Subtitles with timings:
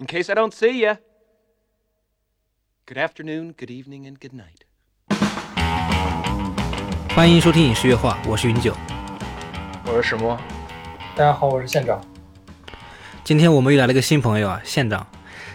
[0.00, 0.96] In case I don't see you,
[2.86, 4.64] good afternoon, good evening, and good night.
[7.14, 8.74] 欢迎收听影视月话，我是云九。
[9.84, 10.40] 我是石墨，
[11.14, 12.02] 大家好，我是县长。
[13.22, 15.06] 今天我们又来了个新朋友啊，县长。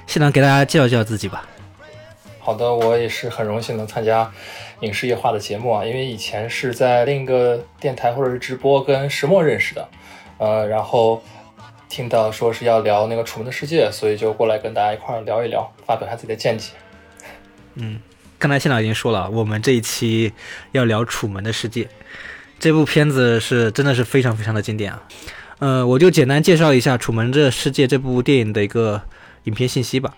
[0.05, 1.49] 县长给大家介绍介绍自己吧。
[2.37, 4.31] 好的，我也是很荣幸能参加
[4.81, 9.89] 影视夜话的节目啊，因为以前是在另一个电台或者是直播跟石墨认识的，
[10.37, 11.23] 呃，然后
[11.89, 16.71] 听到说是要聊那个《楚门的世界》，所以就过来跟大家一块儿聊一聊，发表一下自己的见解。
[17.75, 17.99] 嗯，
[18.37, 20.33] 刚才县长已经说了，我们这一期
[20.71, 21.83] 要聊《楚门的世界》
[22.59, 25.03] 这部片子是真的是非常非常的经典啊。
[25.59, 29.01] 呃，我就简单介绍一下《楚门的世界》这部电影的一个
[29.43, 30.13] 影片信息吧。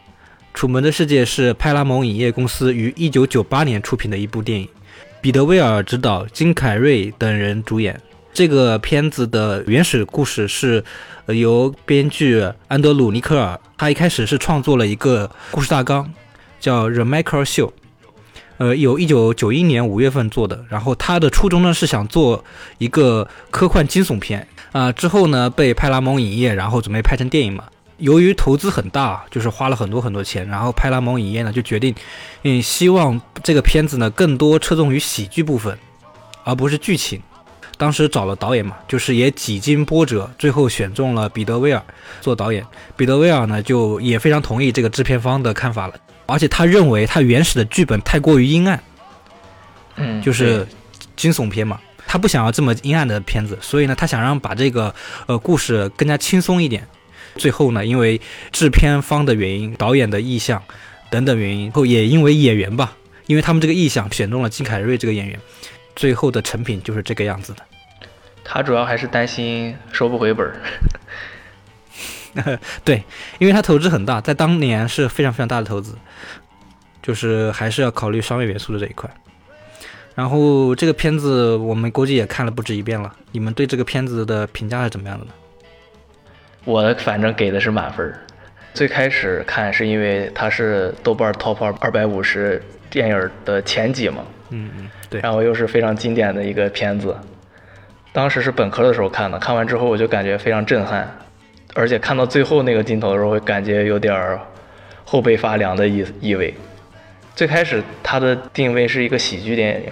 [0.59, 4.67] 《楚门的世界》是派拉蒙影业公司于1998年出品的一部电影，
[5.21, 8.01] 彼得·威尔执导，金凯瑞等人主演。
[8.37, 10.83] 这个片子的原始故事是
[11.25, 16.13] 由编剧安德鲁·尼克尔，他一开始是创作了一个故事大纲，
[16.59, 17.65] 叫《The Michael Show》，
[18.59, 20.63] 呃，有一九九一年五月份做的。
[20.69, 22.45] 然后他的初衷呢是想做
[22.77, 27.63] 一个科幻惊悚片啊，之后呢被派拉蒙影业然后准备拍成电影嘛。
[27.97, 31.95] 由于投资很大，就是花了很多很多钱，然后派拉蒙影业呢就决定，
[32.43, 35.75] 嗯，希望这个片子呢更多侧重于喜剧部分，
[36.43, 37.19] 而不是剧情。
[37.77, 41.83] 当时找了导演嘛，就是也几经波折，最后选中了彼得·威尔
[42.21, 42.65] 做导演。
[42.95, 45.93] 彼得·威尔呢就也非常同意这个制片方的看法了，
[46.25, 48.83] 而且他认为他原始的剧本太过于阴暗，
[49.95, 50.67] 嗯，就是
[51.15, 54.93] 惊悚片嘛，他不想要这么阴暗的片子，所以呢，他想让把这个
[55.27, 56.87] 呃故事更加轻松一点。
[57.35, 58.19] 最后呢，因为
[58.51, 60.63] 制片方的原因、导演的意向
[61.11, 65.39] 等等原因，后也因为演员吧，因为他们这个意向选中了金凯瑞这个演员，
[65.97, 67.59] 最后的成品就是这个样子的。
[68.43, 70.55] 他主要还是担心收不回本儿。
[72.85, 73.03] 对，
[73.39, 75.97] 因为他投资很大，在当年是非常非常大的投资，
[77.01, 79.09] 就是还是要考虑商业元素的这一块。
[80.13, 85.31] 然后这个片子我们估计也看了不止一遍了，你们对这个片子的评价是怎么样的呢？
[86.63, 88.19] 我反正给的是满分儿。
[88.73, 95.21] 最开始看是因为它是豆瓣 Top 二二百五十电影的前几嘛，嗯嗯，对。
[95.21, 97.15] 然后又是非常经典的一个片子，
[98.11, 101.09] 当时是本科的时候看的，看完之后我就感觉非常震撼，
[101.73, 104.39] 而且看到最后那个镜头的时候，会感觉有点儿
[105.03, 106.53] 后背发凉的意意味。
[107.35, 109.91] 最开始它的定位是一个喜剧电影，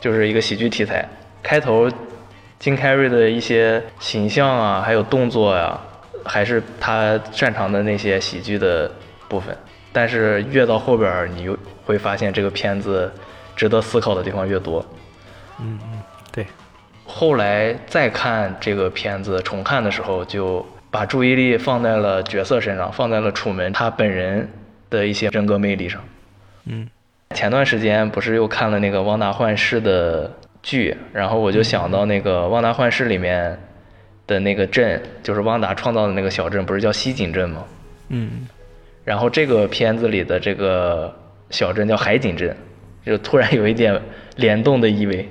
[0.00, 1.08] 就是一个喜剧题材。
[1.42, 1.90] 开头
[2.58, 5.80] 金凯瑞的一些形象啊，还有动作呀。
[6.26, 8.90] 还是他擅长的那些喜剧的
[9.28, 9.54] 部分，
[9.94, 11.56] 但是越到后边，你又
[11.86, 13.10] 会发现这个片子
[13.56, 14.84] 值得思考的地方越多。
[15.60, 16.44] 嗯嗯，对。
[17.06, 24.46] 后来再看这个片子重看的时候，就把注意力放在了角色身上，放在了楚门他本人
[24.90, 26.00] 的一些人格魅力上。
[26.64, 26.88] 嗯。
[27.34, 30.30] 前段时间不是又看了那个《旺达幻视》的
[30.62, 33.58] 剧，然后我就想到那个《旺达幻视》里面。
[34.26, 37.62] 的那个镇就是旺达创造的那个小镇，不是叫西井镇吗？
[38.08, 38.48] 嗯。
[39.04, 41.14] 然后这个片子里的这个
[41.50, 42.56] 小镇叫海景镇，
[43.04, 44.00] 就突然有一点
[44.36, 45.28] 联动的意味。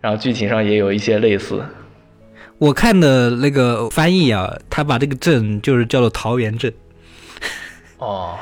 [0.00, 1.64] 然后剧情上也有一些类似。
[2.58, 6.72] 我看的那个翻译啊，他把这个镇就是叫做桃源镇。
[7.98, 8.36] 哦。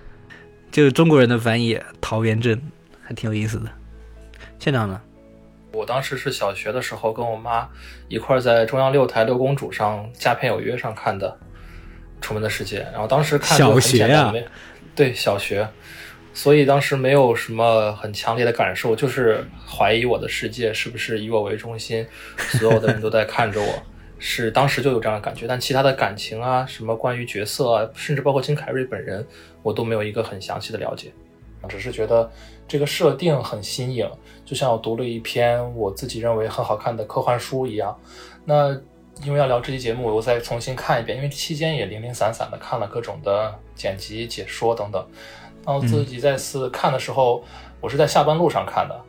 [0.70, 2.60] 就是中国人的翻译，桃源镇
[3.02, 3.68] 还挺有意思的。
[4.58, 5.00] 县长呢？
[5.72, 7.68] 我当时是小学的时候，跟我妈
[8.08, 11.28] 一块在中央六台六公主上《佳片有约》上看的
[12.22, 14.32] 《楚门的世界》，然后当时看小学呀，
[14.94, 15.68] 对小学，
[16.32, 22.06] 所以当时没有什么很强烈的感受，就是怀疑我的世界是不是以我为中心，
[22.38, 23.82] 所有的人都在看着我，
[24.18, 25.46] 是当时就有这样的感觉。
[25.46, 29.26] 但其他的感情啊，什么关于角色啊，甚至包括金凯瑞本人，
[29.62, 31.12] 我都没有一个很详细的了解，
[31.68, 32.30] 只是觉得
[32.68, 34.08] 这个设定很新颖。
[34.44, 37.98] 就像我读了一篇我自己认为很好看的科幻书一样，
[38.44, 38.78] 那
[39.24, 45.06] 因为要聊这期节目，我再重新看一遍，因为期间也零零散散的看了各种的剪辑、解说等等。
[45.64, 47.44] 然后自己再次看的时候，
[47.80, 49.00] 我是在下班路上看的，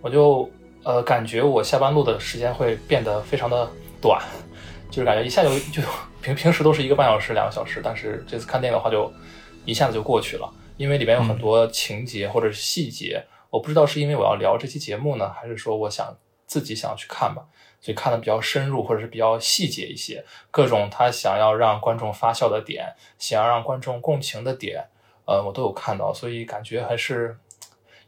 [0.00, 0.50] 我就
[0.82, 3.68] 呃感觉我下班路的时间会变得非常的
[4.00, 4.20] 短，
[4.90, 5.80] 就是感觉一下就就
[6.20, 9.12] 平平时都是一个半小时、两个小时，但是这次看电影的话就
[9.64, 13.24] 一下子就过去了，因为里面有很多情节或者是细节。
[13.50, 16.16] 我不知道是因为我要聊这期节目呢，还是说我想
[16.46, 17.42] 自己想要去看吧，
[17.80, 24.84] 所以看的比较深入，或者是比较细节一些，各种他想要让观众发笑的点，想要让观众共情的点，
[25.24, 27.36] 呃，我都有看到，所以感觉还是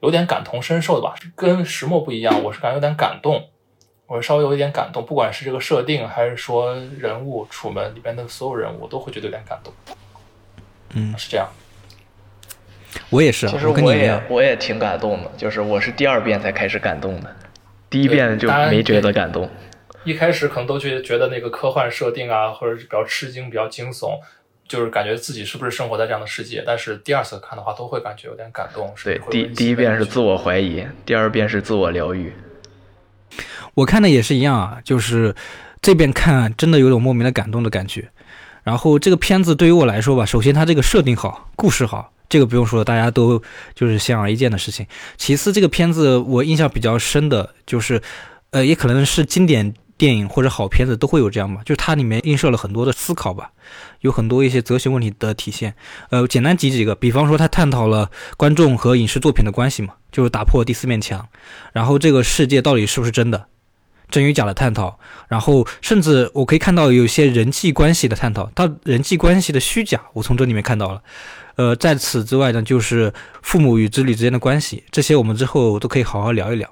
[0.00, 1.14] 有点感同身受的吧。
[1.34, 3.48] 跟石墨不一样，我是感觉有点感动，
[4.06, 9.72] 我稍微有一点感动，不管是这个设定，还是说人物楚门里边的所有人物，我都会觉得有点感动。
[10.94, 11.48] 嗯，是这样。
[13.08, 14.22] 我也是啊，其实我也跟你。
[14.28, 17.36] 我也挺感动的，就是我是第二遍才开始感动的，
[17.92, 19.48] 第一遍就没觉得感动。
[20.04, 24.18] 一开始可能都觉觉得那个科幻设定啊，或者是比较吃惊、比较惊悚，
[24.66, 26.64] 就是感觉自己是不是生活在这样的世界。
[26.66, 28.92] 但是第二次看的话，都会感觉有点感动。
[29.04, 32.32] 对，第第一遍是自我怀疑，第二遍是自我疗愈。
[33.74, 35.34] 我看的也是一样啊，就是
[35.80, 38.08] 这边看真的有种莫名的感动的感觉。
[38.64, 43.42] 然后这个片子对于我来说吧，首先它这个设定好，故事好，这个不用说，大家都
[43.74, 44.86] 就是显而易见的事情。
[45.18, 48.00] 其次，这个片子我印象比较深的就是，
[48.52, 53.50] 呃，也可能是经典电影或者好片子都会有这样吧，就是它里面映射了很多的思考吧，
[54.00, 55.74] 有很多一些哲学问题的体现。
[56.08, 61.28] 呃，简单举几个，比方说它探讨了观众和影视作品的关系嘛，就是打破第四面墙，
[61.74, 63.44] 然后这个世界到底是不是真的？
[64.08, 64.98] 真与假的探讨，
[65.28, 71.02] 然后甚至我可以看到有些人际关系的探讨，它人际关系的虚假，我从这里面看到了。
[71.56, 73.12] 呃，在此之外呢，就是
[73.42, 76.68] 父母与子女之间的关系，这些我们之后都可以好好聊一聊。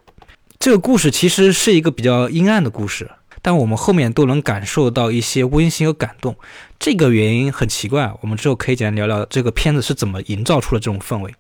[0.59, 3.11] 这个故事其实是一个比较阴暗的故事，
[3.43, 6.37] 但我们后面都能感受到一些温馨和感动。
[6.79, 11.35] 这个原因很奇怪，我们之后可以简单聊聊这个片子是怎么营造出了这种氛围。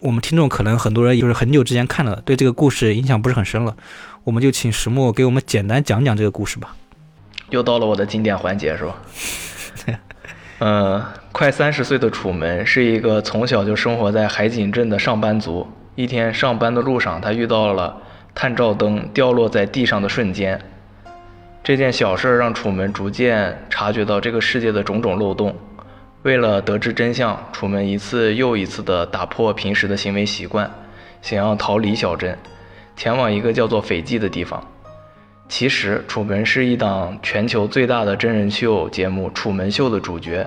[0.00, 3.76] 我们听众可能很多人就是很久之前看了，对这个故事影响不是很深了。
[4.24, 6.76] 我们就请石墨给我们简单讲讲这个故事吧。
[7.50, 9.02] 又到了我的经典环节，是吧？
[10.60, 11.00] 嗯，
[11.30, 15.66] 快三十岁的楚门是一个从小就生活在海景镇的上班族。
[15.94, 17.96] 一天上班的路上，他遇到了
[18.34, 20.60] 探照灯掉落在地上的瞬间。
[21.62, 25.54] 这件小事让楚门逐渐察觉到这个世界的种种漏洞。
[26.22, 30.68] 为了得知真相，楚门一次又一次地打破平时的行为习惯，
[31.22, 32.36] 想要逃离小镇，
[32.96, 34.60] 前往一个叫做斐济的地方。
[35.48, 40.46] 其实，《楚门》是一档全球最大的真人秀节目《楚门秀》的主角，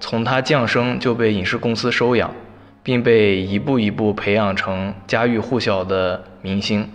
[0.00, 2.34] 从他降生就被影视公司收养，
[2.82, 6.88] 并被一步一步培养成家喻户晓的明星。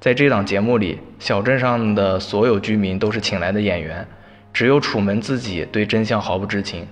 [0.00, 4.06] 在这档节目里，小镇上的所有居民都是请来的演员，
[4.54, 6.86] 只有楚门自己对真相毫不知情。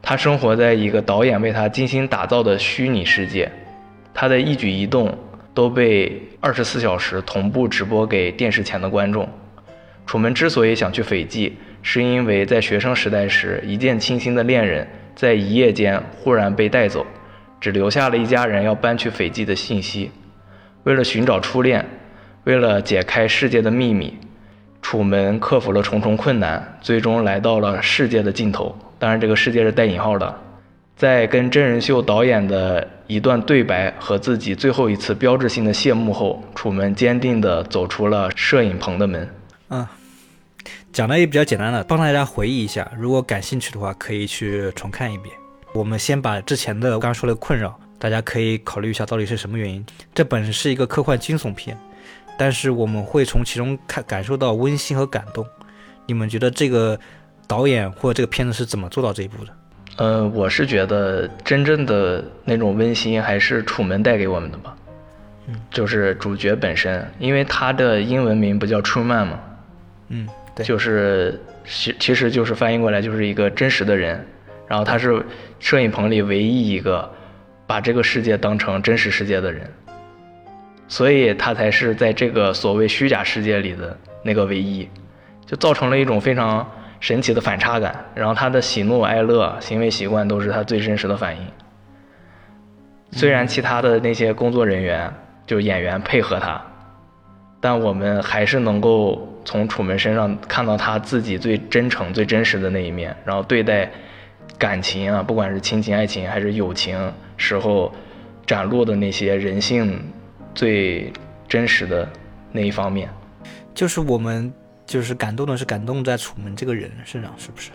[0.00, 3.50] 他生活在一个导演为他精心打造的虚拟世界，
[4.14, 5.18] 他的一举一动
[5.52, 9.28] 都被二十四小时同步直播给电视前的观众。
[10.06, 17.06] 楚门之所以想去斐济，是因为在学生时代时，一见倾心的恋人在一夜间忽然被带走，
[17.60, 20.10] 只留下了一家人要搬去斐济的信息。
[20.84, 21.84] 为了寻找初恋，
[22.44, 24.16] 为了解开世界的秘密，
[24.80, 28.74] 楚门克服了重重困难，最终来到了世界的尽头。
[28.98, 30.34] 当然，这个世界是带引号的。
[30.96, 39.28] 在跟真人秀导演的一段对白和自己最后一次标志性的谢幕后，楚门坚定地走出了摄影棚的门。
[39.70, 39.84] 嗯，
[40.92, 42.88] 讲的也比较简单了，帮大家回忆一下。
[42.96, 45.34] 如果感兴趣的话，可以去重看一遍。
[45.74, 49.84] 我们先把之前的刚刚说的困扰，大家可以考虑一下到底是什么原因。
[50.14, 51.76] 这本是一个科幻惊悚片，
[52.38, 55.44] 但是我们会从其中看感受到温馨和感动。
[56.06, 56.96] 你们觉得这个
[57.48, 59.52] 导演或者这个片子是怎么做到这一步的？
[60.00, 64.74] 呃，我是觉得真正的那种温馨还是楚门带给我们的吧。
[65.46, 69.38] 嗯，就是主角本身，因为他的英文名不叫 Truman 嘛，
[70.08, 70.26] 嗯，
[70.56, 74.26] 对，就是其其实就是翻译过来就是一个真实的人，
[74.66, 75.22] 然后他是
[75.58, 77.12] 摄影棚里唯一一个
[77.66, 79.70] 把这个世界当成真实世界的人，
[80.88, 84.88] 所以他才是在这个所谓虚假世界里的那个唯一，
[85.44, 86.66] 就造成了一种非常
[87.00, 88.04] 神奇的反差感。
[88.14, 91.42] 然后他的喜怒哀乐、行为习惯都是他最真实的反应。
[93.12, 95.12] 虽然其他的那些工作人员
[95.44, 96.62] 就演员配合他，
[97.60, 103.90] 但我们还是能够从楚门身上看到他自己最真诚、最真实的那一面，然后对待
[104.56, 107.92] 感情啊，不管是亲情、爱情还是友情时候
[108.46, 110.00] 展露的那些人性
[110.54, 111.12] 最
[111.48, 112.08] 真实的
[112.52, 113.08] 那一方面。
[113.74, 114.52] 就是我们
[114.90, 117.70] 就是感动的是感动在楚门这个人身上，是不是？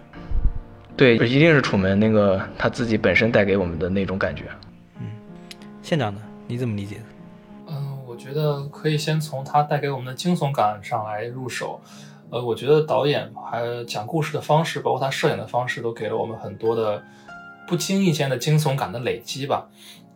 [0.98, 4.44] 对，一定是楚门那个他自己本身带给我们的那种感觉。
[5.00, 5.08] 嗯
[5.82, 6.22] 县长呢？
[6.46, 7.04] 你怎么理解的？
[7.68, 11.80] 嗯，我觉得可以先从他带给我们的惊悚感上来入手。
[12.32, 17.02] 呃，我觉得导演还讲故事的方式，包括他摄影的方式，都给了我们很多的
[17.66, 19.70] 不经意间的惊悚感的累积吧。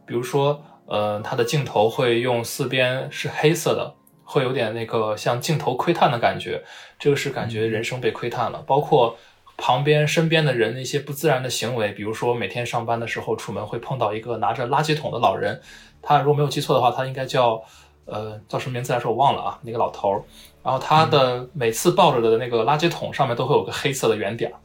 [0.05, 3.93] 比如说，呃，他的镜头会用四边是黑色的，
[4.31, 6.63] 会有点那个像镜头窥探的感觉，
[6.99, 8.63] 这个是感觉人生被窥探了。
[8.67, 9.17] 包括
[9.57, 15.59] 旁边身边的人的一些不自然的行为，比如说每天上班的时候出门会碰到一个拿着垃圾桶的老人，
[16.03, 17.59] 他如果没有记错的话，他应该叫
[18.05, 20.21] 呃叫什么名字来说我忘了啊，那个老头儿。
[20.63, 24.55] 然后他的每次抱着的那个垃圾桶上面都会有个黑色的圆点儿，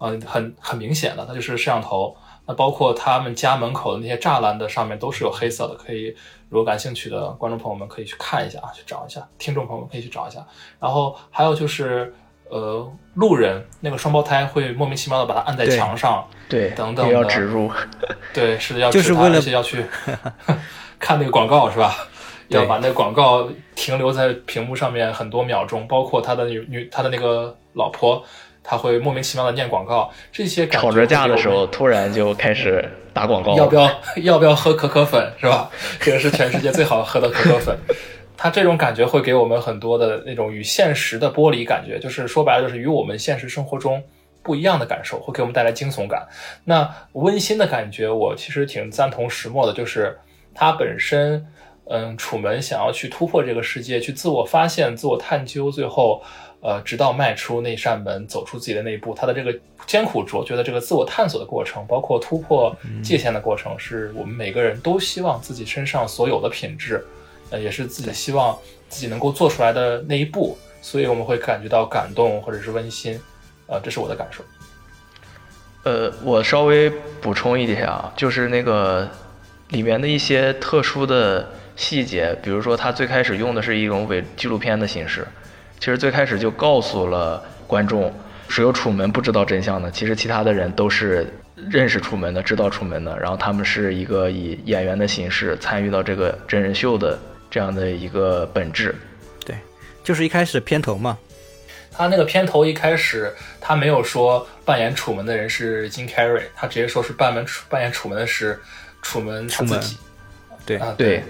[0.00, 2.14] 嗯、很很明显的，它就是摄像头
[2.46, 6.14] 那包括他们家门口的那些栅栏的上面都是有黑色的，可以
[6.48, 10.44] 如果感兴趣的观众朋友们可以去看一下啊，去找一下；听众朋友们可以去找一下。
[10.80, 12.14] 然后还有就是，
[12.48, 17.70] 呃，路人那个双胞胎会莫名其妙的把它按在墙上，对，等等的植入。
[18.32, 19.84] 对，是的，要就是为了要去
[20.98, 21.94] 看那个广告是吧？
[22.48, 28.24] 要把那个广告停留在屏幕上面很多秒钟，包括他的女女他的那个老婆，
[28.70, 33.56] 他会莫名其妙的念广告，这些感觉吵着架的时候，突然就开始打广告。
[33.56, 33.90] 要不要
[34.22, 35.70] 要不要喝可可粉是吧？
[35.98, 37.74] 这个是全世界最好喝的可可粉。
[38.36, 44.04] 它这种感觉会给我们很多的那种与现实的剥离感觉，就是说白了就是与我们现实生活中
[44.42, 46.28] 不一样的感受，会给我们带来惊悚感。
[46.64, 50.18] 那温馨的感觉，我其实挺赞同石墨的，就是
[50.54, 51.42] 它本身，
[51.88, 56.22] 嗯，楚门想要去突破这个世界，去自我发现、自我探究，最后，
[56.60, 67.04] 呃，直到迈出那扇门，走出自己的那一步，他的这个艰苦卓绝的这个自我探索的过程，包括突破界限的过程，是我们每个人都希望自己身上所有的品质，
[67.50, 73.20] 呃，也是自己希望自己能够做出来的那一步，所以我们会感觉到感动或者是温馨，
[73.66, 74.42] 呃，这是我的感受。
[75.84, 79.08] 呃，我稍微补充一点啊，就是那个
[79.68, 85.26] 里面的一些特殊的细节，比如说他最开始用的是一种伪纪录片的形式，
[85.78, 88.12] 其实最开始就告诉了观众，
[88.48, 91.26] 只有楚门不知道真相的，其实其他的人都是
[91.70, 97.18] 认识楚门的，知道楚门的，然后他们是一个以演员的形式参与到这个真人秀的
[97.50, 98.94] 这样的一个本质。
[99.44, 99.56] 对，
[100.02, 101.18] 就是一开始片头嘛，
[101.90, 108.58] 他那个片头一开始，他没有说扮演楚门的人是金凯瑞，他直接说是扮演楚扮演楚门的是
[109.02, 109.96] 楚门他楚门自己。
[110.66, 111.22] 对啊，对，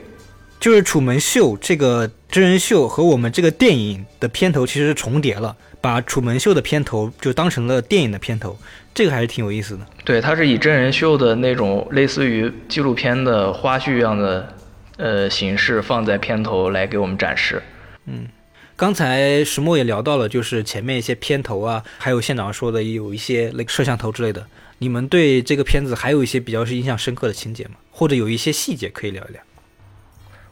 [0.61, 8.59] 就是《楚门秀》这个真人秀和我们这个电影的片头其实是重叠了，把《楚门秀》的片头就当成了电影的片头，
[8.93, 9.87] 这个还是挺有意思的。
[10.05, 14.55] 对，它是以真人秀的那种类似于纪录片的花絮一样的
[14.97, 17.63] 呃形式放在片头来给我们展示。
[18.07, 18.27] 嗯
[18.75, 24.47] 刚才石墨也聊到了，就是前面一些片头啊，还有现场说的有一些那个摄像头之类的。
[24.79, 27.73] 你们对这个片子还有一些比较是印象深刻的情节吗？
[27.91, 29.41] 或者有一些细节可以聊一聊？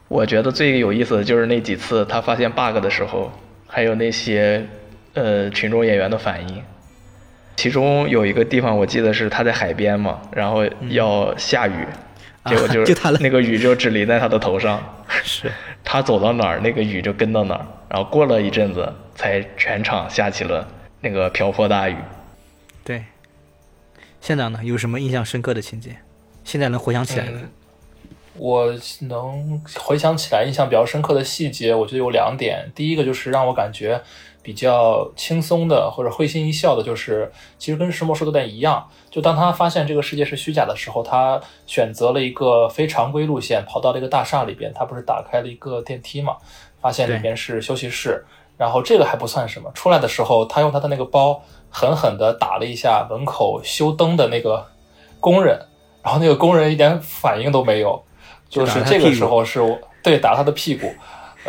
[0.07, 3.31] 我觉得最有意思的就是那几次他发现 bug 的时候，
[3.67, 4.65] 还有那些
[5.13, 6.63] 呃群众演员的反应。
[7.55, 11.85] 其中有一个地方我记得是他在海边嘛，然后要下雨，
[12.43, 14.81] 啊结果就就他了那个雨就只淋在他的头上，
[15.23, 15.51] 是，
[15.83, 20.67] 他走到哪儿那个雨就跟到哪儿，然后过了一阵子才全场下起了
[21.01, 21.95] 那个瓢泼大雨。
[22.83, 23.03] 对。
[24.21, 25.97] 县长呢，有什么印象深刻的情节？
[26.43, 27.31] 现在能回想起来的？
[27.33, 27.49] 嗯，
[28.37, 32.71] 我能回想起来印象比较深刻的细节，我觉得有两点。
[32.75, 34.01] 第一个就是让我感觉
[34.41, 38.87] 比较轻松的或者会心一笑的，就是其实跟石墨说的有点一样。
[39.09, 44.71] 就当他发现这个世界是虚假的时候，他选择了一个非常规路线，跑到了一个大厦里边。
[44.73, 46.37] 他不是打开了一个电梯嘛，
[46.79, 48.25] 发现里面是休息室。
[48.57, 54.65] 然后这个还不算什么，出来的时候，他用他的那个包狠狠地打了一下门口修灯的那个
[55.19, 55.59] 工人，
[56.01, 58.03] 然后那个工人一点反应都没有，
[58.49, 60.93] 就是这个时候是我对打他的屁股。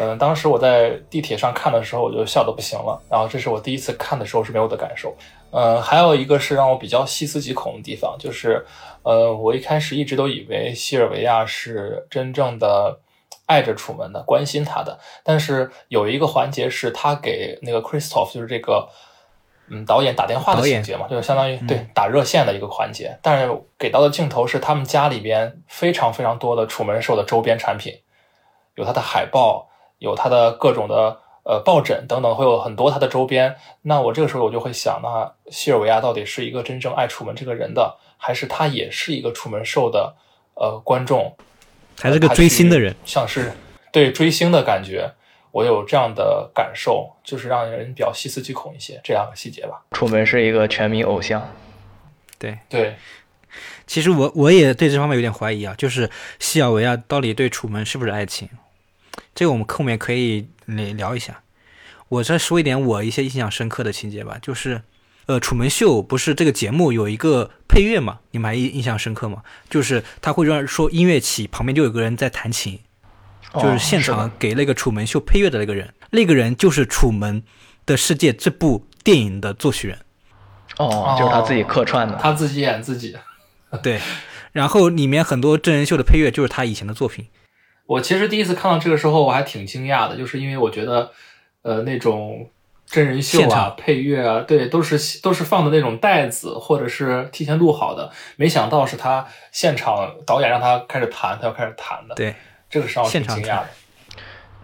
[0.00, 3.00] 嗯、当时我在地铁上看的时候，我就笑得不行了。
[3.10, 5.12] 然后这是我第一次看的时候是没有的感受。
[5.50, 8.64] 呃，还有一个是让我比较细思极恐的地方，就是
[9.02, 13.00] 呃，我一开始一直都以为西尔维亚是真正的
[13.46, 14.96] 爱着楚门的，关心他的。
[15.24, 18.88] 但是有一个环节是他给那个 Christoph，就是这个
[19.70, 23.18] 嗯导演打电话的情节嘛，就是相当于对打热线的一个环节。
[23.22, 27.92] 但是给到的镜头是他们家里边非常非常多的楚门兽的周边产品，
[28.74, 33.56] 有他的海报，有他的各种的呃抱枕等等，会有很多他的周边。
[33.82, 40.14] 那我这个时候我就会想，那西尔维亚到底是一个真正爱楚门这个人的，还是他也是一个楚门兽的
[40.54, 41.36] 呃观众？
[42.00, 42.94] 还是个追星的人。
[43.04, 43.52] 像是
[43.90, 45.10] 对追星的感觉，
[45.58, 49.82] 我有这样的感受，就是让人比较细思极恐一些这两个细节吧。
[49.90, 51.52] 楚门是一个全民偶像，
[52.38, 52.94] 对，对，
[53.84, 58.48] 其实我我也对这方面有点怀疑啊，就是西尔维亚到底对楚门是不是爱情？
[59.34, 61.42] 这个我们后面可以聊聊一下。
[62.08, 64.82] 我再说一点我一些印象深刻的情节吧，就是，
[65.26, 68.20] 呃，《楚门秀》不是这个节目有一个配乐嘛？
[68.30, 69.42] 你们还印印象深刻吗？
[69.68, 72.78] 就是他会让说音乐起，旁边就有个人在弹琴，
[73.54, 77.42] 就是现哦场给那个《楚门秀》配乐的那个人，那个人就是《楚门
[77.86, 79.98] 的世界》这部电影的作曲人。
[80.76, 82.14] 哦，就是他自己客串的。
[82.16, 83.16] 他自己演自己。
[83.82, 84.00] 对，
[84.52, 87.26] 然后里面很多真人秀的配乐就是他以前的作品。
[87.86, 91.10] 我其实第一次看到这个时候，我还挺惊讶的，就是因为我觉得，
[91.62, 92.48] 呃，那种
[92.86, 98.10] 真人秀啊现场、配乐啊，对，都是都是放的那种带子，或者是提前录好的。
[98.36, 102.14] 没想到是他现场导演让他开始弹，他要开始弹的。
[102.14, 102.34] 对，
[102.70, 103.66] 这个是让我挺现场惊讶的。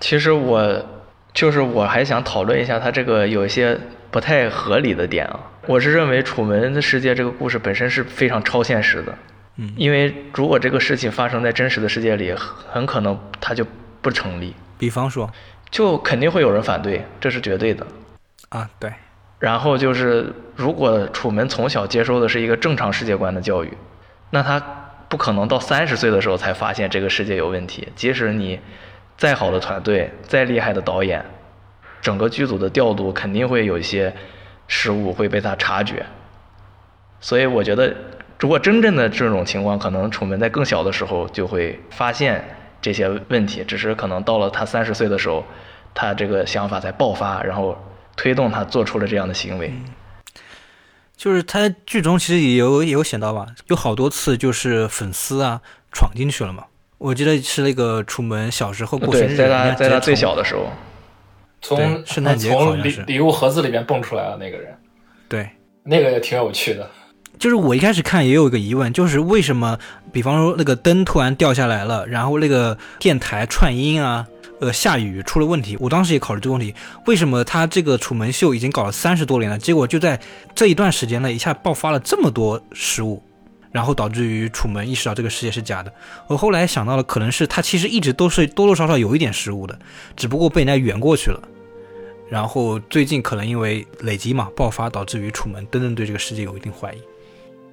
[0.01, 0.85] 其实我
[1.33, 3.79] 就是我还想讨论一下他这个有一些
[4.11, 5.41] 不太合理的点啊。
[5.67, 9.17] 我是认为《楚门的世界》这个故事本身是非常超现实的，
[9.57, 13.67] 嗯，因为如果这个事情发生在真实的世界里，很可能它就
[14.03, 15.33] 不成立，比方说
[15.71, 17.87] 就肯定会有人反对，这是绝对的。
[18.51, 18.93] 啊，对，
[19.39, 23.73] 然后就是，如果楚门从小接受的是一个正常世界观的教育，
[24.31, 24.84] 那他
[25.15, 27.87] 不可能到三十岁的时候才发现这个世界有问题。
[27.95, 28.59] 即使你
[29.17, 31.25] 再好的团队、再厉害的导演，
[32.03, 34.13] 整个剧组的调度肯定会有一些
[34.67, 36.05] 失误会被他察觉。
[37.21, 37.95] 所以我觉得，
[38.41, 42.45] 如果真正的这种情况，可能楚门在更小的时候就会发现
[42.83, 45.45] 这些问题，只是可能到了他三十岁的时候，
[45.95, 47.79] 他这个想法才爆发，然后
[48.17, 49.73] 推动他做出了这样的行为。
[51.17, 55.61] 就是他剧中其实也有也有写到吧，有好多次就是粉丝啊
[55.93, 56.65] 闯进去了嘛。
[56.99, 60.67] 我记得是那个楚门小时候过生对，日，在他在他最小的时候，
[61.61, 64.75] 从圣诞节好从礼礼物盒子里面蹦出来的那个人，
[65.29, 65.51] 对，
[65.83, 66.89] 那个也挺有趣的。
[67.39, 69.79] 就是我一开始看也有一个疑问，就是为什么，
[70.13, 74.27] 比方说那个灯突然掉下来了，然后那个电台串音啊，
[74.65, 75.77] 呃，下雨出了问题。
[75.79, 76.75] 我当时也考虑这个问题，
[77.07, 80.19] 为什么他这个楚门秀已经搞了三十多年了，结果就在
[80.55, 83.23] 这一段时间内一下爆发了这么多失误，
[83.71, 85.93] 然后导致于楚门意识到这个世界是假的。
[86.29, 89.79] 我后来想到了，可能是他其实一直都是多多少少有一点失误的，
[90.17, 91.41] 只不过被人家圆过去了。
[92.31, 96.99] 然后最近可能因为累积嘛爆发，导致于楚门真正对这个世界有一定怀疑。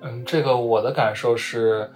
[0.01, 1.89] 嗯，这个我的感受是，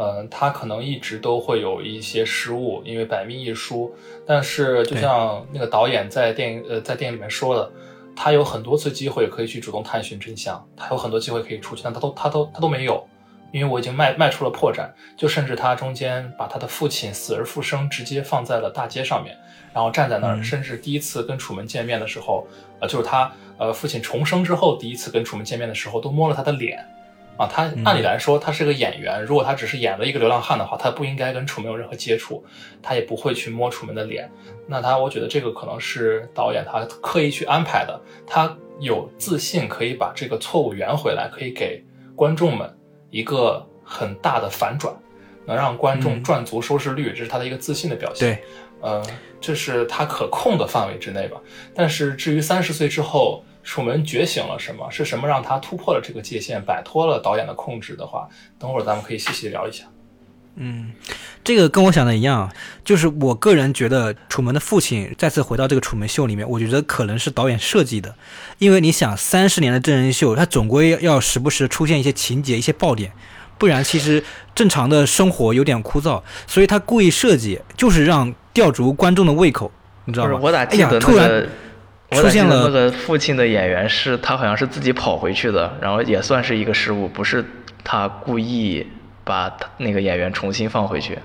[0.00, 3.92] 嗯，他可能一直都会有一些失误，因为百密一疏。
[4.24, 7.68] 但是就像那个导演在电影呃在电影里面说的，
[8.14, 13.04] 他有很多次机会可以去主动探寻真相，他有很多机会可以出去，但他都他都他都没有，
[13.52, 14.88] 因为我已经迈迈出了破绽。
[15.16, 19.36] 就甚至他中间把他的父亲死而复生直接放在了大街上面，
[19.74, 22.46] 然后站在那儿，嗯甚至第一次跟楚门见面的时候，
[22.78, 26.86] 呃，就是他呃父亲重生之后第一次跟楚门见面的时候，都摸了他的脸。
[27.38, 32.44] 啊，他按理来说他是个演员，如果他只是演了一个流浪汉的话，他不应该跟楚门有任何接触，
[32.82, 34.28] 他也不会去摸楚门的脸。
[34.66, 41.82] 那他，我觉得这个可能是导演他刻意去安排的，他有自信可以把这个错误圆回来，可以给
[42.16, 42.76] 观众们
[43.10, 44.92] 一个很大的反转，
[45.46, 48.34] 能让观众嗯赚足收视率，这是他的一个自信的表现。
[48.34, 48.44] 对，
[48.80, 49.00] 呃，
[49.40, 51.40] 这是他可控的范围之内吧。
[51.72, 54.90] 但是至于三十岁之后，楚门觉醒了什么？
[54.90, 58.26] 是什么让他突破了这个界限，摆脱了导演的控制的话，
[58.58, 59.84] 等会儿咱们可以细细聊一下。
[60.56, 60.92] 嗯，
[61.44, 62.50] 这个跟我想的一样，
[62.82, 68.14] 就是我个人觉得楚门的父亲再次回到这个楚门秀里面，我觉得可能是导演设计的，
[68.56, 73.12] 因为你想三十年的真人秀，它总归要时不时出现一些情节、一些爆点，
[73.58, 79.70] 不然其实正常的生活有点枯燥，所以他故意设计就是让吊足观众的胃口，
[80.06, 80.32] 你知道吗？
[80.32, 81.46] 不是我咋记得，那突然个。
[82.10, 87.44] 出现了那个父亲的演员是他好像是自己跑回去的，然后也算是一个失误，不是
[87.84, 88.86] 他故意
[89.24, 91.18] 把他那个演员重新放回去。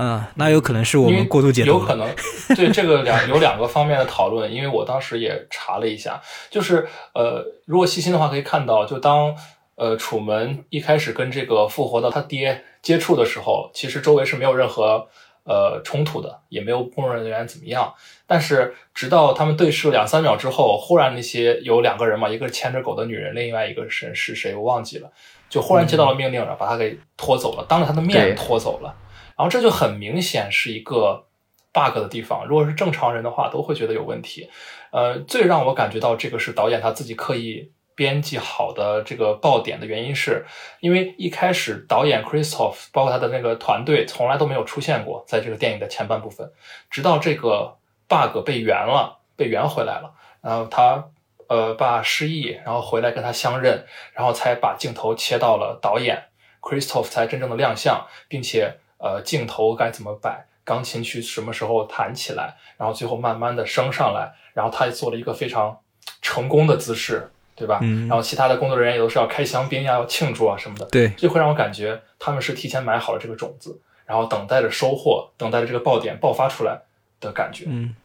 [0.00, 1.70] 嗯，那有可能是我们过度解读。
[1.70, 2.08] 有可能
[2.54, 9.34] 对这个两有两个方面的讨论，因为我当时也查了一下，就是呃，如果细心的话可以看到，就当
[9.74, 15.08] 呃楚门一开始跟这个复活的他爹接触的时候，其实周围是没有任何
[15.42, 17.94] 呃冲突的，也没有工作人员怎么样。
[18.28, 25.10] 但是直到他们对视了两三秒之后，忽然那些有两个人嘛，一个是牵着狗的女人，另外一个是是谁我忘记了，
[25.48, 28.94] 就忽然接到了命令，然后把他给拖走了，当着他的面拖走了。
[29.36, 31.24] 然后这就很明显是一个
[31.72, 32.46] bug 的地方。
[32.46, 34.50] 如果是正常人的话，都会觉得有问题。
[34.90, 40.44] 呃，最让我感觉到这个是导演他自己刻意编辑好的这个爆点的原因是，
[40.80, 46.52] 因为一开始导演 Christoph 包括他的那个团队从来都没有出现过在这个电影的前半部分，
[46.90, 47.77] 直到这个
[48.08, 51.04] bug 被圆了，被圆回来了，然后他。
[51.48, 56.24] 呃，爸失忆，然后回来跟他相认，然后才把镜头切到了导演
[56.60, 65.74] Christoph 才真正的亮相，并且呃，镜头该怎么摆，钢琴曲什么时候弹起来，然后最后慢慢的升上来，然后他也做了一个非常
[66.20, 67.78] 成功的姿势，对吧？
[67.80, 76.78] 嗯然后其他的工作人员也都是要开香槟呀，要庆祝啊什么的，对，就会让我感觉他们是提前埋好了这个种子，然后等待着收获，等待着这个爆点爆发出来
[77.20, 77.64] 的感觉。
[77.68, 77.96] 嗯，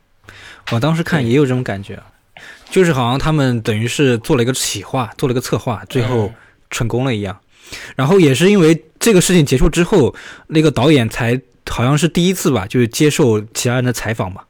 [0.73, 2.01] 我当时看也有这种感觉，
[2.69, 6.35] 就是好像他们等于是做了一个企划，做了一个策划，最后嗯
[6.69, 7.39] 成功了一样。
[7.95, 10.15] 然后也是因为这个事情结束之后，
[10.47, 14.47] 那个导演才好像是第一次吧，就是接受其他人的采访吧。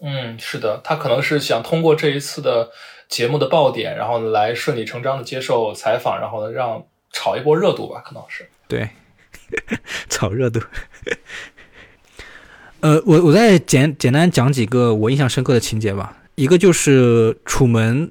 [0.00, 2.70] 嗯，是的，他可能是想通过这一次的
[3.08, 8.48] 节目的爆点，然后来顺理成章的接受采访，然后呢让炒一波热度吧，可能是。
[8.68, 8.88] 对，
[10.08, 10.60] 炒热度。
[12.80, 16.16] 呃，我我再简简单讲几个我印象深刻的情节吧。
[16.34, 18.10] 一个就是楚门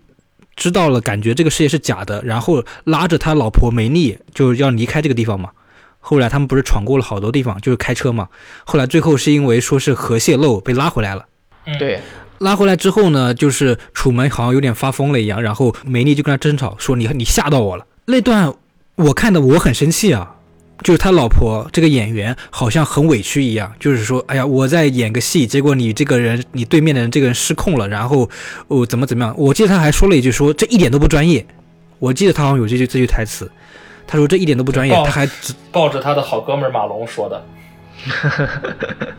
[0.55, 5.51] 知道了，感觉这个世界是假的，然后拉着他老婆梅丽就要离开这个地方嘛。
[5.99, 8.29] 后来他们不是闯过了好多地方，就是开车嘛。
[8.63, 11.25] 后来最后是因为说是核泄漏被拉回来了。
[11.65, 11.99] 嗯，对，
[12.39, 17.85] 拉回来之后呢，就是楚门好像有点发疯了一样，然后梅丽就跟他争吵，说你你吓到我了。
[18.05, 18.53] 那段
[18.95, 20.34] 我看的我很生气啊，
[20.83, 28.29] 就是他老婆这个演员好像很委屈一样，就是说，哎呀，我在演个戏，结果你这个人，你对面的人这个人失控了，然后
[28.67, 29.33] 哦怎么怎么样？
[29.37, 31.45] 我记得他还说了一句说这一点都不专业，
[31.99, 33.49] 我记得他好像有这句这句台词，
[34.05, 35.29] 他说这一点都不专业，他还
[35.71, 37.45] 抱着他的好哥们儿马龙说的。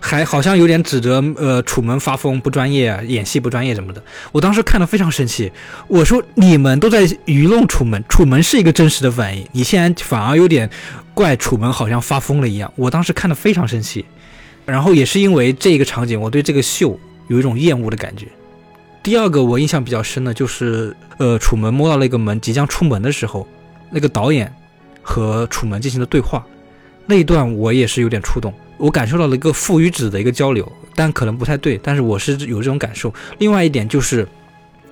[0.00, 4.02] 还好像有点指责呃楚门发疯不专业，演戏不专业什么的。
[4.32, 5.52] 我当时看的非常生气，
[5.88, 10.68] 我说你们都在愚弄楚门，楚门是一个真实的反应，你现在反而有点
[11.14, 12.72] 怪楚门好像发疯了一样。
[12.76, 14.04] 我当时看的非常生气，
[14.64, 18.26] 然后也是因为这个场景，我对这个秀有一种厌恶的感觉。
[19.02, 23.46] 第二个我印象比较深的就是，呃，楚门摸到了一个门，即将出门的时候，
[23.90, 24.52] 那个导演
[25.02, 26.44] 和楚门进行的对话，
[27.06, 28.52] 那一段我也是有点触动。
[28.78, 33.12] 我感受到了一个父与子的一个交流，但可能不太对，但是我是有这种感受。
[33.38, 34.26] 另外一点就是，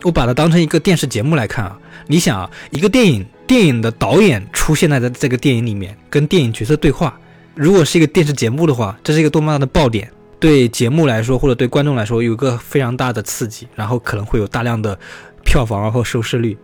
[0.03, 1.79] 我把它当成一个电视节目来看啊。
[2.07, 7.19] 你想啊，一个电影，电影的导演出现在在这个电影里面，跟电影角色对话，
[7.55, 14.99] 如果是一个电视节目的话，这是一个多么大的爆点，对节目来说或者对观众来说有一个非常大的刺激，然后可能会有大量的
[15.45, 16.57] 票房然后收视率。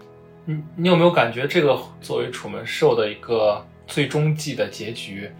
[0.44, 5.30] 你你有没有感觉这个作为楚门秀的一个最终季的结局，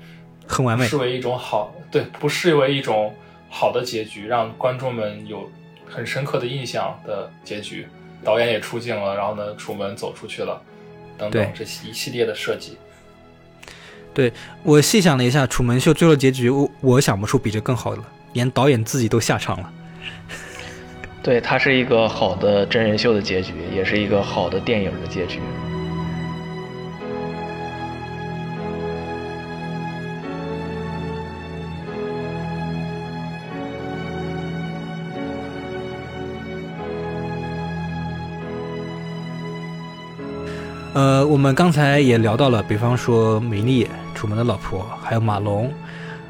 [0.47, 3.15] 很完美视为一种好对，不视为一种
[3.49, 5.51] 好的结局，让观众们有
[5.87, 7.87] 很深刻的印象的结局。
[8.25, 10.63] 导演也出镜了，然后呢，楚门走出去了，
[11.19, 12.79] 等等对这一系列的设计。
[14.15, 19.73] 对我细想了一下，《楚门秀》最后结局，我我想不出比这更好的了，连导演自己都下场了。
[21.21, 25.41] 对，它是一个好的真人秀的结局，也是一个好的电影的结局。
[40.95, 45.73] 呃，我们刚才也聊到了，比方说梅丽，楚门的老婆，还有马龙，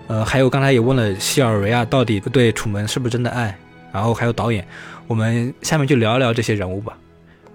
[0.06, 3.58] 呃，还有刚才也问了西尔维亚到底对楚门是不是真的爱，
[3.92, 4.64] 然后还有导演，
[5.08, 6.96] 我们下面就聊一聊这些人物吧。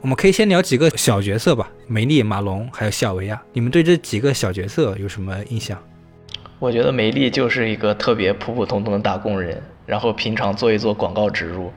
[0.02, 5.82] 我们可以先聊几个小角色吧，梅丽、马龙还有西尔维亚，你们对这几个小角色有什么印象？
[6.60, 11.72] 我觉得梅丽就是一个特别普普通通的打工人，然后平常做一做广告植入，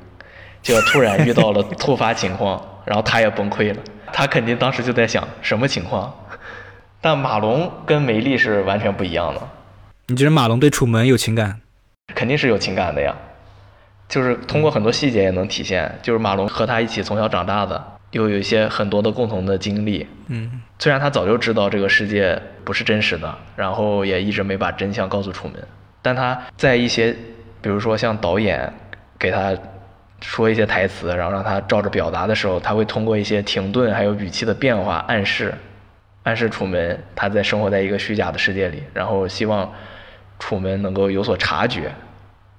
[0.61, 3.81] 结果突然遇到了突发情况，然后他也崩溃了。
[4.13, 6.13] 他肯定当时就在想什么情况，
[7.01, 9.41] 但马龙跟梅丽是完全不一样的，
[10.09, 11.61] 你觉得马龙对楚门有情感？
[12.15, 13.15] 肯定是有情感的呀。
[14.09, 20.05] 就是通过很多细节也能体现，就是马龙和他一起从小长大的，又有一些很多的共同的经历。
[20.27, 25.63] 嗯，虽然他早就知道这个世界不是真实的，然后也一直没把真相告诉楚门，
[26.03, 27.15] 但他在一些，
[27.63, 28.75] 比如说像导演
[29.17, 29.57] 给他
[30.21, 35.55] 说一些台词，然后让他照着表达的时候，他会通过一些停顿还有语气的变化暗示，
[36.23, 39.73] 暗示楚门他在生活在一个虚假的世界里，然后希望
[40.39, 41.93] 楚门能够有所察觉。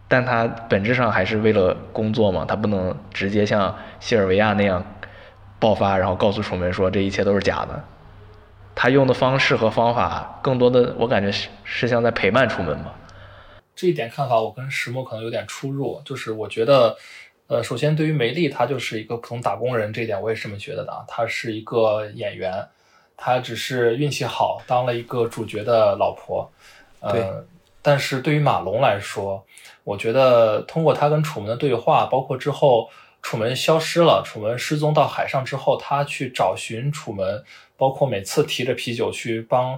[0.07, 4.83] 但他本质上还是为了工作嘛，他不能直接像西尔维亚那样
[5.57, 7.83] 爆发，然后告诉楚门说这一切都是假的。
[8.75, 12.93] 他用的方式和方法，更多的我感觉是是像在陪伴楚门吧。
[13.73, 16.01] 这一点看法，我跟石墨可能有点出入。
[16.03, 16.95] 就是我觉得，
[17.51, 21.03] 呃，首先对于梅丽，她就是一个普通打工人，这一点我也是这么觉得的啊。
[21.05, 22.65] 她是一个演员，
[23.17, 26.49] 她只是运气好，当了一个主角的老婆。
[27.11, 27.45] 对呃，
[27.81, 29.45] 但是对于马龙来说，
[29.83, 32.89] 我觉得通过他跟楚门的对话，包括之后
[33.21, 37.43] 楚门消失了，楚门失踪到海上之后，他去找寻楚门，
[37.75, 39.77] 包括每次提着啤酒去帮，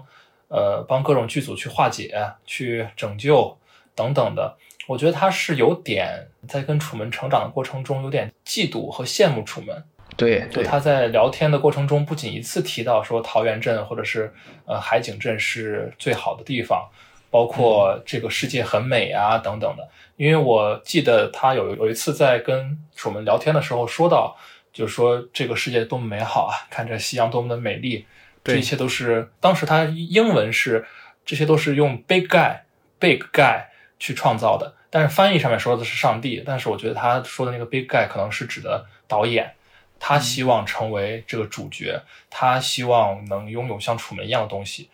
[0.49, 3.57] 呃，帮各种剧组去化解、去拯救
[3.95, 4.55] 等等的，
[4.93, 9.83] 我觉得他是有点在跟楚门成长的过程中有点嫉妒和羡慕楚门。
[10.15, 14.31] 对对，就他在聊天的过程中，不仅一次提到说桃源镇或者是
[14.65, 16.87] 呃海景镇是最好的地方，
[17.31, 19.89] 包括这个世界很美啊等等的。
[20.15, 24.37] 因为我记得他有有一次在跟楚门聊天的时候说到，
[24.71, 28.05] 就是说这个世界多么美好啊，看着夕阳多么的美丽，
[28.43, 30.85] 这对一切都是当时他英文是
[31.25, 32.59] 这些都是用 big guy
[32.99, 33.63] big guy
[33.97, 34.75] 去创造的。
[34.93, 39.51] 但是翻译上面说的是上帝，但是我觉得他说的那个 big guy 可能是指的导演，
[39.99, 44.91] 他希望成为这个主角，他希望能拥有像楚门一样的东西。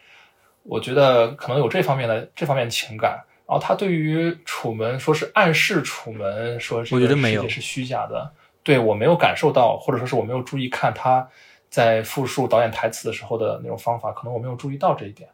[0.64, 3.20] 我觉得可能有这方面的这方面情感。
[3.46, 8.32] 然后他对于楚门说是暗示楚门说这个世界是虚假的，
[8.64, 11.28] 对我没有感受到，或者说是我没有注意看他
[11.68, 15.28] 在复述导演台词的时候的那种方法，可能我没有注意到这一点。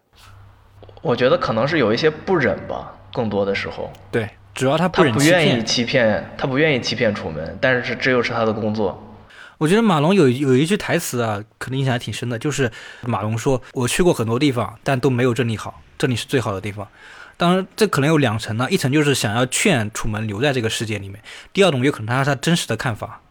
[1.02, 3.92] 我觉得可能是有一些不忍吧，更多的时候。
[4.10, 9.02] 对，主要他不忍不愿意欺骗，他不愿意欺骗楚门，但是这又是他的工作。
[9.58, 16.88] 我觉得马龙有有一句台词啊，可能印象还挺深的，就是马龙说：“我去过很多地方，但都没有这里好，这里是最好的地方。”
[17.38, 23.22] 当然，这可能有两层呢，一层就是想要劝楚门留在这个世界里面，第二种有可能他是他真实的看法，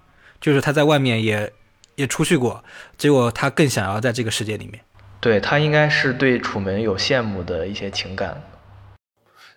[0.40, 1.50] 就是他在外面也
[1.94, 2.62] 也出去过，
[2.98, 4.80] 结果他更想要在这个世界里面。
[5.20, 8.42] 对他应该是对楚门有羡慕的一些情感。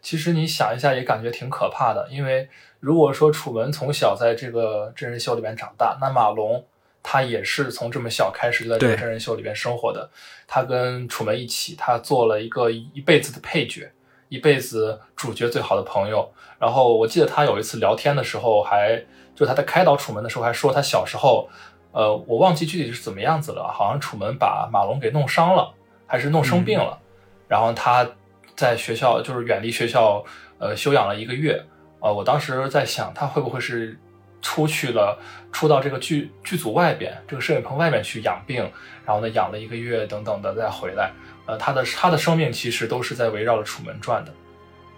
[0.08, 2.48] 其实你想一下，也感觉挺可怕的，因为
[2.80, 6.64] 如果说楚门从小在这个真人秀里面长大，那马龙
[7.04, 10.10] 他也是从这么小开始就在这个真人秀里面生活的，
[10.48, 13.92] 他跟楚门一起，他做了一个一辈子的配角。
[14.30, 19.02] 一辈子主角最好的朋友，然后我记得他有一次聊天的时候，还
[19.36, 21.50] 就他在开导楚门的时候，还说他小时候，
[21.92, 25.74] 呃，我忘记具体是怎么样子了，好像楚门把马龙给弄伤了，
[26.06, 27.00] 还是弄生病了，
[27.48, 28.10] 然后他
[28.58, 30.22] 在学校就是远离学校，
[30.58, 31.64] 呃，休养了一个月，
[32.02, 33.98] 呃，我当时在想他会不会是
[34.42, 35.18] 出去了，
[35.52, 38.64] 出到这个剧剧组外边，这个摄影棚外面去养病，
[39.06, 41.12] 然后呢养了一个月等等的再回来。
[41.46, 44.34] 呃，他的他的生命其实都是在围绕着楚门转的。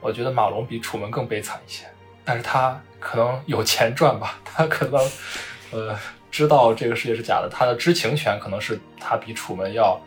[0.02, 1.86] 我觉得马龙比楚门更悲惨一些，
[2.24, 5.00] 但是他可能有钱赚吧， 他可能
[5.72, 6.00] 呃
[6.32, 10.02] 知道这个世界是假的，他的知情权可能是他比楚门要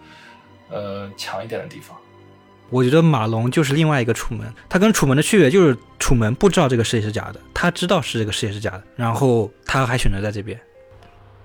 [0.71, 1.95] 呃强一点的地方。
[2.73, 10.59] 我觉得马龙就是另外一个楚门，他跟楚门的区别就是楚门不知道这个世界是假的，他知道是这个世界是假的，然后他还选择在这边。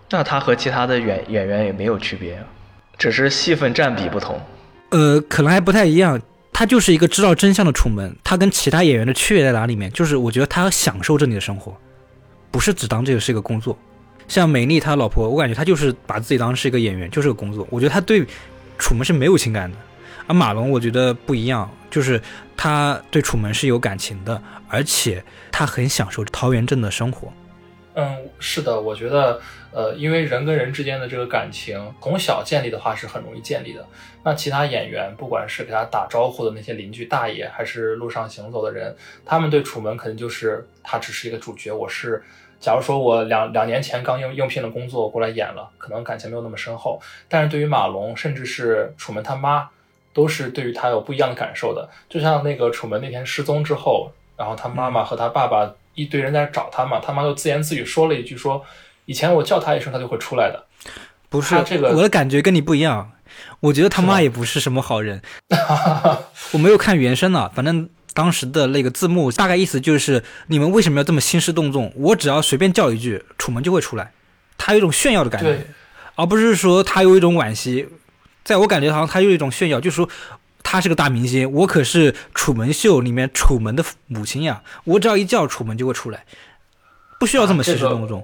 [0.09, 2.41] 那他和其他的演演员也没有区别，
[2.97, 4.41] 只是戏份占比不同。
[4.91, 6.19] 呃，可能还不太一样。
[6.53, 8.15] 他就是一个知道真相的楚门。
[8.23, 9.91] 他跟其他演员的区别在哪里面？
[9.91, 11.77] 就是我觉得他享受这里的生活，
[12.49, 13.77] 不是只当这个是一个工作。
[14.27, 17.67] 像美丽他老婆，我感觉他就是把自己当是一个演员，就是个工作。
[17.69, 18.25] 我觉得他对
[18.79, 19.77] 楚门是没有情感的。
[20.27, 22.21] 而马龙我觉得不一样，就是
[22.55, 27.33] 他对楚门是有感情的，而且他很享受桃源镇的生活。
[27.95, 29.41] 嗯，是的，我觉得。
[29.69, 33.85] 呃，因为人跟人之间的这个感情从小建立的话是很容易建立的。
[34.23, 41.71] 那其他演员，不管是给他打招呼的那些邻居大爷，还是路上行走的人，他们对楚门肯定就是他只是一个主角。
[41.71, 42.23] 我是，
[42.59, 46.99] 假如说我两两年前刚应应聘了工作过来演了，可能感情没有那么深厚。
[47.27, 49.69] 但是对于马龙，甚至是楚门他妈，
[50.17, 51.87] 都是对于他有不一样的感受的。
[52.09, 58.65] 就像那个楚门那天失踪之后，然后他妈妈和他爸爸一堆人在找他嘛，他妈就自言自语说了一句说。
[59.05, 60.65] 以前我叫他一声，他就会出来的。
[61.29, 63.11] 不是这个，我的感觉跟你不一样。
[63.59, 65.21] 我觉得他妈也不是什么好人。
[66.51, 71.93] 我没有看原声呢，反正当时的那个字幕大概意思就是：你们为什么要这么兴师动众？
[71.95, 74.11] 我只要随便叫一句，楚门就会出来。
[74.57, 75.67] 他有一种炫耀的感觉，
[76.15, 77.87] 而不是说他有一种惋惜。
[78.47, 80.07] 在我感觉好像他有一种炫耀，就是说
[80.63, 84.63] 他是个大明星，我可是楚门秀里面楚门的母亲呀！
[84.85, 86.23] 我只要一叫楚门就会出来，
[87.19, 88.23] 不需要这么兴师动众。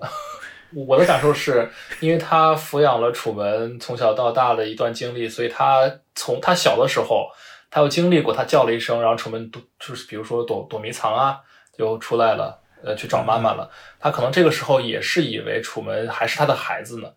[0.73, 7.27] 我的感受是，因为他抚养了楚门从小到大的一段经历，所以他从他小的时候，
[7.69, 11.39] 他有经历过，他叫了一声，然后楚门躲，就是比如说躲躲迷藏啊，
[11.77, 13.69] 就出来了，呃，去找妈妈了。
[13.99, 17.09] 他可能这个时候也是以为楚门还是他的孩子呢，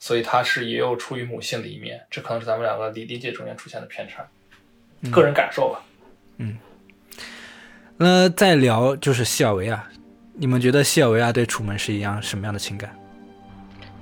[0.00, 2.00] 所以他是也有出于母性的一面。
[2.10, 4.26] 这可能是咱们两个理理解中间出现的偏差，
[5.12, 5.80] 个人感受吧。
[6.38, 6.58] 嗯，
[7.98, 9.86] 那再聊就是西尔维亚，
[10.34, 12.90] 你们觉得西尔维亚对楚门是一样什么样的情感？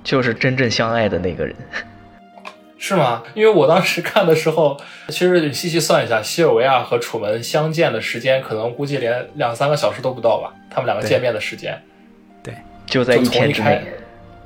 [0.01, 1.53] 就是真正相爱的那个人，
[2.79, 3.21] 是吗？
[3.35, 10.55] 因为我当时看的时候，其实你细细算一下，西尔维亚和楚门相见的时间，可能估计连两三个小时都不到吧。
[10.69, 11.77] 他们两个见面的时间，
[12.41, 13.85] 对，就在一天之内。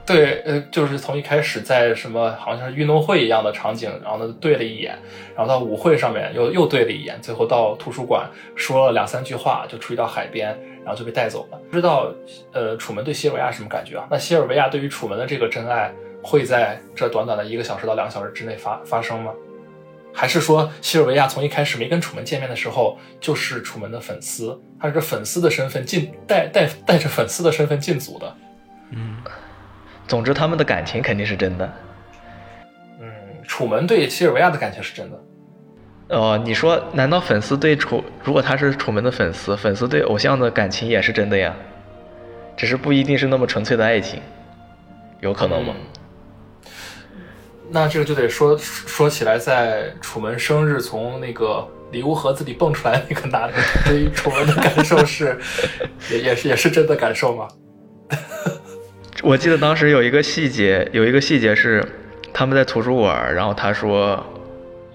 [0.06, 4.98] 对，呃，就是从一开始在什么好像是运动会一样的场景，然后呢对了一眼，
[5.36, 10.58] 然后到舞会上面又又对了一眼，最后到图书馆说了两三句话，就出去到海边。
[10.86, 11.58] 然后就被带走了。
[11.70, 12.14] 不知道，
[12.52, 14.06] 呃，楚门对西尔维亚什么感觉啊？
[14.12, 15.90] 那西尔维亚对于楚门的这个真爱，
[16.22, 19.32] 会在这短短的一个小时到两个小时之内发发生吗？
[20.14, 28.36] 还是说西尔维亚从一开始没跟楚门见面的时候，就是楚门的粉丝，他是粉丝的身份进带带带着粉丝的身份进组的？
[28.90, 29.16] 嗯，
[30.08, 31.74] 总之他们的感情肯定是真的。
[33.00, 33.08] 嗯，
[33.48, 35.20] 楚门对西尔维亚的感情是真的。
[36.10, 41.56] 哦，你说，难道粉丝对楚，如果他是楚门的粉丝，粉丝对偶像的感情也是真的呀？
[42.56, 44.22] 只是不一定是那么纯粹的爱情，
[45.22, 45.74] 有可能吗？
[47.72, 53.54] 那这个就得说说起来，在楚门生日从那个礼物盒子里蹦出来那个男的，
[53.86, 55.40] 对于楚门的感受是，
[56.12, 57.48] 也也是也是真的感受吗？
[59.24, 61.82] 我记得当时有一个细节，有一个细节是
[62.34, 64.22] 他们在图书馆，然后他说，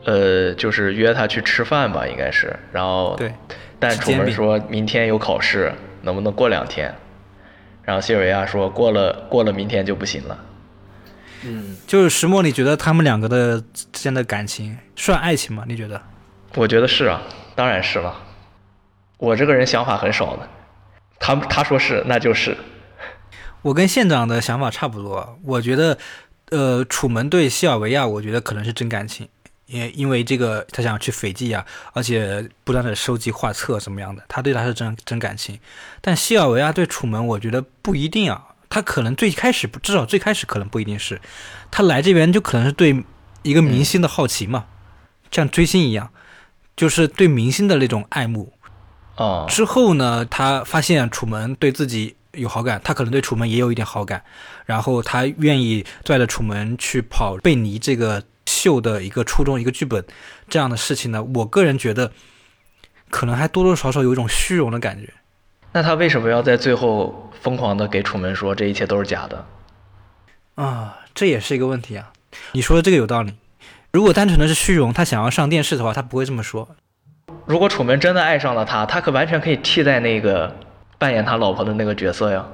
[0.04, 3.32] 呃，就是约他去吃饭吧，应该是，然后对，
[3.80, 6.94] 但楚门说明天有考试，能不能过两天？
[7.82, 10.38] 然后谢尔维亚说过了过了明天就不行了。
[11.46, 15.64] 嗯，就是石墨，你觉得他们两个的之间的感情算爱情吗？
[15.66, 15.98] 你觉得？
[16.54, 17.22] 我觉得是啊，
[17.54, 18.14] 当然是了。
[19.16, 20.46] 我这个人想法很少的，
[21.18, 22.54] 他他说是那就是。
[23.62, 25.98] 我跟县长的想法差不多，我觉得，
[26.50, 29.28] 呃，楚门对西尔维亚，我觉得可能是真感情，
[29.66, 35.58] 因因为这个他想去斐济啊，而且不断的收集画册什么样的，他对他是真真感情。
[36.00, 41.20] 但西尔维亚对楚门，我觉得不一定啊，他可能最开始至少最开始可能不一定是，
[41.70, 43.04] 他来这边就可能是对
[43.42, 44.66] 一个明星的好奇嘛，
[45.32, 46.10] 像追星一样，
[46.76, 48.52] 就是对明星的那种爱慕。
[49.16, 52.14] 哦，之后呢，他发现楚门对自己。
[52.32, 54.22] 有好感，他可能对楚门也有一点好感，
[54.66, 60.04] 然后他愿意拽着楚门去跑贝尼这个秀的一个初衷、一个剧本
[60.48, 61.22] 这样的事情呢？
[61.36, 62.12] 我个人觉得，
[63.10, 65.12] 可能还多多少少有一种虚荣的感觉。
[65.72, 69.46] 那他为什么要在最后疯狂的给楚门说这一切都是假的？
[70.54, 72.12] 啊，这也是一个问题啊！
[72.52, 73.34] 你说的这个有道理。
[73.92, 76.76] 如果单纯的是虚荣，他想要上电视的话，他不会这么说。
[77.46, 80.54] 如果楚门真的爱上了他，他可完全可以替代那个。
[80.98, 82.46] 扮演他老婆的那个角色呀，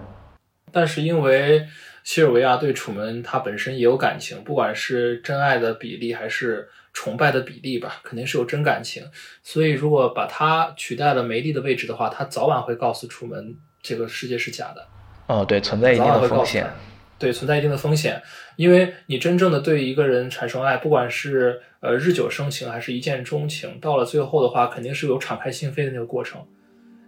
[0.71, 1.67] 但是因为
[2.03, 9.03] 西尔维亚对楚门他本身也有感情，不管是真爱的比例还是崇拜的比例吧，肯定是有真感情。
[9.43, 14.87] 所以如果把他取代了梅丽的位置的话，他早晚会告诉楚门这个世界是假的。
[15.27, 16.71] 哦，对，存在一定的风险。
[17.17, 18.21] 对，存在一定的风险，
[18.57, 26.45] 因为你真正的对一个人产生爱，不管是呃日久生情还是一见钟情，到了最后的话，肯定是有敞开心扉的那个过程。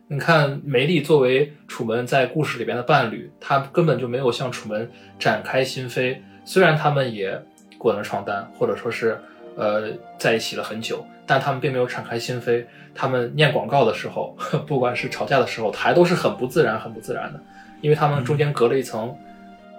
[0.08, 4.88] 你看，梅丽作为楚门在故事里边的伴侣，她根本就没有向楚门
[5.18, 6.16] 展开心扉。
[6.44, 7.42] 虽然他们也
[7.76, 9.18] 滚了床单，或者说是
[9.56, 12.64] 呃在一起了很久，但他们并没有敞开心扉。
[12.94, 17.40] 他们念广告的时候， 不管是吵架的时候，还都是很不自然、很不自然的，
[17.80, 19.12] 因为他们中间隔了一层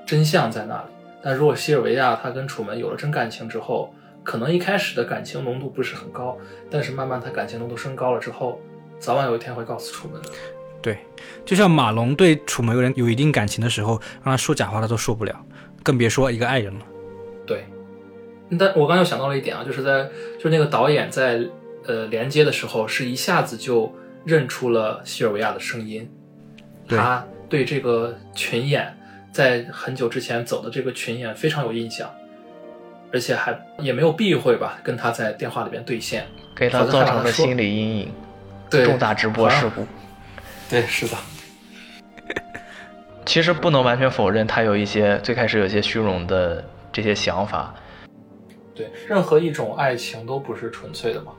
[0.05, 0.89] 真相在那里。
[1.21, 3.93] 但如果西尔维亚她跟楚门有了真感情之后，
[4.25, 6.37] 可能一开始的感情浓度不是很高，
[6.69, 8.59] 但是慢慢他感情浓度升高了之后。
[8.99, 10.29] 早晚有一天会告诉楚门的。
[10.81, 10.99] 对，
[11.43, 15.35] 就像马龙对楚门有人有一定感情的时候，让他说假话他都说不了，
[15.83, 16.85] 更别说一个爱人了。
[17.45, 17.65] 对，
[18.57, 20.07] 但我刚又想到了一点啊，就是在
[20.39, 21.41] 就那个导演在
[21.85, 26.09] 呃连接的时候，是一下子就认出了西尔维亚的声音，
[26.87, 28.95] 他对这个群演
[29.31, 32.09] 在很久之前走的这个群演非常有印象，
[33.11, 38.11] 而且还也没有避讳吧，跟他在电话里边对线，给他造成了心理阴影。
[38.69, 39.85] 重大直播事故，
[40.69, 41.15] 对，是的。
[43.25, 47.75] 其实不能完全否认他有一些最开始有一些虚荣的这些想法。
[48.73, 51.33] 对，任何一种爱情都不是纯粹的嘛，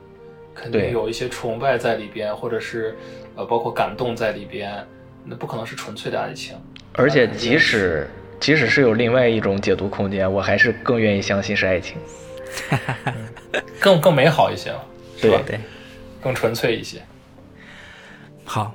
[0.53, 2.95] 肯定有一些崇拜在里边，或者是
[3.35, 4.85] 呃，包括感动在里边，
[5.23, 6.55] 那不可能是纯粹的爱情。
[6.93, 8.07] 而且即使
[8.39, 11.97] 即使是有另外一种解读空间，我还是更愿意相信是爱情，
[13.79, 14.85] 更更美好一些了，
[15.17, 15.41] 是吧？
[15.47, 15.59] 对，
[16.21, 17.01] 更纯粹一些。
[18.51, 18.73] 好，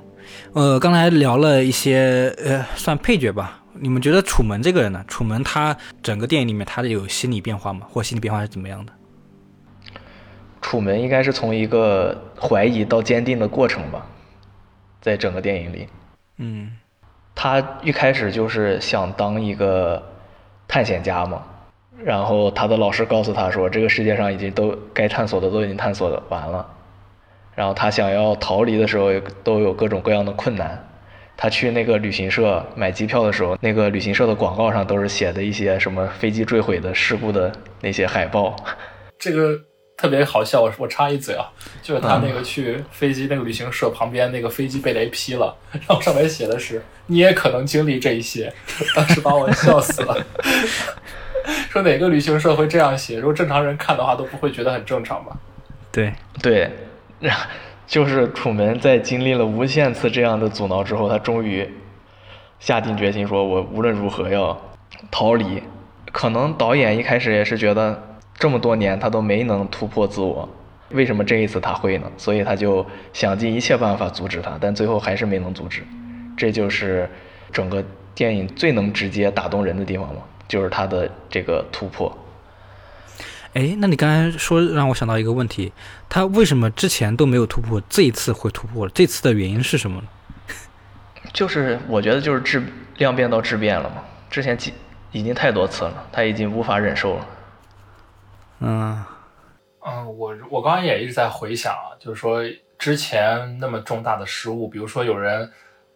[0.53, 3.61] 呃，刚才聊了一些，呃，算配角吧。
[3.73, 5.03] 你们觉得楚门这个人呢？
[5.05, 7.85] 楚门他整个电影里面他的有心理变化吗？
[7.91, 8.93] 或心理变化是怎么样的？
[10.61, 14.07] 楚门应该是从一个怀疑到坚定的过程吧，
[15.01, 15.89] 在整个电影里。
[16.37, 16.71] 嗯，
[17.35, 20.01] 他一开始就是想当一个
[20.69, 21.43] 探险家嘛，
[22.01, 26.65] 然后他的老师告诉他说，这个世界上已经都该探索的都已经探索的完了。
[27.55, 29.11] 然后他想要逃离的时候，
[29.43, 30.87] 都有各种各样的困难。
[31.37, 37.51] 他去那个旅行社买机票的时候，那个旅行社的广告上都是写的一些什么飞机坠毁的事故的
[37.81, 38.55] 那些海报。
[39.19, 39.59] 这个
[39.97, 41.51] 特别好笑，我我插一嘴啊，
[41.81, 48.53] 就是他那个去飞机那个旅行社旁边那个飞机被雷劈了，然后上面写的是你也可能经历这一些，
[48.95, 50.17] 当时把我笑死了。
[51.69, 53.17] 说哪个旅行社会这样写？
[53.17, 55.35] 如果正常人看的话，都不会觉得很正常吧？
[55.91, 56.71] 对对。
[57.87, 61.69] 就是楚门在经历了无限次这样的阻挠之后，他终于
[62.59, 64.59] 下定决心说：“我无论如何要
[65.11, 65.61] 逃离。”
[66.11, 68.01] 可能导演一开始也是觉得
[68.35, 70.47] 这么多年他都没能突破自我，
[70.89, 72.09] 为什么这一次他会呢？
[72.17, 75.83] 所以他就想尽一切办法阻止他，但最后还是没能阻止。
[76.37, 77.09] 这就是
[77.51, 82.11] 整个电影最能直接打动人的地方嘛，就是他的这个突破。
[83.55, 85.71] 哎，那你刚才说让我想到一个问题，
[86.09, 88.91] 他为什么之前都没有突破，这一次会突破了？
[88.93, 90.07] 这次的原因是什么呢？
[91.31, 92.61] 就是我觉得就是质
[92.97, 94.73] 量变到质变了嘛，之前几
[95.13, 97.27] 已经太多次了，他已经无法忍受了。
[98.59, 99.05] 嗯
[99.87, 102.41] 嗯，我我刚刚也一直在回想啊，就是说
[102.77, 105.49] 之前那么重大的失误，比如说有人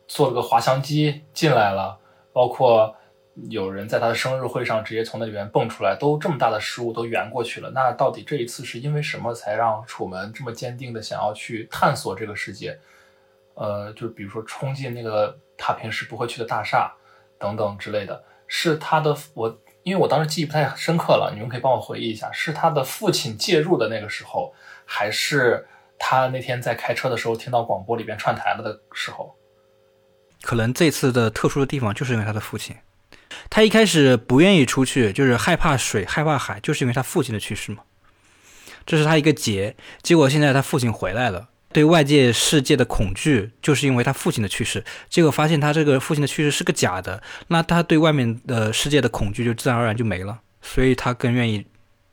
[0.07, 1.97] 做了个滑翔机进来了，
[2.31, 2.95] 包括
[3.49, 7.69] 有人在他的生日会上直接从那里面蹦出来，都这么大的失误都圆过去了。
[7.71, 12.79] 那到底这一次是因为什么才让楚门这么坚定的想要去探索这个世界？
[13.55, 16.93] 呃，就比如说冲进那个他平时不会去的大厦
[17.37, 19.59] 等等之类的，是他的我。
[19.83, 24.53] 因为我当时记忆不太深刻了，你们可以帮我回忆一下，是他的父亲介入的那个时候，
[24.85, 25.65] 还是
[25.97, 29.33] 他那天在开车的时候听到广播里边串台了的时候？
[30.41, 32.75] 可能这次的特殊的地方就是因为他的父亲，
[33.49, 37.83] 他一开始不愿意出去，就是害怕水、害怕海，就是因为他父亲的去世嘛，
[38.85, 39.75] 这是他一个结。
[40.01, 41.49] 结果现在他父亲回来了。
[41.71, 44.83] 对外界世界的恐惧，就是因为他父亲的去世。
[45.07, 50.39] 结果发现他这个父亲的去世是个假的，那他对外面的世界的恐惧就自然而然就没了。
[50.63, 51.67] 所以他更愿意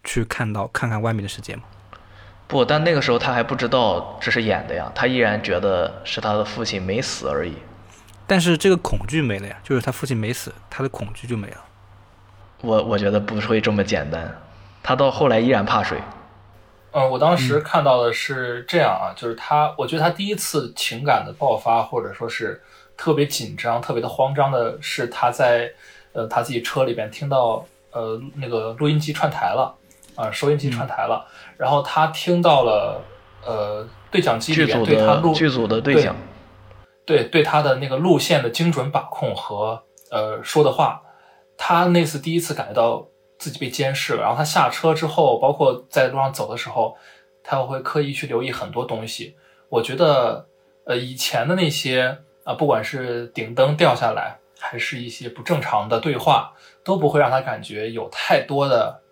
[0.04, 1.62] 去看到看看外面的世界嘛。
[2.46, 7.54] 不，但那个时候他还不知道这是演的呀，他依然觉得是他的父亲没死而已。
[8.26, 11.64] 但是这个恐惧没了呀，就是他父亲没死，他的恐惧就没了。
[12.62, 14.40] 我我觉得不会这么简单，
[14.82, 16.00] 他到后来依然怕水。
[16.92, 22.62] 嗯，我当时看到的是这样啊，就是他，我觉得他第一次情感的爆发，或者说是
[22.96, 25.70] 特别紧张、特别的慌张的，是他在
[26.12, 29.76] 呃他自己车里边听到呃那个录音机串台了
[30.14, 31.26] 啊，收音机串台了，
[31.58, 33.04] 然后他听到了
[33.44, 36.18] 呃对讲机里面对他录剧组的对讲，对
[37.06, 41.00] 对对他的那个路线的精准把控和呃说的话，
[41.56, 43.08] 他那次第一次感觉到。
[43.38, 46.96] 自己被监视了，然后他下车之后，包括在路上走的时候，
[47.44, 49.36] 他会刻意去留意很多东西。
[49.68, 50.48] 我觉得，
[50.86, 59.02] 呃，以前的那些啊，不管是顶灯掉下来，还是一些不正常的对话，都不会让他感觉有太多的，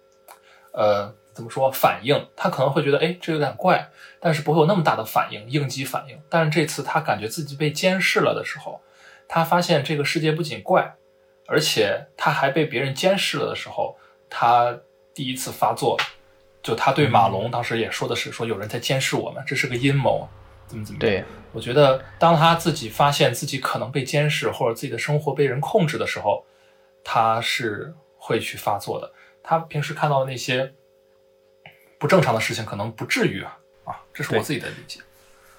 [0.72, 2.26] 呃，怎么说反应？
[2.34, 3.90] 他可能会觉得，哎，这有点怪，
[4.24, 6.18] 但是不会有那么大的反应，应激反应。
[6.30, 8.80] 但是这次他感觉自己被监视了的时候，
[9.28, 10.94] 他发现这个世界不仅怪，
[11.46, 13.98] 而且他还被别人监视了的时候。
[14.30, 14.80] 他
[15.14, 15.96] 第一次发作，
[16.60, 20.26] 就他对马龙当时也说的是说有人在监视我们，这是个阴谋，
[20.66, 21.22] 怎么怎么对？
[21.52, 26.44] 我觉得当他自己发现自己可能被监视或者自己的生活被人控制的时候，
[27.04, 29.12] 他是会去发作的。
[29.42, 30.74] 他平时看到那些
[32.00, 33.58] 不正常的事情，可能不至于啊啊，
[34.14, 35.00] 这是我自己的理解。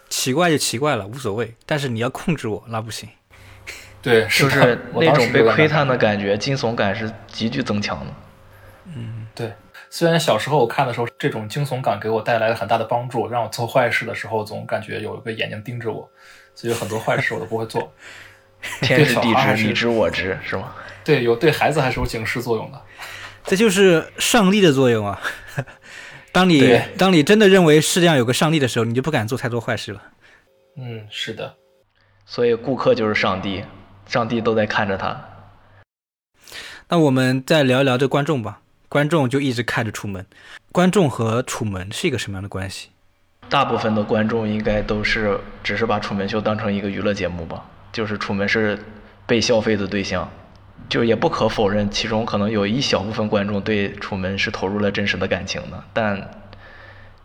[0.09, 3.09] 奇怪就奇怪了，无所谓，但是你要控制我，那不行。
[4.01, 8.13] 对，就是那种被窥探的感觉，惊悚感是急剧增强的。
[8.95, 9.51] 嗯，对。
[9.89, 16.09] 虽然小时候我看的时候，这种惊悚感给我带来了很大的帮助，让我做坏事的时候总感觉有一个眼睛盯着我，
[16.53, 17.91] 所以很多坏事我都不会做。
[18.81, 20.73] 天知地知，你知我知，是吗？
[21.03, 22.81] 对，有对孩子还是有警示作用的。
[23.43, 25.21] 这就是上帝的作用啊！
[26.35, 30.01] 当你当你真的认为世界上有个上帝的时候，你就不敢做太多坏事了。
[30.75, 31.55] 嗯，是的。
[32.25, 33.63] 所以顾客就是上帝，
[34.05, 35.29] 上帝都在看着他。
[36.89, 38.59] 那我们再聊一聊这观众吧。
[38.89, 40.25] 观众就一直看着楚门。
[40.73, 42.89] 观众和楚门是一个什么样的关系？
[43.47, 47.63] 大部分的观众应该都是只是把楚门秀当成一个娱乐节目吧，
[47.93, 48.77] 就是楚门是
[49.25, 50.29] 被消费的对象。
[50.89, 55.83] 就也不可否认，其中可能有一小部分观众对楚门是投入了真实的感情的。
[55.93, 56.31] 但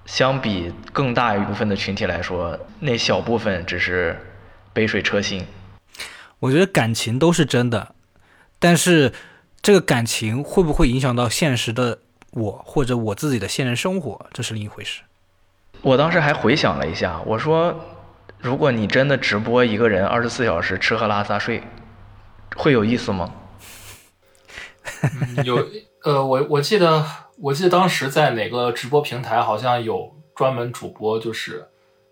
[0.07, 4.19] 相比更大一部分的群体来说，那小部分只是
[4.73, 5.47] 杯水车薪。
[6.39, 7.95] 我觉得感情都是真的，
[8.59, 9.13] 但是。
[9.63, 11.99] 这个感情会不会影响到现实的
[12.31, 15.03] 我或者我自己的现实生活，这是另一回事。
[15.83, 17.79] 我当时还回想了一下，我说，
[18.39, 21.63] 如果你真的直播一个人二十四小时吃喝拉撒睡，
[22.57, 23.33] 会有意思吗？
[25.45, 25.67] 有，
[26.05, 27.05] 呃，我我记得
[27.39, 31.69] 我记得当时在哪个直播平台，好像有专门主播，就是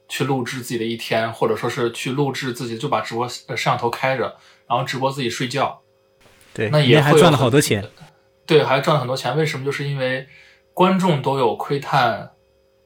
[0.09, 4.37] 去录制自己的一天，或者说是去录制自己，就把直播摄像头开着，
[4.67, 5.81] 然后直播自己睡觉。
[6.55, 7.85] 对，那也还赚了好多钱。
[8.47, 9.37] 对，还赚了很多钱。
[9.37, 9.65] 为什么？
[9.65, 10.27] 就是因为
[10.73, 12.31] 观众都有窥探，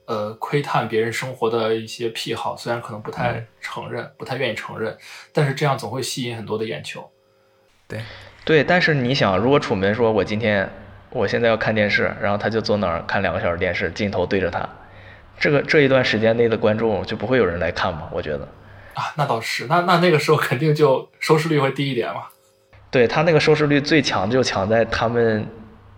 [0.07, 4.99] 呃，窥探别人生活的一些癖好，虽然可能不太承认，不太愿意承认，
[5.33, 7.09] 但是这样总会吸引很多的眼球。
[7.93, 8.01] 对，
[8.45, 8.65] 对。
[8.65, 10.69] 但是你想，如果楚门说我今天
[11.11, 14.69] 我现在要看电视，然后他就坐那儿看两个小时电视，镜头对着他，
[15.39, 18.09] 这个这一段时间内的观众就不会有人来看嘛？
[18.13, 18.49] 我觉得，
[18.95, 22.23] 啊，那倒是，那那那个时候肯定就收视率会低一点嘛。
[22.91, 25.47] 对他那个收视率最强就强在他们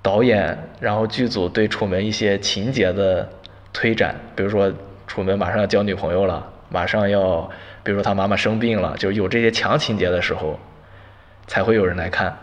[0.01, 3.29] 导演然后剧组对楚门一些情节的
[3.73, 4.73] 推展，比如说
[5.07, 7.51] 楚门马上要交女朋友了，马上要，
[7.83, 10.59] 比如说他妈妈生病了，就有这些强情节的时候，
[11.47, 12.39] 才会有人来看。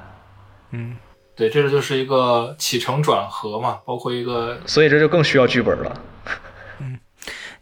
[0.71, 0.95] 嗯，
[1.35, 6.01] 对，这个就是一个起承转合嘛，包括一个所以这就更需要剧本了。
[6.79, 6.99] 嗯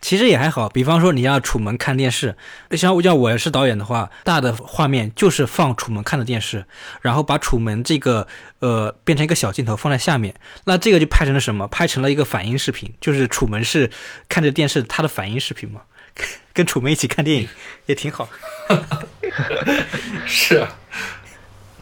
[0.01, 2.37] 其实也还好，比方说你要楚门看电视，
[2.71, 6.65] 像像我是导演的话，大的画面就是放楚门看的电视，
[7.01, 8.25] 然后把楚门这个
[8.59, 10.33] 呃变成一个小镜头放在下面，
[10.63, 11.67] 那这个就拍成了什么？
[11.67, 13.91] 拍成了一个反应视频，就是楚门是
[14.29, 15.81] 看着电视他的反应视频嘛，
[16.53, 17.49] 跟楚门一起看电影
[17.85, 18.29] 也挺好。
[20.25, 20.65] 是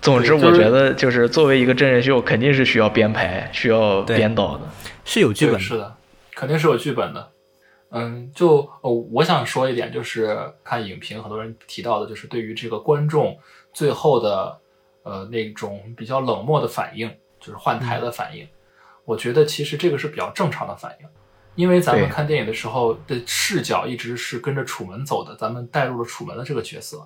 [0.07, 4.61] 总之，我觉得就是作为一个真人秀，肯定是需要编排、需要编导的。
[5.03, 5.95] 是有剧本的，是的，
[6.33, 7.29] 肯定是有剧本的。
[7.91, 13.37] 嗯，就哦，我想说一点，就是看影评，很多人提到的，就是对于这个观众
[13.73, 14.57] 最后的
[15.03, 17.09] 呃那种比较冷漠的反应，
[17.41, 18.47] 就是换台的反应。
[19.03, 21.07] 我觉得其实这个是比较正常的反应，
[21.55, 27.05] 因为咱们看电影的时候的视角一直是跟着楚门走的，咱们带入了楚门的这个角色。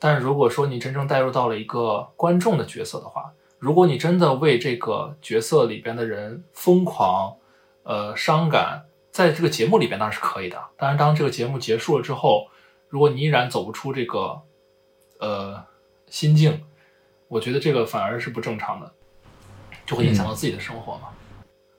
[0.00, 7.36] 但是如果说你真正带入到了一个观众的角色的话，如果你真的为这个角色里边的人疯狂，
[7.82, 10.56] 呃，伤感，在这个节目里边当然是可以的。
[10.78, 12.48] 当然，当这个节目结束了之后，
[12.88, 14.40] 如果你依然走不出这个，
[15.18, 15.62] 呃，
[16.08, 16.64] 心境，
[17.28, 18.90] 我觉得这个反而是不正常的，
[19.84, 21.08] 就会影响到自己的生活嘛。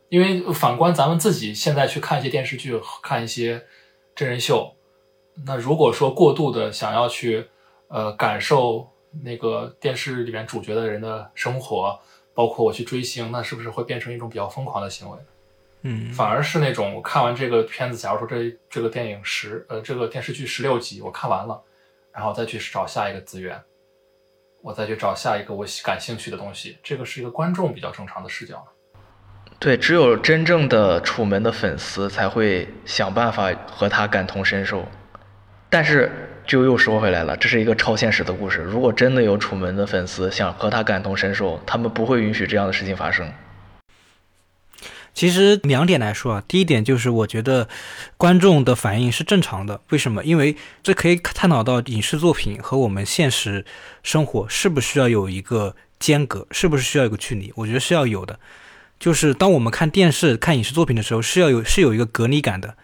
[0.10, 3.66] 因为反观咱们自己现在去看一些电视剧，看一些
[4.14, 4.76] 真人秀，
[5.46, 7.48] 那如果说过度的想要去
[7.92, 8.90] 呃感受
[9.24, 12.00] 那个电视里面主角的人的生活，
[12.34, 15.18] 包括我去追星，那是不是会变成一种比较疯狂的行为？
[15.84, 21.62] 嗯，反而是那种我看完这个片子，假如说这这个电影十呃这个电视剧十六集我看完了，
[22.14, 23.60] 然后再去找下一个资源，
[24.62, 28.64] 我再去找下一个我感兴趣的东西，这个是一个观众比较正常的视角。
[29.60, 34.86] 对，只有真正的楚门的粉丝才会想办法和他感同身受。
[35.70, 38.60] 但是就又说回来了，这是一个超现实的故事。
[38.60, 43.32] 如果真的有楚门的粉丝想和他感同身受，他们不会允许这样的事情发生。
[45.14, 47.68] 其实两点来说啊，第一点就是我觉得
[48.18, 50.24] 观众的反应是正常的，为什么？
[50.24, 53.66] 因为这可以探讨到影视作品和我们现实
[54.04, 57.52] 生活是不是需要有一个间隔，是不是需要有个距离？
[57.56, 58.40] 我觉得是要有的。
[59.00, 62.76] 就是当我们看电视、看影视作品的时候，是要有是有一个隔离感的。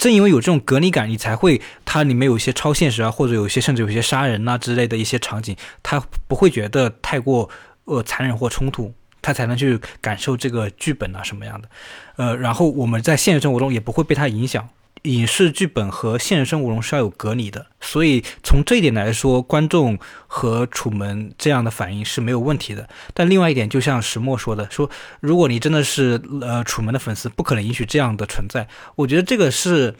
[0.00, 7.50] 正因为有这种隔离感，你才会它里面有一些超现实啊，或者有一些甚至有些杀人呐、之类的一些场景，他不会觉得太过
[7.84, 11.68] 呃残忍或冲突，他才能去感受这个剧本啊什么样的。
[12.16, 14.66] 呃，然后我们在现实生活中也不会被它影响。
[15.02, 22.86] 影视剧本和现实生活中是要有隔离的，所以从这一点来说，观众和楚门这样的反应是没有问题的。
[23.14, 24.90] 但另外一点，就像石墨说的，说
[25.20, 28.68] 如果你真的是呃楚门的粉丝，不可能允许这样的存在。
[28.94, 29.94] 我觉得这个是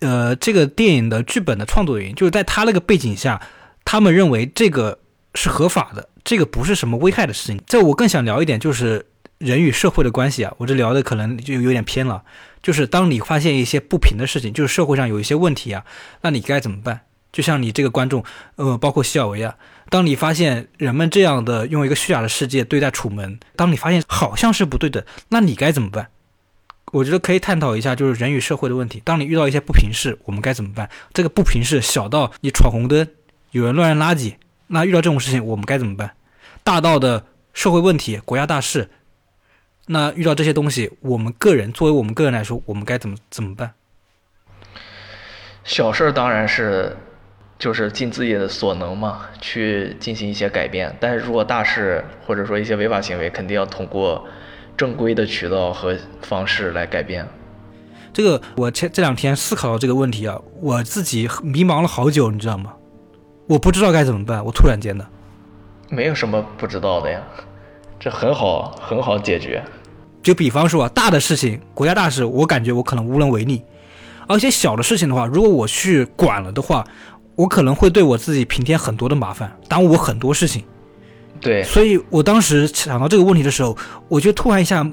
[0.00, 3.40] 呃这个电影的剧本的创作原因，就是在他那个背景下，
[3.84, 4.98] 他们认为这个
[5.36, 7.60] 是合法的，这个不是什么危害的事情。
[7.66, 9.06] 这我更想聊一点，就是
[9.38, 12.24] 人与社会的关系啊，我这聊的可能就有点偏了。
[12.62, 15.84] 就是当你发现一些不平的事情，就是社会上有一些问题啊，
[16.22, 17.00] 那你该怎么办？
[17.32, 18.24] 就像你这个观众，
[18.56, 19.56] 呃，包括西尔维啊，
[19.88, 26.08] 当你发现人们这样的用一个虚假的世界对待楚门，当你发现好像是不对的，那你该怎么办？
[26.92, 29.00] 我觉得可以探讨一下，就是人与社会的问题。
[29.04, 30.90] 当你遇到一些不平事，我们该怎么办？
[31.14, 33.06] 这个不平事小到你闯红灯，
[33.52, 34.34] 有人乱扔垃圾，
[34.66, 36.10] 那遇到这种事情我们该怎么办？
[36.64, 38.90] 大到的社会问题、国家大事。
[39.92, 43.72] 那遇到这些东西，我们个人作为我们个人来说，我们该怎么怎么办？
[45.64, 46.96] 小事儿当然是
[47.58, 50.96] 就是尽自己的所能嘛，去进行一些改变。
[51.00, 54.24] 但是如果大事或者说一些违法行为，肯定要通过
[54.76, 57.26] 正规的渠道和方式来改变。
[58.12, 62.74] 这个我前这两天思考到这个问题啊，我自己迷茫了好久，你知道吗？
[63.48, 65.04] 我不知道该怎么办，我突然间的。
[65.88, 67.20] 没有什么不知道的呀，
[67.98, 69.60] 这很好很好解决。
[70.22, 73.62] 就比方说啊，大的事情，国家大事，我感觉我可能无能为力；
[74.28, 76.84] 而且小的事情的话，如果我去管了的话，
[77.36, 80.62] 我可能会对我自己平添很多的麻烦，耽误我很多事情。
[81.40, 83.74] 对，所以我当时想到这个问题的时候，
[84.08, 84.86] 我就突然一下，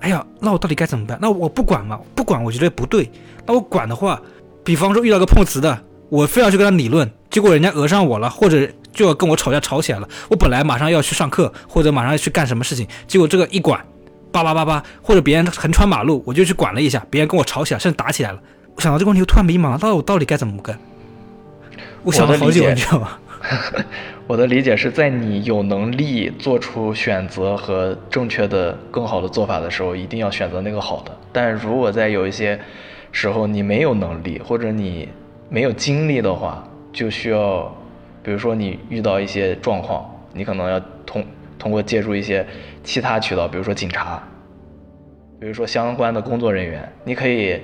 [0.00, 1.18] 哎呀，那我到底该怎么办？
[1.20, 2.00] 那我不管嘛？
[2.14, 3.10] 不管我觉得不对。
[3.44, 4.18] 那我管的话，
[4.64, 5.78] 比方说遇到个碰瓷的，
[6.08, 10.08] 我非要去跟他理论，结果人家讹上我了，或者就要跟我吵架吵起来了。
[10.30, 13.84] 我本来马上要去上课，或者马上要去干什么事情，结果这个一管，
[14.32, 18.40] 叭叭叭叭，或者别人横穿马路，我就去管了一下，别人跟我吵起来，甚至打起来了。
[18.74, 20.78] 我想到这个问题，我突然迷茫了，到底我到底该怎么干？
[22.02, 23.18] 我想了好久，你知道吗？
[24.26, 31.12] 我的理解是在你有能力做出选择和正确的、更好的做法的时候，一定要选择那个好的。
[31.32, 32.58] 但如果在有一些
[33.10, 35.08] 时候你没有能力或者你
[35.48, 37.64] 没有精力的话，就需要，
[38.22, 41.22] 比如说你遇到一些状况，你可能要通
[41.62, 42.44] 通过借助一些
[42.82, 44.20] 其他渠道，比如说警察，
[45.38, 47.60] 比如说相关的工作人员，你可以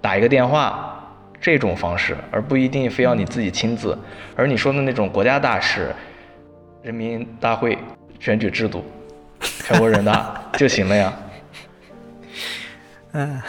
[0.00, 0.96] 打一个电话。
[1.42, 3.96] 这种方式，而不一定非要你自己亲自。
[4.36, 5.90] 而你说的那种国家大事、
[6.82, 7.78] 人民大会、
[8.18, 8.84] 选举制度、
[9.40, 11.12] 全国人大就行了呀。
[13.12, 13.40] 嗯，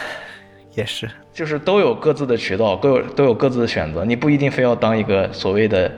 [0.72, 4.06] 也是，就是都有各自的渠道，各有都有各自的选择。
[4.06, 5.92] 你不一定非要当一个所谓的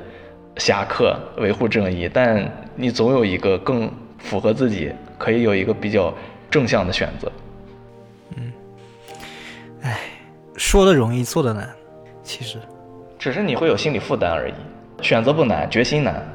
[0.57, 6.13] 侠客，维护正义，但你总有一个更符合自己，可以有一个比较
[6.51, 7.31] 正向的选择。
[8.37, 8.53] 嗯，
[9.83, 10.01] 哎，
[10.57, 11.69] 说的容易，做的难。
[12.23, 12.59] 其实，
[13.19, 14.55] 只是你会有心理负担而已。
[15.03, 16.27] 选择不难，决心难。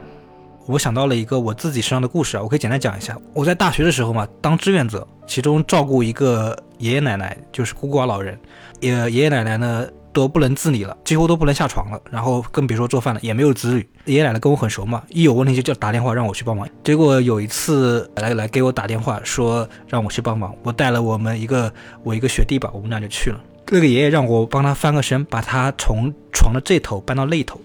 [0.68, 3.18] 我想到了一个我自己身上的故事啊，我可以简单讲一下。
[3.34, 8.40] 我在大学的时候嘛，当志愿者，其中照顾一个爷爷奶奶，就是孤寡老人。
[8.80, 13.90] 也爷爷奶奶呢都不能自理了，几乎都不能下床了，然后更别说做饭了，也没有子女。
[14.06, 16.68] 爷爷奶奶跟我很熟嘛，一有问题就叫打电话让我去帮忙。
[16.84, 21.72] 结果有一次来来给我打电话说让我去帮忙，我带了我们一个
[22.04, 23.40] 我一个学弟吧，我们俩就去了。
[23.72, 27.62] 那个爷爷让我帮他翻个身，把他从床的这头搬到那头，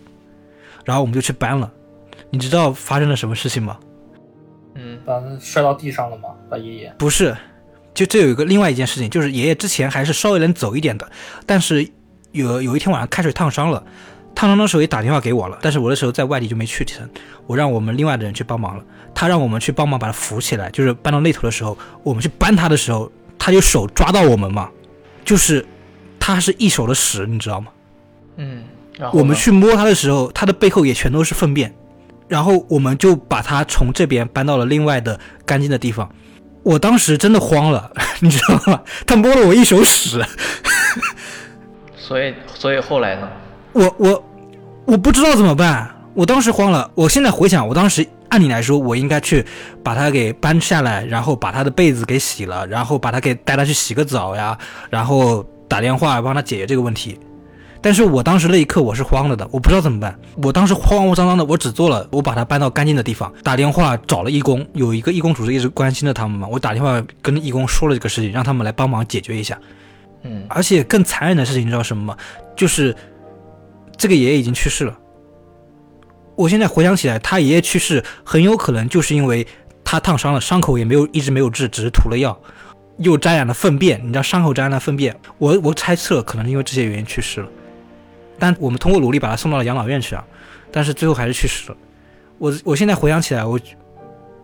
[0.84, 1.72] 然后我们就去搬了。
[2.28, 3.78] 你知道发生了什么事情吗？
[4.74, 6.30] 嗯，把他摔到地上了吗？
[6.51, 6.95] 把爷爷？
[6.99, 7.34] 不是，
[7.95, 11.11] 就这有一个另外一件事情，就是爷爷之前还是稍微能走一点的，
[11.47, 11.88] 但是
[12.35, 13.82] 有有一天晚上开水烫伤了，
[14.35, 17.09] 烫伤的时候也打电话给我了，但是我的时候在外地就没去成，
[17.47, 18.85] 我让我们另外的人去帮忙了。
[19.14, 24.68] 他让我们去帮忙把他扶起来，就是搬到那头的时候，我们去搬他的时候，他就手抓到我们嘛，
[25.24, 25.64] 就是。
[26.26, 27.66] 他是一手的屎，你知道吗？
[28.39, 28.64] 嗯，
[29.12, 31.74] 我们去摸他的时候，他的背后也全都是粪便，
[32.28, 36.11] 然后我们就把他从这边搬到了另外的干净的地方。
[36.62, 38.80] 我当时真的慌了， 你知道吗？
[39.07, 40.24] 他摸了我一手屎，
[42.07, 43.28] 所以，所以后来呢？
[43.72, 44.24] 我我
[44.84, 46.90] 我不知道怎么办，我当时慌了。
[46.94, 49.44] 我现在回想，我当时按理来说，我应该去
[49.82, 54.57] 把他给搬下来，然后把他的被子给洗了，然后把他给带他去洗个澡呀，
[54.90, 55.44] 然后。
[55.66, 57.18] 打电话帮他解决这个问题，
[57.80, 60.16] 但是我当时那一刻我是慌了的，我不知道怎么办。
[60.40, 66.46] 我当时慌慌张张的，我只做了我把他搬到干净的地方，打电话找了义工，有一个义工组织一直关心着他们嘛。
[66.46, 69.59] 我打电话跟义工说了这个事情，让他们来帮忙解决一下。
[70.24, 72.16] 嗯，而且更残忍的事情你知道什么吗？
[72.56, 72.94] 就是
[73.96, 74.98] 这个爷爷已经去世了。
[76.34, 79.46] 我现在回想起来，他爷爷去世很有可能就是因为
[79.84, 82.36] 他烫伤了，伤口也没有一直没有治，只是涂了药。
[82.98, 87.48] 又沾染了粪便，你知道伤口沾染了粪便，我我猜测可能是因为这些原因去世了，
[88.38, 90.24] 但我们通过努力把他送到了养老院去啊，
[90.70, 91.76] 但是最后还是去世了。
[92.38, 93.58] 我我现在回想起来，我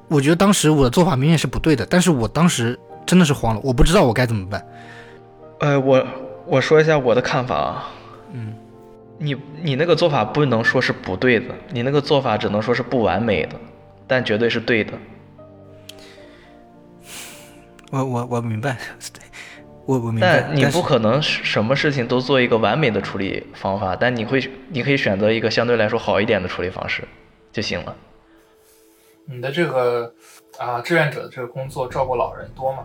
[0.09, 2.77] 我觉得当时我的做法明显是不对的，但是我当时
[3.07, 4.67] 真的是慌了，我不知道我该怎么办。
[5.61, 6.07] 呃，我
[6.47, 7.91] 我说一下我的看法啊，
[8.33, 8.55] 嗯，
[9.19, 13.57] 你你那个做法不能说是不对的，你那个做法只能说是不完美的，
[14.07, 14.95] 但绝对是对的。
[17.93, 18.77] 我我我明白，
[19.85, 20.41] 我我明白。
[20.47, 27.07] 但你不可能什么事情都做一个完美的处理方法，但你会你可以选择一个相对来说好一点的处理方式
[27.53, 27.95] 就行了。
[29.27, 30.15] 你的这个
[30.59, 32.85] 啊志愿者的这个工作照顾老人多吗？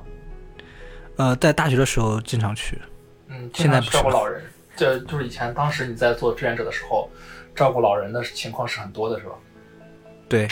[1.18, 2.80] 呃，在大学的时候经常去。
[3.28, 4.44] 嗯，现在照顾老人，
[4.76, 7.10] 这就是以前当时你在做志愿者的时候，
[7.56, 9.34] 照顾老人的情况是很多的，是吧？
[10.28, 10.48] 对，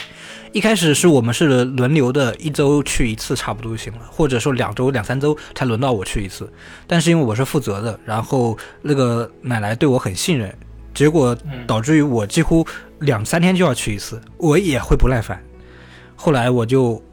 [0.51, 6.47] 一开始是我们是轮流的，一周去一次差不多就行了，或者说两周、两三周才轮到我去一次。
[6.85, 10.55] 但是因为我是负责的，然后那个奶奶对我很信任，
[10.93, 11.35] 结果
[11.65, 12.65] 导致于我几乎
[12.99, 15.43] 两三天就要去一次，我也会不耐烦。
[16.15, 17.03] 后来我就，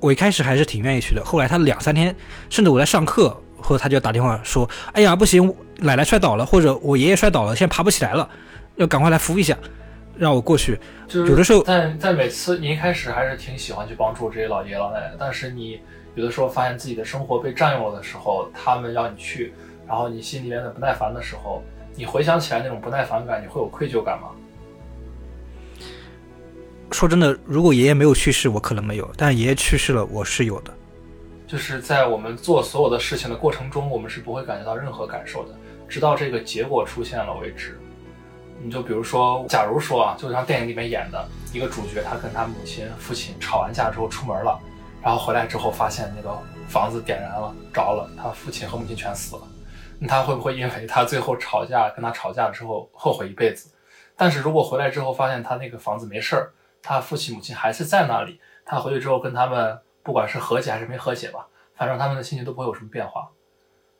[0.00, 1.24] 我一开始还是挺愿意去的。
[1.24, 2.14] 后来他两三天，
[2.48, 8.28] 甚至我在上课，或者他就打电话说：“哎呀，不行，奶奶摔倒了，或者我爷爷摔倒了，现在爬不起来了，
[8.76, 9.56] 要赶快来扶一下。”
[10.18, 10.78] 让我过去，
[11.08, 15.80] 就有的时候在在每次你一开始还是挺喜欢去帮助这些老爷爷老奶奶，但是你
[16.14, 19.54] 有的时候发现自己的生活被占用了的时候，他们要你去，
[19.88, 21.62] 然后你心里面的不耐烦的时候，
[21.94, 24.28] 你回想起来那种不耐烦感，你会有愧疚感吗？
[26.92, 30.72] 说真的，如果爷爷没有去世，我可能没有；但爷爷去世了，我是有的。
[31.46, 35.54] 就是在我们做所有的事情的过程中，我们是不会感觉到任何感受的，
[35.88, 37.80] 直到这个结果出现了为止。
[38.62, 44.60] 你就比如说，假如说啊，就像电影里面演的一个主角，他跟他母亲、父亲吵完架之后出门了，
[45.02, 46.36] 然后回来之后发现那个
[46.68, 49.42] 房子点燃了着了，他父亲和母亲全死了，
[49.98, 53.70] 那他会不会因为他最后吵架跟他吵架之后后悔一辈子？
[54.14, 56.52] 但是如果回来之后发现他那个房子没事儿，
[56.82, 63.30] 他父亲母亲还是在那里，他回去之后跟他们不管是和解还是没和解吧，反正他们的心情都不会有什么变化。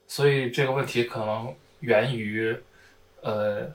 [0.07, 2.57] 所以这个问题可能源于，
[3.21, 3.71] 呃，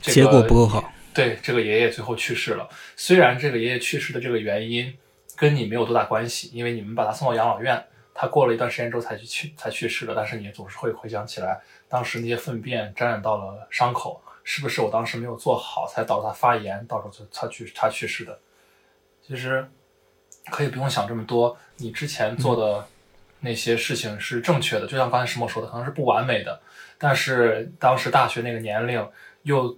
[0.00, 0.92] 这个结果不够好。
[1.14, 2.68] 对，这个爷爷最后去世了。
[2.96, 4.92] 虽然这个爷爷去世的这个原因
[5.36, 10.12] 跟你没有多大关系，因为你们把他送到养老院，他过了一段时间之后才去去才去世的。
[10.12, 18.38] 但是你总是会回想起来，当时那些粪便沾染到了伤口，是不是我当时没有做好，才导致他发炎，到时候就他去他去世的？
[19.26, 19.68] 其实
[20.52, 22.86] 可以不用想这么多，你之前做的
[23.40, 26.60] 那些事情是正确的，就像刚才石墨说的，可能是不完美的，
[26.96, 29.04] 但是当时大学那个年龄
[29.42, 29.76] 又。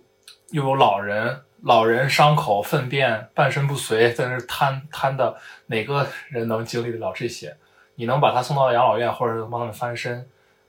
[0.52, 5.36] 又有老人，老人伤口、粪便、半身不遂，在那瘫瘫的，
[5.66, 7.56] 哪个人能经历得了这些？
[7.96, 10.24] 你能把他送到养老院，或者帮他们翻身，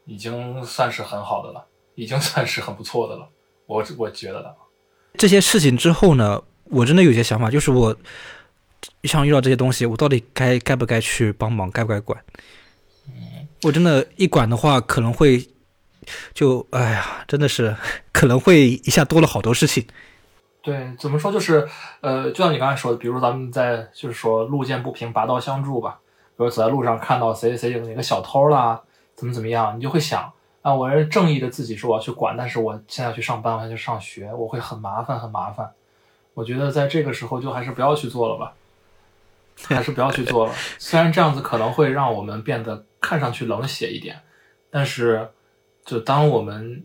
[0.05, 3.29] 已经算是很好的了，已经 算是很不错的了。
[3.67, 4.55] 我我觉得的。
[5.15, 7.95] 这些事情之后呢，我真的有些想法，就是我
[9.03, 12.19] 像遇到这些东西，我到底该该不该去帮忙，该不该管？
[13.07, 15.47] 嗯，我真的，一管的话，可能会。
[16.33, 17.75] 就哎呀，真的是
[18.13, 19.85] 可能会一下多了好多事情。
[20.61, 21.67] 对，怎么说就是
[21.99, 25.99] 呃，就像你刚才说的，比如咱们在就是说路见不平拔刀相助吧。
[26.37, 28.81] 比如走在路上看到谁谁有哪个小偷啦，
[29.17, 30.31] 怎么怎么样，你就会想
[30.67, 35.71] 啊，我是正义的自己说我要去管，但是我现在要去上班，我要去上学，我会很麻烦很麻烦。
[36.33, 38.53] 我觉得在这个时候就还是不要去做了吧，
[39.63, 40.53] 还是不要去做了。
[40.77, 44.19] 虽然这样子可能会让我们变得看上去冷血一点，
[44.69, 45.29] 但是。
[45.85, 46.83] 就当我们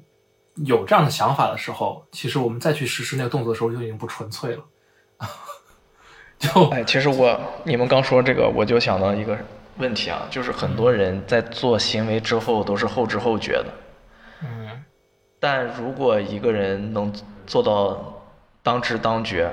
[0.64, 4.62] 有这样的想法的时候，其实我们再去实施那个动作的时候，就已经不纯粹了。
[6.38, 9.36] 就哎，其实我你们刚说这个，我就想到一个
[9.78, 13.66] 问题啊，就是很多人在做行为之后都是后知后觉的。
[14.42, 14.82] 嗯。
[15.40, 17.12] 但如果一个人能
[17.46, 18.22] 做到
[18.62, 19.50] 当知当觉，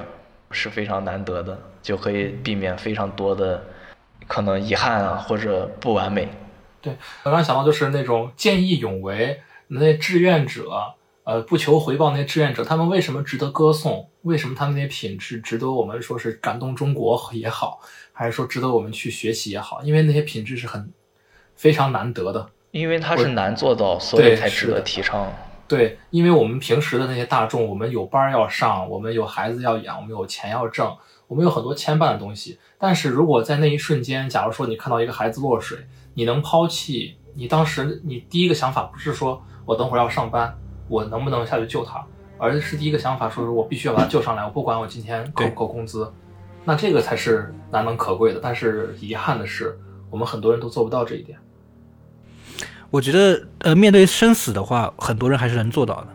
[0.51, 3.63] 是非常难得的，就可以避免非常多的
[4.27, 6.27] 可能遗憾啊或者不完美。
[6.81, 10.93] 对我刚想到就是那种见义勇为那志愿者，
[11.23, 14.09] 呃，不求回报那些志愿者，他们为什么值得歌颂？
[14.23, 17.79] 为什么他们那些品质值得我们说是感动中国也好，
[18.19, 19.81] 还是说值得我们去学习也好？
[19.81, 20.91] 因为那些品质是很
[21.55, 25.31] 非常难得的，因为它是难做到，所以才值得提倡。
[25.69, 30.93] 对，因为我们平时的那些大众，我们有班要上，我们有孩子要养，我们有钱要挣，
[31.29, 32.59] 我们有很多牵绊的东西。
[32.77, 35.77] 但是如果在那一瞬间，假如说你看到一个孩子落水，
[36.15, 37.15] 你能抛弃？
[37.35, 40.53] 你当时你第一个想法不是说我等会儿要上班，
[40.89, 42.05] 我能不能下去救他？
[42.37, 46.11] 而是第一个想法说是我必须要把他救上来，我不管我今天够不够工资。
[46.65, 48.39] 那这个才是难能可贵的。
[48.41, 49.77] 但是遗憾的是，
[50.09, 51.37] 我们很多人都做不到这一点。
[52.89, 56.07] 我觉得，呃，面对生死的话，很多人还是能做到的。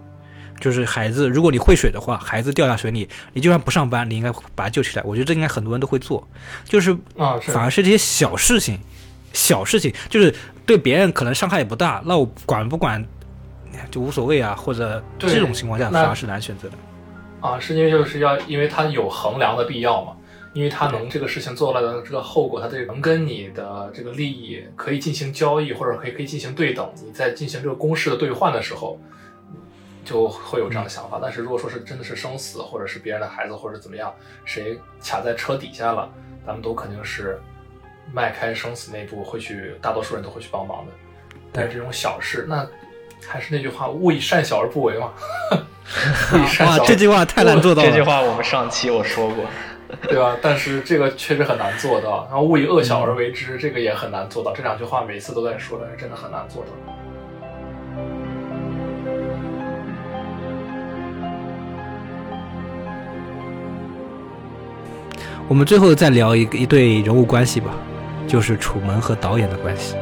[0.61, 5.03] 就是孩子，如果你会水的话，孩子掉下水里，你就算不上班，你应该把他救起来。
[5.05, 6.26] 我觉得这应该很多人都会做。
[6.64, 8.78] 就是啊，反而是这些小事情。
[9.32, 10.32] 小事情就是
[10.64, 13.05] 对别人可能伤害也不大，那我管不管
[13.90, 16.76] 就无所谓啊，或者这种情况下反而是难选择的。
[17.40, 20.12] 啊，是因为就是要因为它有衡量的必要嘛，
[20.55, 26.90] 因为他能这个事情做了的这个后果，他这能跟你的这个利益可以进行交易，或者可以可以进行对等。
[27.05, 28.98] 你在进行这个公式的兑换的时候，
[30.05, 31.18] 就会有这样的想法。
[31.20, 34.14] 但是如果说是真的是生死，或者是别人的孩子，或者怎么样，
[34.46, 36.09] 谁卡在车底下了，
[36.46, 37.38] 咱们都肯定是。
[38.12, 40.92] 迈开生死那一步，会去，大多数人都会去帮忙的。
[41.50, 42.64] 但是这种小事，那
[43.26, 45.11] 还是那句话，勿以善小而不为嘛。
[46.61, 47.88] 哇，这句话太难做到了。
[47.88, 49.44] 这句话我们上期我说过，
[50.03, 50.36] 对吧？
[50.42, 52.26] 但是这个确实很难做到。
[52.30, 54.53] 然后勿以恶小而为之，这个也很难做到。
[54.53, 56.70] 这两句话每次都在说，但是真的很难做到。
[65.49, 67.74] 我们最后再聊一一对人物关系吧。
[68.26, 69.95] 就是楚门和导演的关系，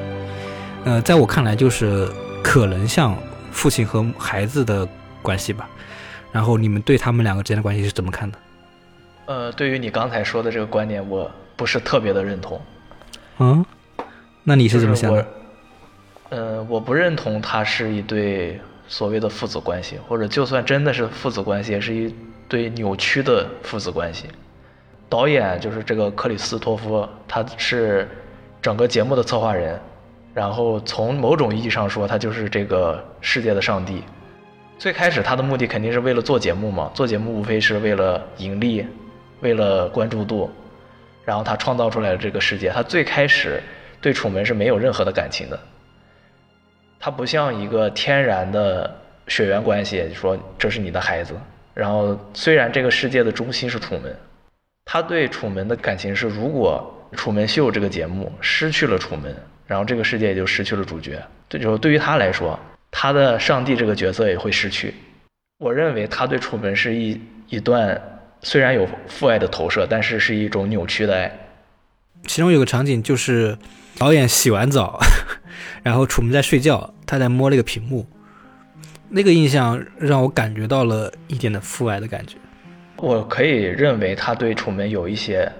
[0.84, 2.08] 呃，在我看来，就是
[2.40, 3.18] 可能像
[3.50, 4.88] 父亲和孩子的
[5.20, 5.68] 关系吧。
[6.30, 8.38] 然后你们对他们两个之间的关系是怎么看的？
[9.26, 12.60] 呃，对于你刚才说的这个观点，我不是特别的认同。
[13.38, 13.64] 嗯，
[14.44, 15.26] 那你是怎么想的？
[16.30, 22.14] 呃，我不认同他是一对所谓的父子关系，或者就算真的是父子关系，也是一
[22.48, 24.28] 对扭曲的父子关系。
[25.08, 28.08] 导演就是这个克里斯托夫，他是
[28.60, 29.78] 整个节目的策划人，
[30.32, 34.02] 然后从某种意义上说，他就是这个世界的上帝。
[34.78, 38.86] 最开始他的目的肯定是为了做节目嘛，做节目无非是为了盈利，
[39.42, 40.50] 为了关注度，
[41.24, 42.70] 然后他创造出来了这个世界。
[42.70, 43.62] 他最开始
[44.00, 45.60] 对楚门是没有任何的感情的。
[46.98, 48.90] 他不像一个天然的
[49.26, 51.34] 血缘关系，说这是你的孩子。
[51.74, 54.16] 然后虽然这个世界的中心是楚门，
[54.84, 59.34] 他对楚门的感情是，如果《楚门秀》这个节目失去了楚门，
[59.66, 61.20] 然后这个世界也就失去了主角。
[61.48, 62.58] 这就对于他来说，
[62.90, 64.94] 他的上帝这个角色也会失去。
[65.58, 68.00] 我认为他对楚门是一一段
[68.42, 71.32] 虽然有父爱的投射，但是是一种扭曲的爱。
[72.26, 73.56] 其中有个场景就是
[73.98, 75.00] 导演洗完澡，
[75.82, 78.06] 然后楚门在睡觉，他在摸那个屏幕，
[79.08, 82.36] 那个印象让我感觉到了一点的父爱的感觉。
[82.96, 85.50] 我可以认为他对楚门有一些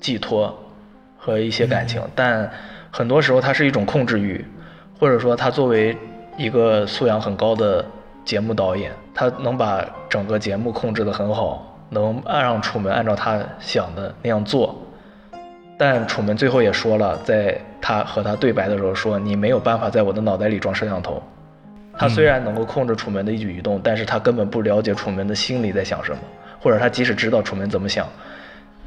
[0.00, 0.56] 寄托
[1.16, 2.50] 和一些感情，但
[2.90, 4.44] 很多时候他是一种控制欲，
[4.98, 5.96] 或者说他作为
[6.36, 7.84] 一个素养很高的
[8.24, 14.76] 节目导演，他能把整个节目控制得很好，能按让楚门按照他想的那样做。
[15.78, 21.22] 但楚门最后也说了，在他和他对白的时候说：“你没有办法在我的脑袋里装摄像头。”
[21.98, 26.18] 他虽然能够控制楚门的一举一动，但是他根本不了解楚门的心里在想什么。
[26.60, 28.06] 或者他即使知道楚门怎么想，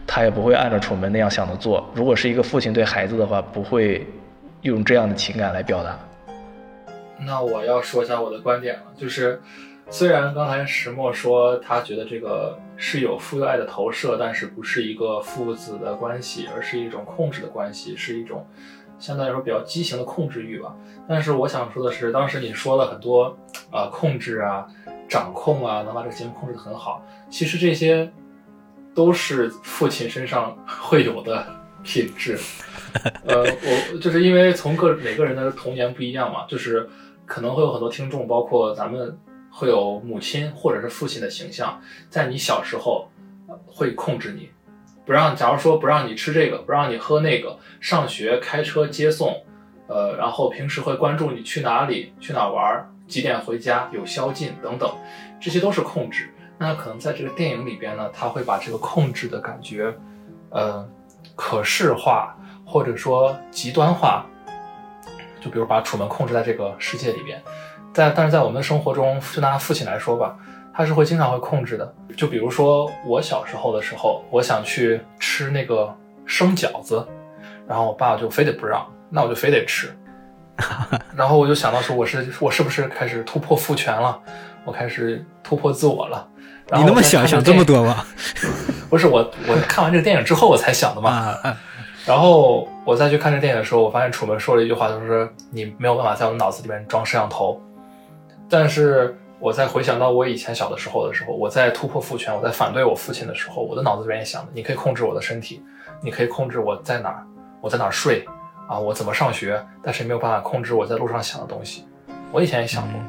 [0.07, 1.87] 他也不会按照楚门那样想的做。
[1.93, 4.07] 如果是一个父亲对孩子的话，不会
[4.61, 5.99] 用这样的情感来表达。
[7.19, 9.41] 那我要说一下我的观点了，就是
[9.89, 18.45] 虽然刚才石墨说他觉得这个是有父爱的投射，但是不是一个父子的关系，而是一种控制的关系，是一种
[18.99, 20.75] 相对来说比较畸形的控制欲吧。
[21.07, 23.38] 但是我想说的是，当时你说了很多
[23.71, 24.67] 啊控制啊。
[25.07, 27.05] 掌控啊，能把这个节目控制得很好。
[27.29, 28.11] 其实这些
[28.95, 31.45] 都是父亲身上会有的
[31.83, 32.39] 品质。
[33.23, 36.89] 呃，我就是因为从个每个人的童年不一样嘛，就是
[37.23, 39.15] 可能会有很多听众，包括咱们
[39.57, 43.09] 会有母亲或者是父亲的形象，在你小时候
[43.65, 44.49] 会控制你，
[45.05, 49.45] 不让，假如说不让你吃这个，不让你喝那个，上学开车接送，
[49.87, 52.91] 呃，然后平时会关注你去哪里，去哪玩。
[53.07, 53.87] 几点回家？
[53.93, 54.91] 有宵禁等等，
[55.39, 56.33] 这些都是控制。
[56.57, 59.93] 那可能在这个电影里边呢，他会把这个控制的感觉，
[60.49, 60.85] 呃，
[61.35, 62.35] 可视化
[62.65, 64.25] 或者说极端化。
[65.39, 67.39] 就比如把楚门控制在这个世界里边，
[67.95, 70.35] 在但是在我们的生活中，就拿父亲来说吧，
[70.73, 71.95] 他是会经常会控制的。
[72.17, 77.07] 就比如说我小时候的时候，我想去吃那个生饺子，
[77.65, 79.95] 然后我爸就非得不让，那我就非得吃。
[81.15, 84.19] 然后我就想到说，我是我是不是开始突破父权了？
[84.65, 86.27] 我开始突破自我了。
[86.73, 88.05] 你那么想想这么多吗？
[88.89, 91.33] 不是我，我看完这个电影之后我才想的嘛。
[92.05, 97.61] 然后我再去看这电影的时候，我发现楚门说了一句话，就是你没有办法在我脑子里面装摄像头。
[98.49, 105.63] 但是我在回想到我以前小的时候的时候，我在突破父权，我在反对我父亲的时候，我的脑子里面也想的，你可以控制我的身体，
[106.01, 107.25] 你可以控制我在哪儿，
[107.61, 108.25] 我在哪儿睡。
[108.67, 109.63] 啊，我怎么上学？
[109.83, 111.85] 但是没有办法控制我在路上想的东西。
[112.31, 112.99] 我以前也想过，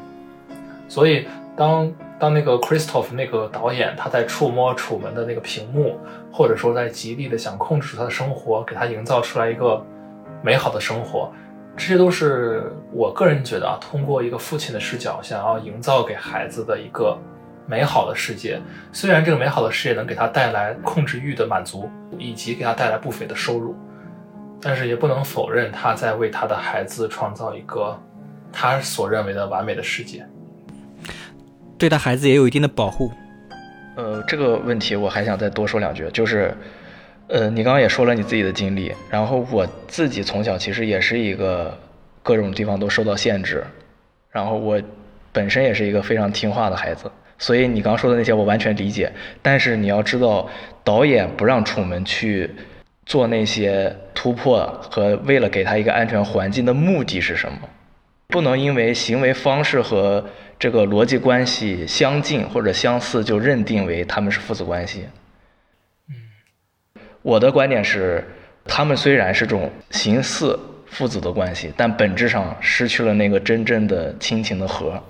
[0.86, 1.26] 所以
[1.56, 5.98] 当当那个 Christoph 那个导演他在触摸楚门的那个屏幕，
[6.30, 9.82] 或者说在极力的想控制住他的生活，给他营造出来一个
[10.42, 11.32] 美好的生活，
[11.76, 17.18] 这些都是我个人觉得啊，通过一个父亲的视角想要营造给孩子的一个
[17.66, 18.60] 美好的世界。
[18.92, 23.76] 虽然这个美好的世界能给他带来控制欲的满足，以及给他带来不菲的收入。
[24.58, 27.96] 但是也不能否认，他在为他的孩子创造一个
[28.50, 30.26] 他所认为的完美的世界，
[31.76, 33.12] 对他孩子也有一定的保护。
[33.96, 36.56] 呃，这个问题我还想再多说两句，就是，
[37.28, 41.76] 呃，你刚刚也说了你自己的经历，然后我自己从小其实也是一个
[42.22, 43.64] 各种地方都受到限制，
[44.30, 44.80] 然后我
[45.32, 49.12] 本身也是一个非常听话的孩子，所以你刚说的那些我完全理解。
[49.42, 50.48] 但是你要知道，
[50.84, 52.50] 导演不让楚门去。
[53.08, 57.58] 做那些突破和为了给他一个安全环境的目的是什么？
[58.26, 60.26] 不能因为行为方式和
[60.58, 65.04] 这个逻辑关系相近或者相似就认定为他们是父子关系。
[67.26, 68.24] 我的观点是，
[68.64, 70.56] 他们虽然是这种形似
[70.86, 75.02] 父子的关系，但本质上失去了那个真正的亲情的核。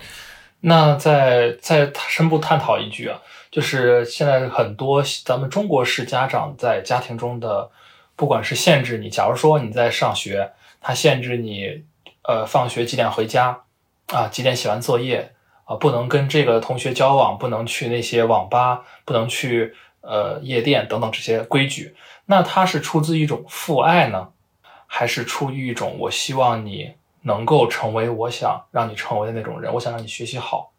[0.60, 7.70] 那再再深步探讨一句啊，就是现在很多咱们中国式家长在家庭中的。
[8.16, 11.84] 不管是限制你，假如说你在上学，他限制你，
[12.22, 13.60] 呃，放学几点回家，
[14.06, 15.32] 啊，几点写完作业，
[15.66, 21.94] 啊，不能跟这个同学交往，不能去那些网吧，不能去呃夜店等等这些规矩，
[22.26, 24.28] 那他是出自一种父爱呢，
[24.86, 30.72] 还是出于一种我希望你能够成为我想让你成为的那种人，我想让你学习好。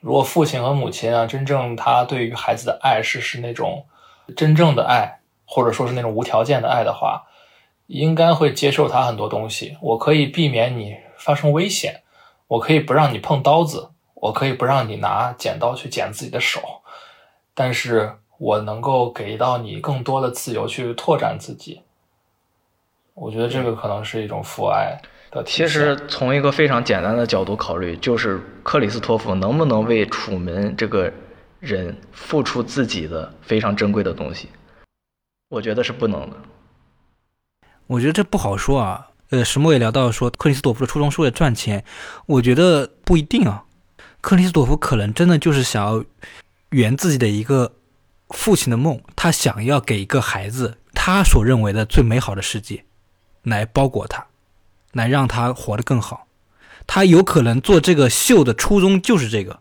[0.00, 3.86] 如果父亲和母亲啊，真正他对于孩子的爱是是那种
[4.36, 5.20] 真正的爱。
[5.46, 7.26] 或者说是那种无条件的爱的话，
[7.86, 9.76] 应该会接受他很多东西。
[9.82, 12.00] 我可以避免你发生危险，
[12.48, 16.80] 我可以不让你碰刀子，我可以不让你拿剪刀去剪自己的手，
[17.52, 21.80] 但是我能够给到你更多的自由去拓展自己。
[23.14, 25.66] 我觉得这个可能是一种父爱的体现。
[25.66, 31.10] 其实从一个非常简单的角度考虑，就是克里斯托弗能不能为楚门这个
[31.58, 34.50] 人付出自己的非常珍贵的东西？
[35.48, 36.36] 我觉得是不能的。
[37.86, 39.08] 我觉得这不好说啊。
[39.30, 41.82] 呃，石墨也聊到说，克里斯托夫的初衷是为了赚钱，
[42.26, 43.64] 我觉得不一定啊。
[44.20, 46.04] 克里斯托夫可能真的就是想要
[46.70, 47.72] 圆自己的一个
[48.30, 52.84] 父亲的梦，他想要给一个孩子他所认为的最美好的世界。
[53.42, 54.24] 来包裹他，
[54.92, 56.26] 来让他活得更好。
[56.86, 59.60] 他有可能做这个秀的初衷就是这个，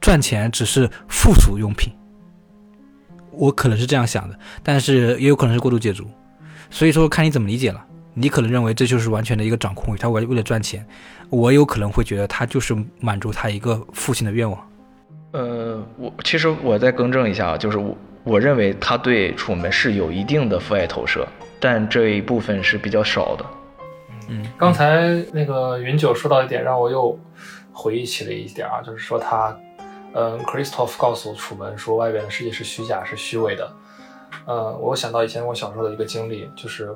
[0.00, 1.92] 赚钱只是附属用品。
[3.30, 6.10] 我可能是这样想的，但是也有可能是过度解读。
[6.70, 7.86] 所以说，看你怎么理解了。
[8.14, 10.84] 你可能认为这就是完全的一个掌控欲，他为为了赚钱。
[11.30, 14.71] 我有可能会觉得他就是满足他一个父亲的愿望。
[15.32, 21.26] 呃，我其实我再更正一下，就是我我认为他对楚门是有一定的父爱投射。
[21.64, 23.44] 但这一部分是比较少的。
[24.28, 27.16] 嗯，刚才那个云九说到一点，让我又
[27.72, 29.56] 回忆起了一点啊，就是说他，
[30.12, 33.72] 嗯，Christoph 告诉楚门说，外边的世界是虚假，是虚伪的。
[34.44, 36.92] 呃，我想到以前我小时候的一个经历，就是，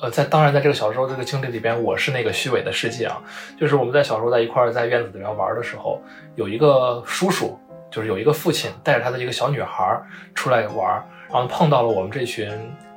[0.00, 3.22] 呃，在当然在这个小时候这个经历里边，我是那个虚伪的世界啊。
[3.58, 6.00] 就是我们在小时候在一块儿在院子里面玩的时候，
[6.34, 7.58] 有一个叔叔，
[7.90, 10.00] 就是有一个父亲带着他的一个小女孩
[10.34, 12.50] 出来玩，然后碰到了我们这群。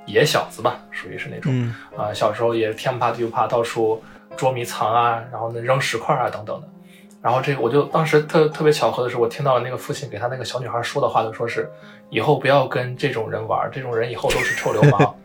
[0.07, 1.51] 野小子吧，属于是那种
[1.97, 3.99] 啊，小时候也天不怕地不怕，到处
[4.37, 6.67] 捉迷藏啊，然后呢扔石块啊等等的。
[7.23, 11.67] 然后这个我就当时特特别巧合的是，我听到了那个父亲给他那个小女孩说的话，就说是
[12.11, 15.15] 以后不要跟这种人玩，这种人以后都是臭流氓。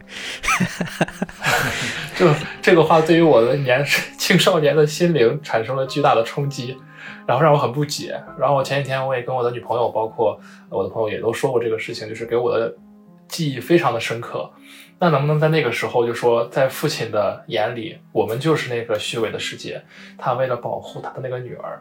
[2.17, 2.27] 就
[2.61, 3.85] 这个话对于我的年
[4.19, 6.77] 青少年的心灵产生了巨大的冲击，
[7.27, 8.21] 然后让我很不解。
[8.39, 12.75] 然后我前几天我也跟我的女朋友，包括我的朋友也都说过这个事情，就是给我的。
[13.29, 14.51] 记忆非常的深刻，
[14.99, 19.81] 那能不能在那个时候就说，在父亲的眼里，我们就是那个虚伪的世界？
[20.19, 21.81] 他为了保护他的那个女儿，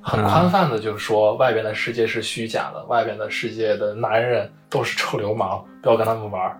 [0.00, 6.58] 很宽泛的就说，外边的世界是虚假的，外边的世界的男人都是臭流氓，不要跟他们玩。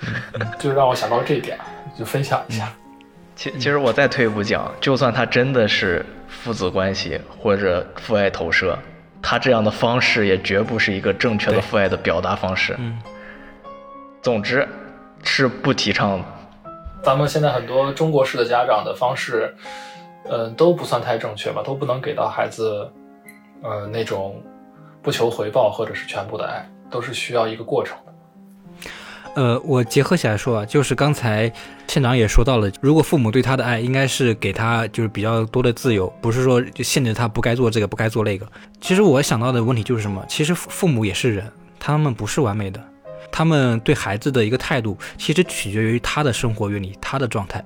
[0.58, 1.58] 就让我想到这一点，
[1.98, 2.72] 就分享一下。
[3.36, 8.76] 其其实我再退一步讲，就算他真的是父子关系或者父爱投射，
[9.22, 12.74] 他这样的方式也绝不是一个正确的父爱的表达方式。
[12.78, 12.98] 嗯。
[14.20, 14.66] 总之，
[15.22, 16.24] 是不提倡的。
[17.02, 19.54] 咱们现在很多中国式的家长的方式，
[20.28, 22.90] 嗯，都不算太正确吧，都不能给到孩子，
[23.62, 24.42] 呃，那种
[25.00, 28.12] 不求回报或者是全部的爱，都是需要一个过程的。
[29.34, 31.52] 呃，我结合起来说啊，就是刚才
[31.86, 38.46] 县长也说到了，如果父母对他的爱，应该是给他就是比较多的自由，不是说就限制他不该做这个，不该做那个。
[38.80, 40.24] 其实我想到的问题就是什么？
[40.28, 42.82] 其实父母也是人，他们不是完美的。
[43.30, 47.64] 他们对孩子的一个态度，其实取决于他的生活阅历、他的状态。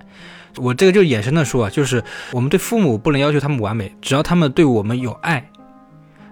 [0.57, 5.49] 我这个就衍生的说啊，就是我们对父母不能要求他们完美，只要他们对我们有爱，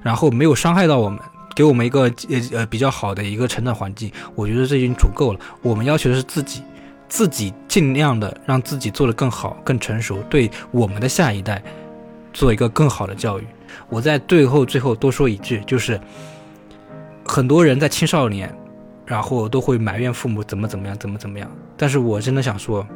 [0.03, 1.19] 然后没有伤害到我们，
[1.61, 5.41] 给我们一个呃呃比较好的一个成长环境，我觉得这已经足够了。
[5.61, 6.63] 我们要求的是自己，
[7.07, 11.63] 自己尽量的让自己做得更好、更成熟，对我们的下一代
[12.33, 13.47] 做一个更好的教育。
[13.91, 16.01] 我在最后最后多说一句，就是
[17.27, 18.51] 很多人在青少年。
[19.07, 21.51] 然后都会埋怨父母怎么怎么样，怎么怎么样。
[21.77, 22.87] 但是我真的想说，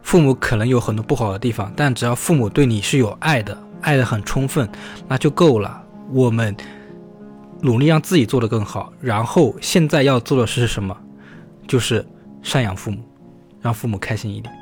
[0.00, 4.66] 父母可能有很多不好的地方，但只要父母对你是有爱的，爱的很充分，
[5.06, 5.82] 那就够了。
[6.10, 6.56] 我们
[7.62, 8.92] 努力让自己做得更好。
[9.00, 10.96] 然后现在要做的是什么？
[11.66, 12.04] 就是
[12.42, 12.98] 赡养父母，
[13.60, 14.52] 让父母开心一点。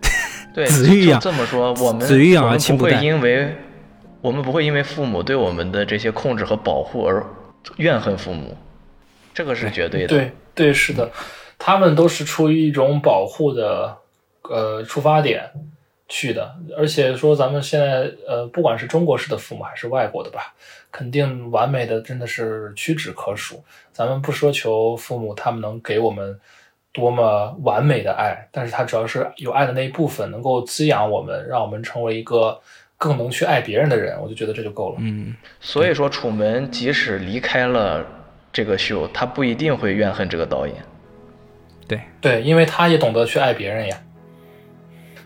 [0.54, 3.54] 对，子欲养这么说，我们子欲养而亲不会因为
[4.20, 7.26] 我们不会因为父母对我们的这些控制和保护而
[7.76, 8.56] 怨恨父母。
[9.34, 11.10] 这个是绝对的，对对是的，
[11.58, 13.98] 他们都是出于一种保护的
[14.42, 15.50] 呃出发点
[16.08, 20.54] 去的，而且说咱们现在呃不管是中国式的父母还是外国的吧，
[20.90, 23.64] 肯定完美的真的是屈指可数。
[23.92, 26.38] 咱们不奢求父母他们能给我们
[26.92, 32.60] 多么完美的爱，但是他只要是有爱的那一部分能够滋养我们，让我们成为一个
[32.98, 34.96] 更能去爱别人的人，我就觉得这就够了。
[35.00, 38.04] 嗯，所以说楚门即使离开了。
[38.56, 40.76] 这个秀，他不一定会怨恨这个导演。
[41.88, 44.00] 对对，因为他也懂得去爱别人呀。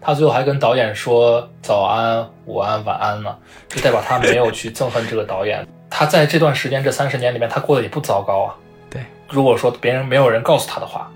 [0.01, 3.37] 他最后还跟导演说早安、午安、晚安呢，
[3.69, 5.67] 就代表他没有去憎恨这个导演。
[5.91, 8.55] 他在这段时间这三十年里面，他过得也不糟糕啊。
[8.91, 11.11] 对，如果说别人没有人告诉他的话，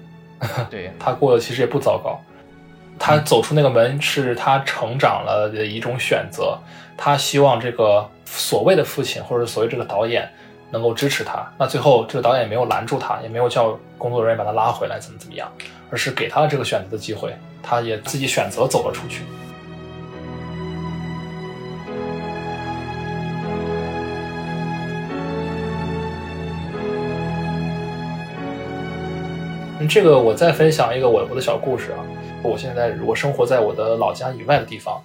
[0.71, 2.21] 对， 他过得其实也不糟糕。
[2.99, 6.59] 他走出那个门是他成长了的一种选择。
[6.97, 10.31] 他希望这个所谓的父亲或者所谓这个导演
[10.71, 11.45] 能够支持他。
[11.59, 15.49] 那最后这个导演也没有拦住他，也没有叫工作人员把他拉回来，怎么怎么样，
[15.89, 17.33] 而是给他了这个选择的机会。
[17.63, 19.23] 他也自己选择走了出去。
[29.89, 31.99] 这个我再分享一个我我的小故事啊，
[32.43, 35.01] 我现在我生活在我的老家以外的地方，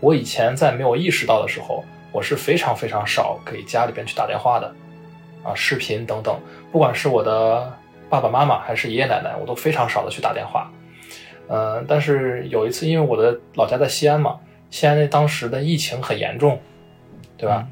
[0.00, 4.74] 我以前在没有意识到的时候，我是非常非常少给家里边去打电话的，
[5.42, 6.38] 啊，视频等等，
[6.72, 7.72] 不管是我的
[8.08, 10.70] 爸爸妈妈还是爷爷奶奶，我都非常少的去打电话，
[11.48, 14.38] 嗯，但是有一次，因为我的老家在西安嘛，
[14.70, 16.58] 西安那当时的疫情很严重，
[17.36, 17.66] 对吧？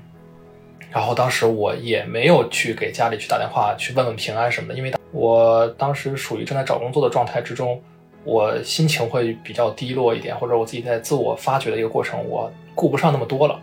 [0.92, 7.82] 然后当时我也没有去给家里去打电话去问问平安什么的，因为我当时属于正在找工作的状态之中，
[8.24, 13.60] 我心情会比较低落一点，或者我自己在自我发掘的一个过程，我顾不上那么多了。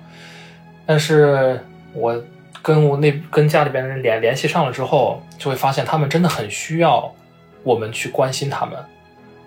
[0.86, 1.60] 但是
[1.94, 2.22] 我
[2.64, 7.14] 跟我那跟家里边人联联系上了之后，就会发现他们真的很需要
[7.62, 8.76] 我们去关心他们，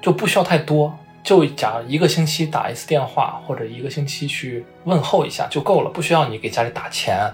[0.01, 7.29] 就不需要太多，就假一个星期打一次电话，或者一个星期去问候一下就够了，不需要你给家里打钱。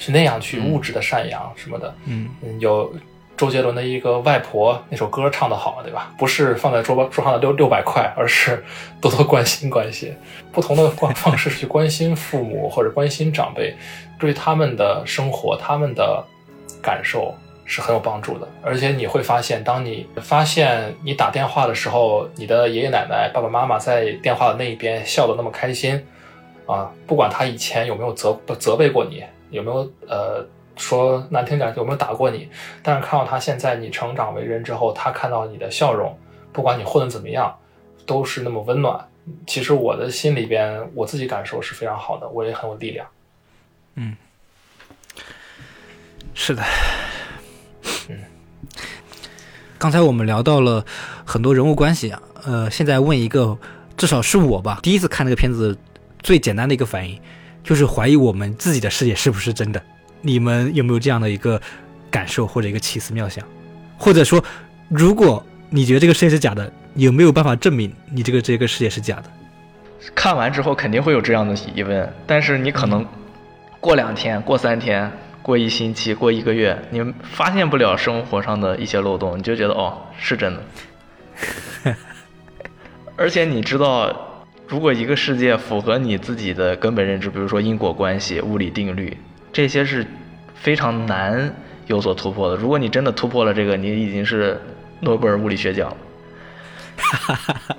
[0.00, 2.94] 是那样去物质的赡养什么的，嗯嗯，有
[3.38, 6.12] 周杰伦的一个外婆那首歌唱得好，对吧？
[6.18, 8.62] 不是放在桌桌上的六六百块，而是
[9.00, 10.12] 多多关心关心，
[10.52, 13.74] 不同的方方式去关心父母或者关心长辈，
[14.18, 16.22] 对他们的生活、他们的
[16.82, 17.32] 感受
[17.64, 18.48] 是很有帮助的。
[18.60, 26.04] 而且你会发现，当你发现你打电话的时候，你的爷爷奶奶、爸爸妈妈在电话的那一边笑得那么开心，
[26.66, 29.22] 啊，不管他以前有没有责责备过你。
[29.50, 30.46] 有没有呃
[30.78, 32.48] 说难听点，有没有打过你？
[32.82, 36.16] 但是看到他现在你成长为人之后，他看到你的笑容，
[36.52, 37.54] 不管你混的怎么样，
[38.06, 39.06] 都是那么温暖。
[39.46, 43.06] 其实我的心里边，我自己感受是非常好的，我也很有力量。
[43.96, 44.16] 嗯，
[46.32, 46.62] 是的，
[48.08, 48.16] 嗯。
[49.76, 50.84] 刚才我们聊到了
[51.26, 53.58] 很多人物关系啊，呃，现在问一个，
[53.96, 55.76] 至少是我吧，第一次看那个片子，
[56.22, 57.20] 最简单的一个反应。
[57.64, 59.82] 就是怀疑我们自己的世界是不是真的？
[60.20, 61.60] 你们有没有这样的一个
[62.10, 63.44] 感受或者一个奇思妙想？
[63.96, 64.42] 或者说，
[64.88, 69.24] 如果你觉得这个世界是假的，有没有办法证明你这个这个世界是假的？
[70.14, 73.06] 看完之后肯定会有这样的疑问，但是你可能
[73.80, 75.10] 过两天、过三天、
[75.42, 81.94] 过一星期、过一个月，你发现不了生活上的一些漏洞，你就觉得哦是真的。
[83.16, 84.24] 而且你知道。
[84.70, 89.16] 如果一个世界符合你自己的根本认知，比如说因果关系、物理定律，
[89.58, 90.06] 这些是
[90.54, 91.52] 非常难
[91.88, 92.54] 有所突破的。
[92.54, 94.56] 如果你真的突破了这个，你已经是
[95.00, 95.96] 诺贝尔物理学奖了。
[96.96, 97.76] 哈哈哈！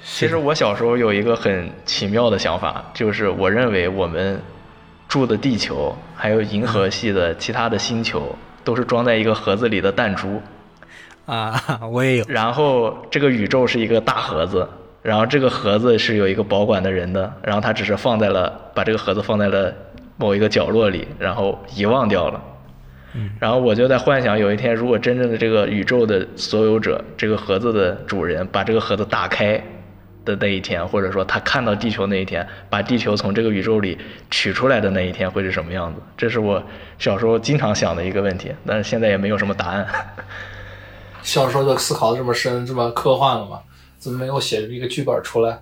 [0.00, 4.40] 其实我小时候有一个很奇妙的想法，就是我认为我们
[5.08, 10.40] 住的地球，还有银河系的其他的星球，都是装在一个盒子里的弹珠。
[11.26, 11.60] 啊，
[11.90, 12.24] 我也有。
[12.28, 14.68] 然后这个宇宙是一个大盒子。
[15.02, 19.74] 然后这个盒子是有一个保管的人的，然后他只是放在了把这个盒子放在了
[20.18, 22.42] 某一个角落里，然后遗忘掉了。
[23.14, 29.58] 嗯，然后我就在幻想，有一天如果真正的这个宇宙的所有者，这个盒子的主人把这个盒子打开
[30.26, 33.96] 的那一天，或者说他看到地球那一天，把地球从这个宇宙里
[34.30, 36.00] 取出来的那一天会是什么样子？
[36.18, 36.62] 这是我
[36.98, 39.86] 小时候经常想的一个问题，但是现在也没有什么答案。
[41.22, 43.60] 小时候就思考的这么深，这么科幻了吗？
[43.98, 45.58] 怎么没有写一个剧本出来？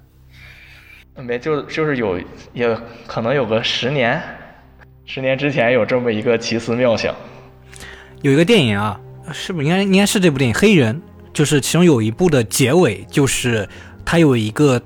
[1.14, 2.20] 没，就就是有，
[2.52, 2.76] 也
[3.06, 4.20] 可能有个十年，
[5.06, 7.14] 十年之前有这么一个奇思妙想。
[8.22, 9.00] 有一个电影啊，
[9.32, 10.96] 是不是应该应该是这部电影《黑人》？
[11.32, 13.68] 就是其中有一部的结尾，就是
[14.04, 14.82] 它有一个。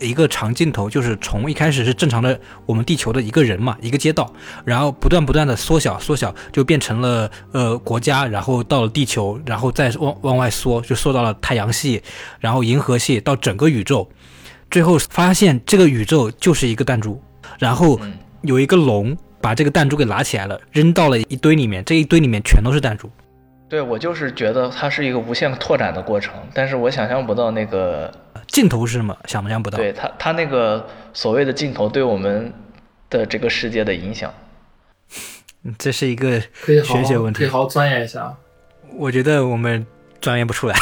[0.00, 4.30] 一个长镜头，就是从一开始是正常的我们地球的一个人嘛，一个街道，
[4.64, 12.02] 然后不断不断的缩小缩小，就变成了呃国家，然后到了地球，然后再往往外缩，就缩到了太阳系，
[12.40, 14.06] 然后银河系，到整个宇宙，
[14.68, 17.22] 最后发现这个宇宙就是一个弹珠，
[17.60, 17.98] 然后
[18.42, 23.10] 有一个龙把这个弹珠给拿起来了，扔到了一堆里面，这一堆里面全都是弹珠。
[23.68, 28.10] 对我就是觉得它是一个无限拓展的过程，但是我想象不到那个。
[28.46, 29.14] 镜头是什么？
[29.26, 29.76] 想象不到。
[29.76, 32.50] 对它，它那个所谓的镜头对我们
[33.10, 34.32] 的这个世界的影响，
[35.76, 38.34] 这是一个学学问题，可以好好钻研一下。
[38.96, 39.86] 我觉得我们
[40.22, 40.74] 钻研不出来。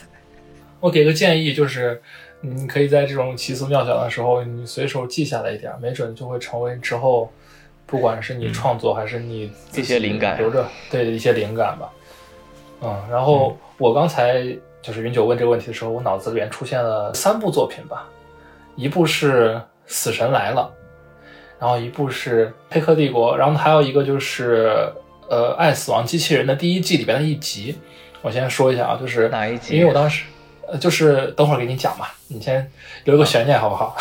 [0.80, 2.02] 我给个建议，就是
[2.42, 7.32] 你可以在这种奇思妙想的时候，你随手记下来一点，没准就会成为之后，
[7.88, 11.90] 不管是你创作还是你一些灵感，留着对一些灵感吧。
[12.82, 14.44] 嗯，然后我刚才
[14.82, 18.06] 就是云九问这个问题的时候，我脑子里面出现了三部作品吧，
[18.76, 19.54] 一部是
[19.86, 20.70] 《死神来了》，
[21.58, 24.92] 然后一部是《黑客帝国》，然后还有一个就是
[25.28, 27.78] 呃《爱死亡机器人》的第一季里边的一集。
[28.20, 29.76] 我先说一下啊，就是哪一集？
[29.76, 30.24] 因为我当时
[30.66, 32.70] 呃就是等会儿给你讲吧，你先
[33.04, 33.96] 留一个悬念好不好？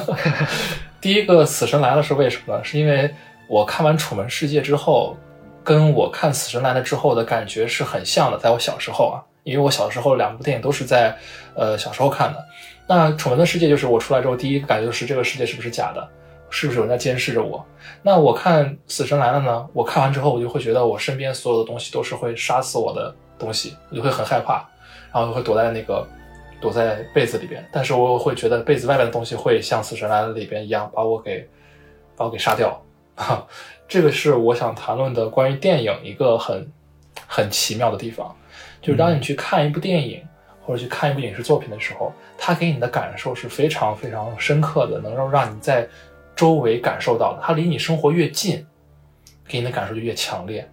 [1.00, 2.62] 第一个《死神来了》是为什么呢？
[2.62, 3.12] 是因为
[3.50, 5.16] 我看完《楚门世界》之后，
[5.64, 8.38] 跟我看《死神来了》之后的感觉是很像的。
[8.38, 11.12] 在我小时候啊，因为我小时候两部电影都是在
[11.56, 12.38] 呃小时候看的。
[12.86, 16.08] 那《楚门的世界》就是我出来之后第一个感觉就是这个世界是不是假的？
[16.48, 17.66] 是不是有人在监视着我？
[18.02, 19.66] 那我看《死神来了》呢？
[19.72, 24.64] 我看完之后，我就会觉得我身边所有的东西都是会杀死我的东西，我就会很害怕，
[25.12, 26.06] 然后就会躲在那个
[26.60, 27.68] 躲在被子里边。
[27.72, 31.44] 但是我会觉得被子外面的东西会像《死神来了》里边一样把我给
[32.14, 32.80] 把我给杀掉。
[33.20, 33.46] 啊，
[33.86, 36.66] 这个是我想谈论的关于电影一个很
[37.26, 38.34] 很奇妙的地方，
[38.80, 40.26] 就是当你去看一部电影
[40.62, 45.86] 或者去看一部影视作品的时候，它给你的感受是非常非常深刻的，能够让你在
[46.34, 47.42] 周围感受到的。
[47.42, 48.66] 它离你生活越近，
[49.46, 50.66] 给你的感受就越强烈。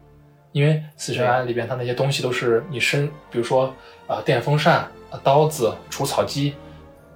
[0.54, 3.66] 因为《死神来了》里边它那些东西都是你身，比如说
[4.08, 6.56] 啊、呃电风扇、呃刀子、除草机，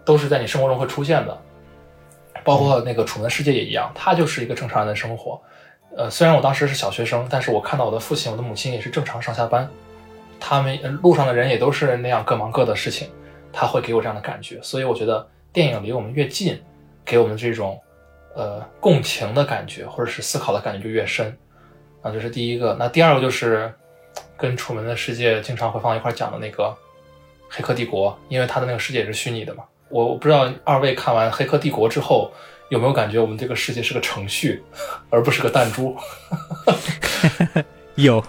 [0.03, 1.41] 都是在你生活中会出现的。
[2.43, 5.41] 包括那个《楚门世界》也一样，他就是一个正常人的生活。
[5.95, 9.69] 呃，虽然我当时是小学生，但是我看到我的父亲、我的母亲也是正常上下班，
[10.39, 13.09] 他们路上的人也都是那样各忙各的事情，
[13.51, 14.57] 他会给我这样的感觉。
[14.61, 16.61] 所以我觉得电影离我们越近，
[17.03, 17.77] 给我们这种
[18.35, 21.37] 呃共情的感觉或者是思考的感觉就越深。
[22.01, 22.75] 啊，这是第一个。
[22.79, 23.71] 那第二个就是
[24.37, 26.63] 跟《楚门的世界》经常会放一块讲的那个
[27.49, 29.65] 《黑客帝国》，因为它的那个世界也是虚拟的嘛。
[29.91, 32.31] 我我不知道二位看完《黑客帝国》之后
[32.69, 34.63] 有没有感觉我们这个世界是个程序，
[35.11, 35.95] 而不是个弹珠。
[37.95, 38.23] 有，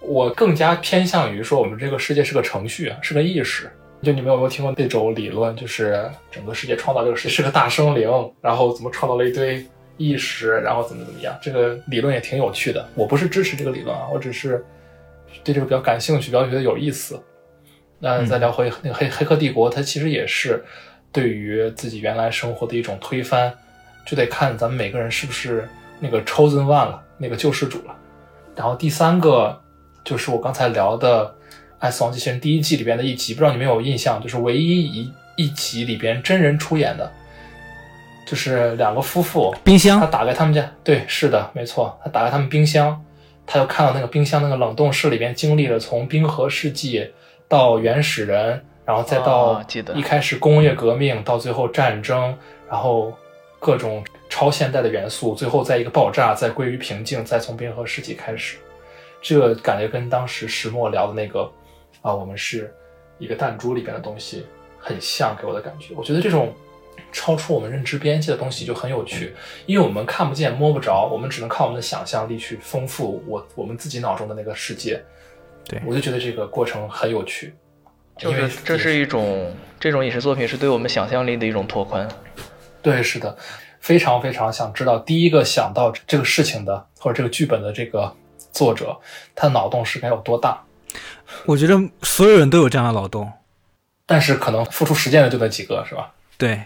[0.00, 3.70] 我更加偏向于说我们这个世界是个程序啊，是个意识。
[4.02, 8.08] 就你们有没有听过那种理论，就是整个世界创造这个世界是个大生灵，
[8.40, 9.62] 然后怎么创造了一堆
[9.98, 11.36] 意识，然后怎么怎么样？
[11.42, 12.88] 这个理论也挺有趣的。
[12.94, 14.64] 我不是支持这个理论啊，我只是
[15.44, 17.22] 对这个比较感兴趣，比较觉得有意思。
[18.00, 20.64] 那再聊回那个黑黑客帝国，它其实也是
[21.12, 23.52] 对于自己原来生活的一种推翻，
[24.04, 25.68] 就得看咱们每个人是不是
[26.00, 27.94] 那个 chosen one 了，那个救世主了。
[28.56, 29.60] 然后第三个
[30.04, 31.24] 就是我刚才聊的
[31.78, 37.10] 《爱死亡机器人》第一季里边的一集，不知道你们有印象，就是唯一一一集里边真人出演的，
[38.26, 43.02] 就是两个夫妇，冰箱，他打开他们家，对，是的，没错，他打开他们冰箱，
[43.46, 47.10] 他就看到那个冰箱那个冷冻室里边经历了从冰河世纪
[47.50, 49.60] 到原始人，然后再到
[49.92, 53.12] 一开始工业革命，到最后战争，然后
[53.58, 58.58] 各种超现代的元素，最后在一个爆炸，再归于平静，再从冰河世纪开始，
[59.20, 61.50] 这个感觉跟当时石墨聊的那个
[62.02, 62.72] 啊，我们是
[63.18, 64.46] 一个弹珠里边的东西
[64.78, 65.92] 很像，给我的感觉。
[65.96, 66.54] 我觉得这种
[67.10, 69.34] 超出我们认知边界的东西就很有趣，
[69.66, 75.02] 因为我们看不见摸不着，我们只能靠我们的想象力去丰富我我们自己脑中的那个世界。
[75.64, 77.54] 对我就觉得这个过程很有趣，
[78.18, 82.08] 就因为是这是一种这种影视作品是对我们想象力的一种拓宽。
[82.82, 83.36] 对，是的，
[83.78, 88.14] 非常非常想知道第一个想到这个事情的或者这个剧本的这个
[88.52, 88.98] 作者，
[89.34, 90.60] 他的脑洞是该有多大？
[91.46, 93.30] 我觉得所有人都有这样的脑洞。
[94.06, 96.10] 但是可能付出实践的就那几个，是吧？
[96.36, 96.64] 对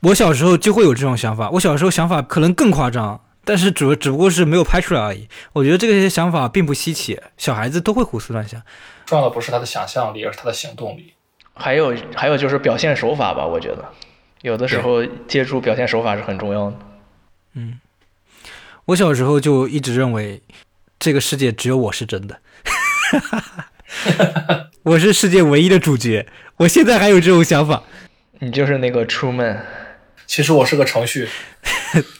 [0.00, 5.28] 我小时候就会有这种想法，我小时候想法可能更夸张，但是只只不过是没有拍出来而已。
[5.52, 8.62] 我觉得这些想法并不稀奇，小孩子都会胡思乱想。
[9.06, 11.14] 重要的不是他的想象力，而是他的行动力。
[11.54, 13.84] 还有还有就是表现手法吧，我觉得
[14.42, 16.78] 有的时候借助表现手法是很重要的。
[17.54, 17.80] 嗯
[18.86, 20.42] 我小时候就一直认为，
[20.98, 22.40] 这个世界只有我是真的，
[24.82, 26.26] 我是世界唯一的主角。
[26.56, 27.82] 我现在还有这种想法。
[28.40, 29.60] 你就是那个 Truman，
[30.26, 31.28] 其实我是个程序，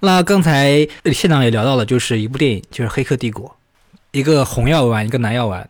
[0.00, 3.48] 那刚才现场也聊到了，就是一部电影，就是《黑客帝国》，
[4.12, 5.68] 一个红药丸，一个蓝药丸，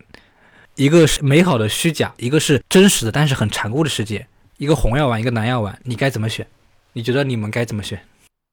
[0.75, 4.27] 一个是美好的虚假，一个是真实的但是很残酷的世界。
[4.59, 6.47] 一个红药丸，一个蓝药丸，你该怎么选？
[6.93, 7.99] 你觉得你们该怎么选？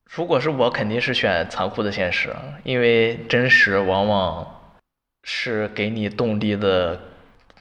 [0.09, 2.33] 如果是我，肯定是选残酷的现实，
[2.63, 4.47] 因为真实往往
[5.23, 6.97] 是给你动力的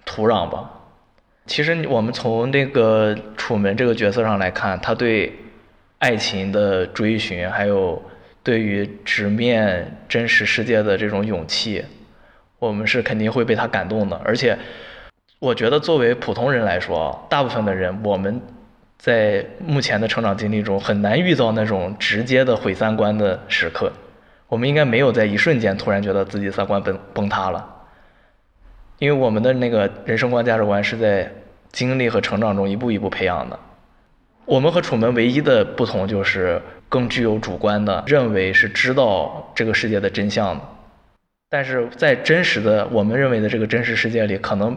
[0.05, 0.71] 土壤吧。
[1.47, 5.33] 其实我们从那个楚门这个角色上来看，他对
[6.05, 8.03] 爱情的追寻，还有
[8.43, 11.83] 对于直面真实世界的这种勇气，
[12.59, 14.21] 我们是肯定会被他感动的。
[14.23, 14.55] 而且，
[15.39, 18.39] 我觉得作为普通人来说，大部分的人，我们
[18.99, 23.91] 在目前的成长经历中很难遇到那种直接的毁三观的时刻。
[24.47, 27.67] 我们应该没有在一瞬间突然觉得自己三观崩崩塌了，
[28.99, 31.33] 因为我们的那个人生观、价值观是在
[31.73, 33.59] 经历和成长中一步一步培养的。
[34.47, 40.61] 我们和楚门唯一的不同就是更具有主观的认为是知道这个世界的真相的，
[41.49, 44.77] 但是在真实的我们认为的这个真实世界里，可能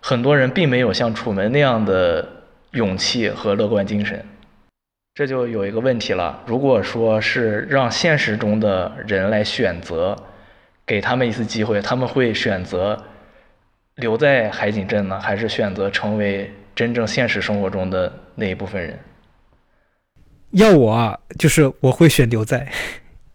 [0.00, 2.26] 很多人并没有像楚门那样的
[2.72, 4.24] 勇气和乐观精神。
[5.14, 10.16] 这就有一个问题了，如果说是让现实中的人来选择，
[10.86, 12.96] 给他们一次机会，他们会选择
[13.96, 18.96] 留在海景镇呢，还是选择成为真正现实生活中的那一部分人？
[20.50, 22.70] 要我啊，就是我会选留在，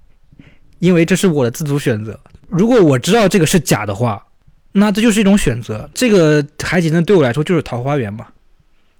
[0.79, 2.19] 因为这是我的自主选择。
[2.49, 4.25] 如果我知道这个是假的话，
[4.71, 5.89] 那这就是一种选择。
[5.93, 8.27] 这个海景镇对我来说就是桃花源嘛，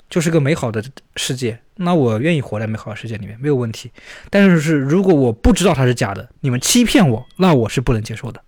[0.10, 0.84] 就是个美好的
[1.16, 1.60] 世界。
[1.76, 3.92] 那我愿意活在美好的世界里面，没有问题。
[4.30, 8.40] 但是是如果我不知道它是假的，你们欺骗我，那我是不能接受的。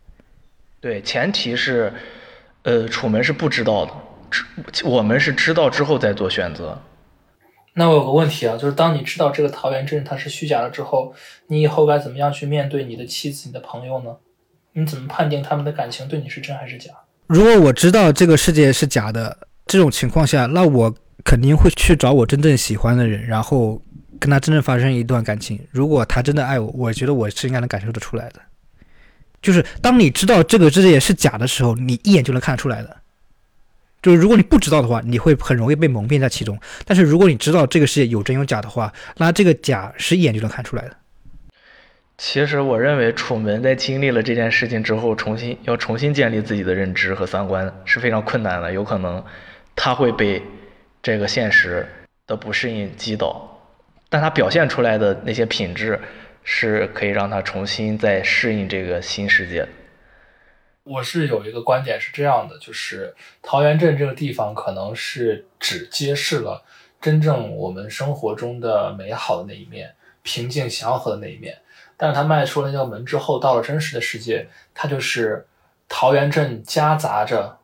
[0.80, 1.92] 对，前提是，
[2.62, 3.92] 呃，楚门是不知道的，
[4.84, 6.80] 我们是知道之后再做选择。
[7.78, 11.14] 那我有个问题啊，就是当你知道这个桃源镇它是虚假的之后，
[11.48, 14.16] 你以后该怎么样去面对你的妻子、你的朋友呢？
[14.72, 16.92] 你怎么判定他们的感情对你是真还是假？
[17.28, 20.94] 如果我知道这个世界是假的，这种情况下，那我
[21.24, 23.82] 肯定会去找我真正喜欢的人，然后
[24.20, 25.60] 跟他真正发生一段感情。
[25.72, 28.40] 如果他真的爱我，我觉得我是应该能感受得出来的。
[29.42, 32.98] 就是当你知道这个世界是假的时候，你一眼就能看出来的。
[34.06, 36.56] 就是如果你不知道的话，你会很容易被蒙蔽在其中。
[36.86, 40.96] 但是如果你知道这个世界有真有假的话，那这个假是一眼就能看出来的。
[42.16, 49.26] 其实我认为楚门在经历了这件事情之后，重新要重新建立自己的认知和三观是非常困难的，有可能
[49.76, 50.40] 他会被
[51.02, 51.84] 这个现实
[52.28, 53.60] 的不适应击倒，
[54.08, 56.00] 但他表现出来的那些品质
[56.44, 59.68] 是可以让他重新再适应这个新世界。
[60.86, 66.64] 我是有一个观点是这样的，就是桃源镇这个地方可能是只揭示了
[67.02, 71.58] 真正我们生活中的美好的那一面，平静祥和的那一面。
[71.98, 75.48] 但是它迈出了那道门之后，到了真实的世界，它就是
[75.90, 77.58] 桃源镇夹杂着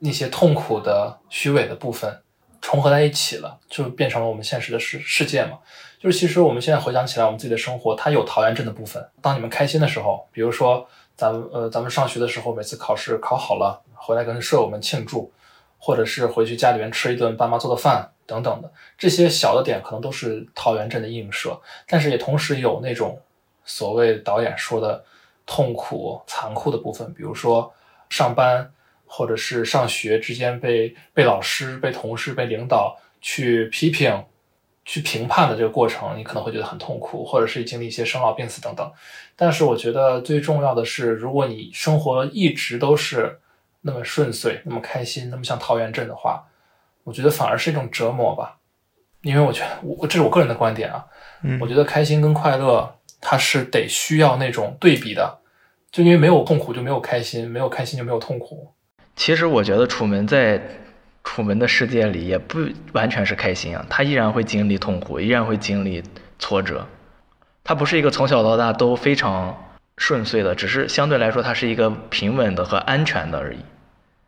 [0.00, 2.22] 那些痛苦的、虚伪的部分
[2.60, 5.60] 重合在一起了，就变成了我们现实的世世界嘛。
[6.00, 9.08] 就是其实我们现在回想起来，我们自己的生活，它有桃源镇的部分。
[9.20, 10.84] 当你们开心的时候，比如说。
[11.16, 15.32] 咱们呃，咱们上学的时候，每次考试考好了，回来跟舍友们庆祝，
[15.78, 23.20] 或者是回去家里面吃一顿爸妈做的饭等等的，这些小的点可能都是桃源镇的映射，但是也同时有那种
[23.64, 25.04] 所谓导演说的
[25.46, 27.72] 痛苦、残酷的部分，比如说
[28.08, 28.72] 上班
[29.06, 34.24] 或者是上学之间被被老师、被同事、被领导去批评。
[34.84, 38.92] 去评判的这个过程，你可能会觉得很痛苦，或者是经历一些生老病死等等。
[39.36, 43.38] 但是我觉得最重要的是，如果你生活一直都是
[43.82, 46.44] 那么顺遂、那么开心、那么像桃源镇的话，
[47.04, 48.58] 我觉得反而是一种折磨吧。
[49.22, 51.06] 因为我觉得，我这是我个人的观点啊。
[51.42, 55.38] 嗯，我觉得开心跟快乐，它是得需要那种对比的。
[55.92, 58.72] 就因为没有痛苦就没有开心，没有开心就没有痛苦。
[59.14, 60.60] 其实我觉得楚门在。
[61.24, 62.58] 楚门的世界里也不
[62.92, 66.02] 完全是开心啊，他依然会经历痛苦，依然会经历
[66.38, 66.86] 挫折。
[67.64, 69.56] 他不是一个从小到大都非常
[69.96, 73.58] 顺遂的，只是相对来说他是一个平稳的和安全的而已。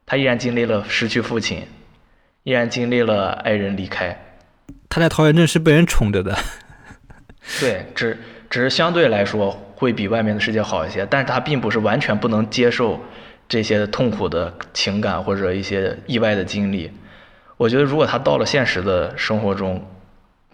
[0.06, 1.62] 他依然经历了失去父亲，
[2.44, 4.16] 依然经历了爱人离开。
[4.88, 6.38] 他在桃源镇是被人宠着的。
[7.58, 8.16] 对，只
[8.48, 13.00] 只是相对来说会比外面的世界好一些，但是他并不是完全不能接受。
[13.54, 16.90] 这些痛苦的情感或者一些意外的经历，
[17.56, 19.88] 我觉得如果他到了现实的生活中，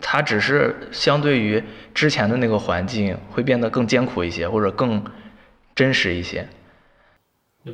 [0.03, 1.65] 他只是相对于
[1.95, 5.03] 之前的那个环境会变得更艰苦一些，或者更
[5.75, 6.47] 真实一些。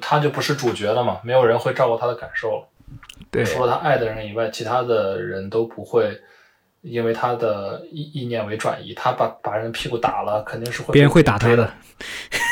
[0.01, 1.21] 他就不是主角了嘛？
[1.25, 2.65] 没有人会照顾他的感受。
[3.33, 6.17] 对，除了他爱的人以外，其他的人都不会
[6.83, 8.95] 因为他的意意念为转移。
[8.95, 11.69] 他把把人屁股打了，肯定是会别人会打他的。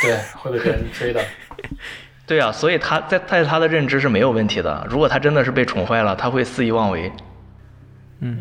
[0.02, 1.24] 对，会被别人追的。
[2.26, 4.86] 对啊，所以他在在他的认知是没有问题的。
[4.88, 7.12] 如果他真的是被宠坏了，他会肆意妄为。
[8.20, 8.38] 嗯，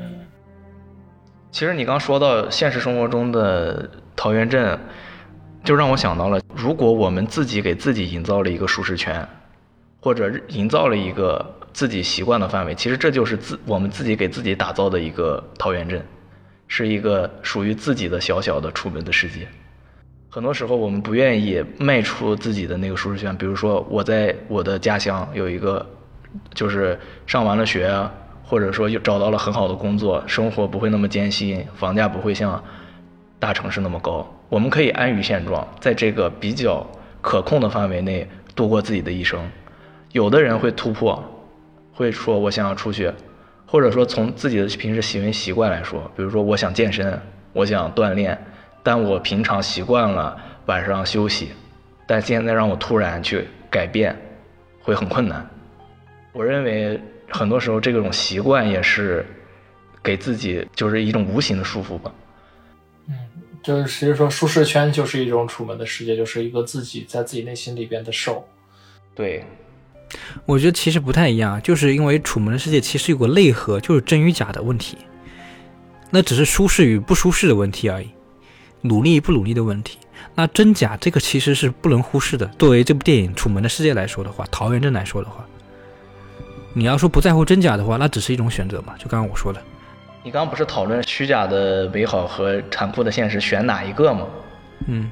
[1.52, 4.80] 其实你刚说到现实生活中的桃源镇，
[5.66, 9.28] 就让我想到了，如果我们自己给自己营造了一个舒适圈，
[10.00, 16.02] 或者营造了一个自己习惯的范围，其实这就是自我们自己给自己打造的一个桃源镇，
[16.70, 19.46] 是一个属于自己的小小的出门的世界。
[20.34, 23.38] 很多时候，我们不愿意迈出自己的那个舒适圈。
[23.38, 25.86] 比如说，我在我的家乡有一个，
[26.56, 27.96] 就是上完了学，
[28.42, 32.64] 或者说又找到了很好的工作，生活不会那么艰辛，房价不会像
[33.38, 34.28] 大城市那么高。
[34.50, 36.84] 我们可以安于现状，在这个比较
[37.22, 39.40] 可控的范围内度过自己的一生。
[40.14, 41.24] 有的人会突破，
[41.94, 43.12] 会说我想要出去，
[43.68, 47.22] 或者说从自己的平时行为习惯来说，比如说我想健身，
[47.54, 48.36] 我想锻炼，
[48.84, 51.50] 但我平常习惯了晚上休息，
[52.06, 54.16] 但现在让我突然去改变，
[54.82, 55.50] 会很困难。
[56.34, 57.00] 我认为
[57.30, 59.26] 很多时候这种习惯也是
[60.04, 62.12] 给自己就是一种无形的束缚吧。
[63.08, 63.16] 嗯，
[63.64, 68.48] 就是其实说舒适圈就是一种楚门的世界，就是一个自己在自己内心里边的受。
[69.16, 69.46] 对，
[70.46, 74.98] 我觉得其实不太一样，就是因为楚门的世界其实有个内核，就是真与假的问题，
[76.10, 78.10] 那只是舒适与不舒适的问题而已，
[78.84, 79.98] 努力不努力的问题。
[80.36, 82.46] 那真假这个其实是不能忽视的。
[82.58, 85.46] 作为这部电影《楚门的世界》来说的话，桃源镇来说的话，
[86.74, 88.96] 你要说不在乎真假的话，那只是一种选择嘛。
[88.98, 89.62] 就刚刚我说的，
[90.24, 94.26] 你刚刚不是讨论虚假的美好和残酷的现实选哪一个吗？
[94.88, 95.12] 嗯，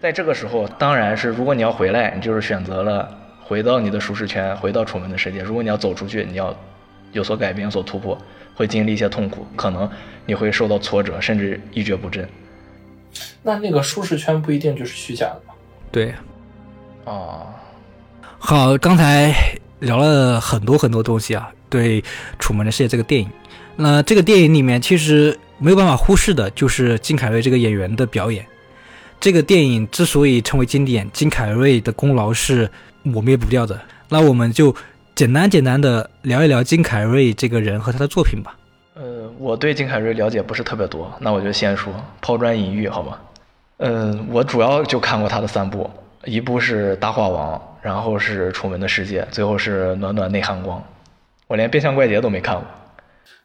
[0.00, 3.08] 在这个时候，当然是如果你要回来，你就是选择了
[3.42, 5.42] 回到你的舒适圈，回到楚门的世界。
[5.42, 6.56] 如果你要走出去，你要
[7.12, 8.16] 有所改变、有所突破，
[8.54, 9.90] 会经历一些痛苦，可能
[10.24, 12.26] 你会受到挫折，甚至一蹶不振。
[13.42, 15.54] 那那个舒适圈不一定就是虚假的嘛？
[15.90, 16.14] 对。
[17.04, 17.46] 啊，
[18.38, 19.34] 好，刚才
[19.80, 22.00] 聊了很多很多东西啊，对
[22.38, 23.28] 《楚门的世界》这个电影。
[23.74, 28.46] 那这个电影里面其实没有办法忽视的就是金凯瑞这个演员的表演。
[29.18, 32.70] 这个电影之所以成为经典，金凯瑞的功劳是
[33.02, 33.80] 抹灭不掉的。
[34.08, 34.74] 那我们就
[35.14, 38.56] 简单简单的聊一聊金凯瑞这个人和他的作品吧。
[39.02, 43.18] 呃，我对金凯瑞了解不是特别多，那我就先说抛砖引玉，好吗？
[43.78, 45.90] 嗯，我主要就看过他的三部，
[46.24, 50.78] 一部是《大话王》，然后是《楚门的世界》，最后是《暖暖内含光》。
[51.48, 52.62] 我连《变相怪杰》都没看过。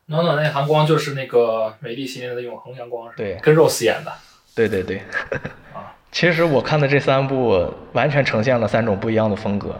[0.05, 3.15] 暖暖内含光就是那个美丽心灵的永恒阳光，是吧？
[3.17, 4.11] 对跟 Rose 演的。
[4.53, 5.01] 对对对
[5.73, 9.75] 啊，其实我看的这三部完全呈现了三种不一样的风格。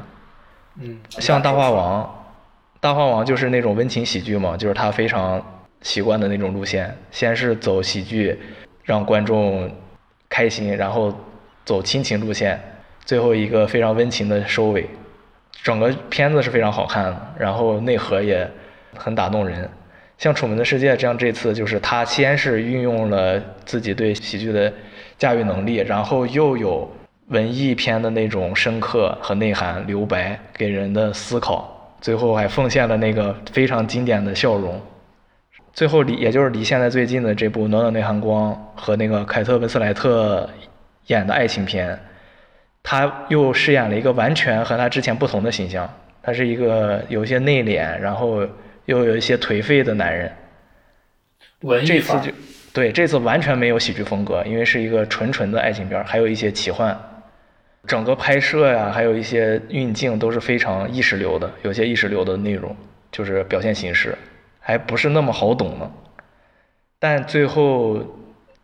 [0.82, 2.04] 嗯，像《大话王》，
[2.80, 5.40] 《大话王》就是那种温情喜剧嘛，就是他非常
[5.82, 8.38] 习惯的那种路线，先是走喜剧，
[8.84, 9.70] 让观众
[10.30, 11.14] 开心，然后
[11.66, 12.60] 走亲情路线，
[13.06, 14.90] 最后一个非常温情的收尾。
[15.64, 18.50] 整个片子是非常好看的，然后内核也
[18.96, 19.70] 很打动人。
[20.18, 24.72] 像《楚门的世界》这样，这次就是他先是运用了自己对喜剧的
[25.18, 26.90] 驾驭能力，然后又有
[27.28, 34.82] 文艺片的那种深刻和内涵、留白给人的思考，最后还奉献了那个非常经典的笑容。
[35.78, 38.52] 最后离也就是离现在最近的这部《暖暖内含光》
[38.82, 40.50] 和那个凯特温斯莱特
[41.06, 41.96] 演的爱情片，
[42.82, 45.88] 他又饰演了一个完全和他之前不同的形象。
[46.24, 48.42] 他是一个有一些内敛，然后
[48.86, 50.32] 又有一些颓废的男人。
[51.62, 52.32] 文艺这次就
[52.74, 57.00] 对这次完全没有喜剧风格，因为是一个纯纯的爱情片，还有一些奇幻。
[57.86, 62.76] 整个拍摄呀，还有一些运镜都是非常意识流的，有些意识流的内容，
[63.12, 64.18] 就是表现形式，
[64.68, 65.90] 还不是那么好懂呢。
[67.00, 68.02] 但最后，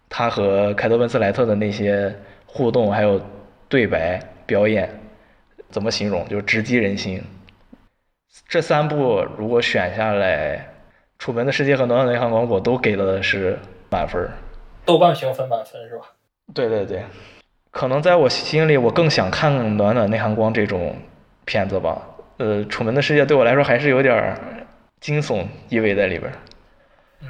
[0.09, 2.13] 他和凯特温斯莱特的那些
[2.45, 3.21] 互动，还有
[3.69, 4.89] 对白表演，
[5.69, 6.27] 怎么形容？
[6.27, 7.23] 就是直击人心。
[8.49, 10.57] 这三部如果选下来，
[11.17, 13.57] 《楚门的世界》和《暖暖内含光》，我都给的是
[13.89, 14.29] 满分。
[14.83, 16.03] 豆瓣评分满分是吧？
[16.53, 17.01] 对对对，
[17.71, 20.93] 可能在我心里，我更想看《暖暖内含光》这种
[21.45, 22.01] 片子吧。
[22.39, 24.37] 呃，《楚门的世界》对我来说还是有点儿
[25.03, 26.39] 惊悚意味在里边儿。
[27.19, 27.27] 嗯，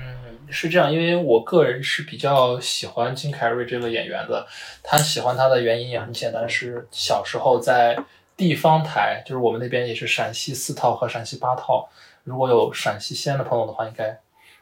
[0.48, 4.46] 是这样，因为我个人是比较喜欢金凯瑞这个演员的。
[4.84, 7.98] 他喜欢他的原因也很简单，是小时候在
[8.38, 11.90] 地方台，就是我们那边也是陕西四套和陕西八套。
[12.24, 14.20] 如果有陕西西安的朋友的话，应该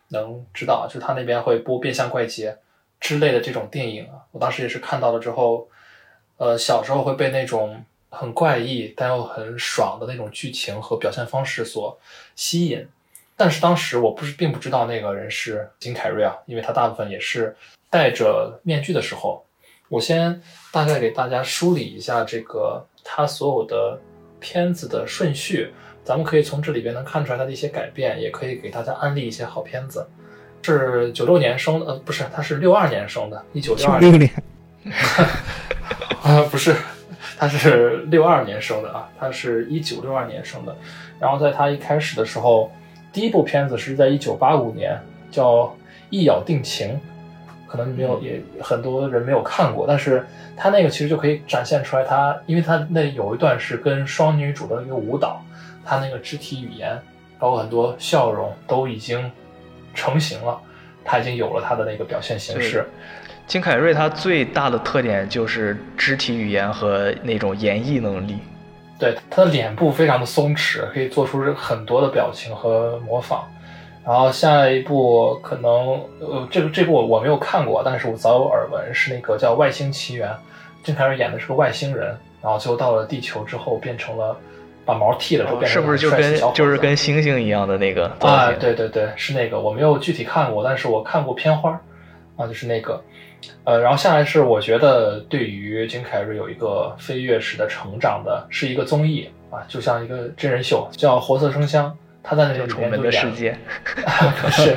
[0.08, 2.52] 能知道，就他那边会播《变相怪杰》
[3.02, 4.24] 之类的这种电影啊。
[4.32, 5.68] 我当时也是看到了之后，
[6.38, 12.00] 呃，小时候会被那种很怪异但又很爽的那种剧情和表现方式所
[12.38, 12.88] 吸引。
[13.42, 17.56] 但是当时我不是并不知道那个人是金凯瑞啊，因为他大部分也是
[17.90, 19.44] 戴着面具的时候。
[19.90, 20.40] 我先
[20.72, 24.00] 大概给大家梳理一下这个他所有的
[24.40, 25.74] 片子的顺序，
[26.04, 30.08] 咱们可以从这里边能看出来他的一些改变，也可以给大家安利一些好片子。
[30.62, 34.32] 是九六年生的，呃，不是，他是六二年生的，一九六二年六年，
[36.22, 36.76] 啊，不是，
[37.40, 40.78] 他是六二年生的啊，他是一九六二年生的。
[41.20, 42.72] 然后在他一开始的时候，
[43.14, 44.98] 第一部片子是在一九八五年，
[45.30, 45.64] 叫
[46.10, 46.90] 《一咬定情》，
[47.68, 50.26] 可能没有也很多人没有看过，但是
[50.56, 55.44] 他那个其实就可以展现出来他，因为他那有一段是跟双女主的一个舞蹈，
[55.84, 56.98] 他那个肢体语言，
[57.38, 59.32] 包括很多笑容都已经
[59.94, 60.58] 成型了，
[61.04, 62.86] 他已经有了他的那个表现形式。
[63.48, 68.38] 金凯瑞他最大的特点就是肢体语言和那种演绎能力。
[69.02, 73.44] 对，他的脸部非常的松弛，可以做出很多的表情和模仿。
[74.06, 80.30] 然后下一部可能，呃，这个这部我我没有看过，但是我早有耳闻，是那个叫《外星奇缘》，
[80.84, 84.38] 金凯瑞演的是个外星人，然后最后到了地球之后变成了
[84.86, 88.52] 把毛剃了之后变成是不是就跟就是跟猩猩一样的那个啊？
[88.54, 91.80] 对对对，是那个，我没有具体看过，但是我看过片花儿
[92.38, 93.00] 啊，就是那个，
[93.64, 101.90] 呃，然后下来是我觉得对于金凯瑞有一个飞跃式的成长的，是一个综艺啊，就像一个真人秀，叫《活色生香》，
[102.24, 103.58] 他在那个里楚门的边就演世界，
[104.42, 104.76] 不 是，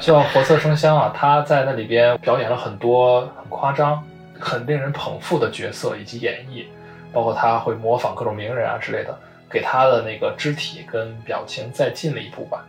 [0.00, 4.02] 叫《活色生香》啊，他在那里边表演了很多很夸张、
[4.38, 6.64] 很令人捧腹的角色以及演绎，
[7.12, 9.18] 包括他会模仿各种名人啊之类的，
[9.50, 12.64] 给他的那个肢体跟表情再进了一步吧。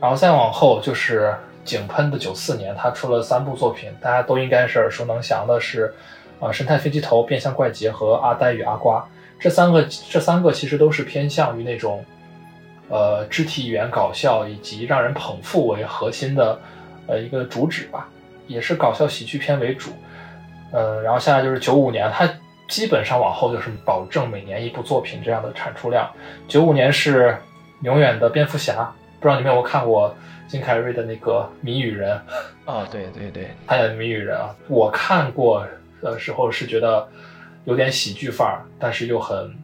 [0.00, 1.32] 然后再往后就是
[1.64, 5.94] 井喷的九四年，他出了三部作品，大家都应该是耳熟能详的是，
[6.40, 9.00] 啊、神探飞机头》《变相怪杰》和《阿呆与阿瓜》
[9.38, 12.04] 这三个，这三个其实都是偏向于那种。
[12.88, 16.60] 呃，肢体语言搞笑以及让人捧腹为核心的，
[17.06, 18.06] 呃，一个主旨吧，
[18.46, 19.92] 也是搞笑喜剧片为主。
[20.72, 22.28] 呃，然后现在就是九五年，它
[22.68, 26.10] 基本上往后就是保证每年一部作品这样的产出量。
[26.46, 27.28] 九五年是
[27.80, 28.74] 《永远的蝙蝠侠》，
[29.20, 30.14] 不知道你们有没有看过
[30.52, 32.20] 金凯瑞的那个谜语人，
[32.66, 35.66] 哦，对对对，他演的谜语人啊，我看过
[36.02, 37.08] 的时候是觉得
[37.64, 39.56] 有点喜剧范儿，但是又很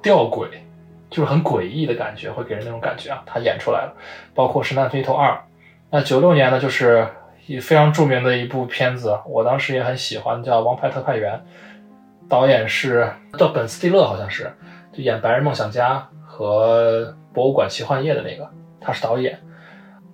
[0.00, 0.46] 吊诡。
[1.10, 3.20] 就是很诡异的感觉，会给人那种感觉啊。
[3.26, 3.92] 他演出来了，
[4.32, 5.32] 包括《神探飞头二》。
[5.90, 7.04] 那九六年呢，就是
[7.48, 11.36] 一非常著名的一部片子，我当时也很喜欢，叫《王牌特派员》，
[12.28, 14.54] 导演是叫本·斯蒂勒，好像是
[14.92, 17.02] 就演《白日梦想家》和
[17.34, 18.48] 《博物馆奇幻夜》的那个，
[18.80, 19.34] 他是导演。《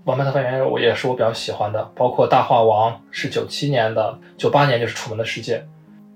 [0.06, 5.58] 王牌特派员》我也是我比较喜欢的，包括《大话王》是九七年的，九八年就是《楚门的世界》。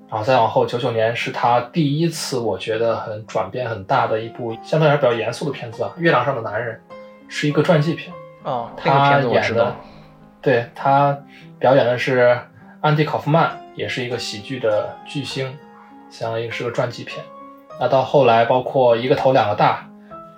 [0.08, 6.80] 然后再往后，九九年是他第一次我觉得很转变很大的一部相对来说比较严肃的片子啊，《月亮上的男人》
[7.28, 8.12] 是一个传记片。
[8.44, 9.76] 哦，那个他片子我知道演的，
[10.40, 11.18] 对他
[11.58, 12.38] 表演的是
[12.80, 15.58] 安迪·考夫曼，也是一个喜剧的巨星，
[16.08, 17.24] 相当于是个传记片。
[17.80, 19.84] 那到后来，包括一个头两个大、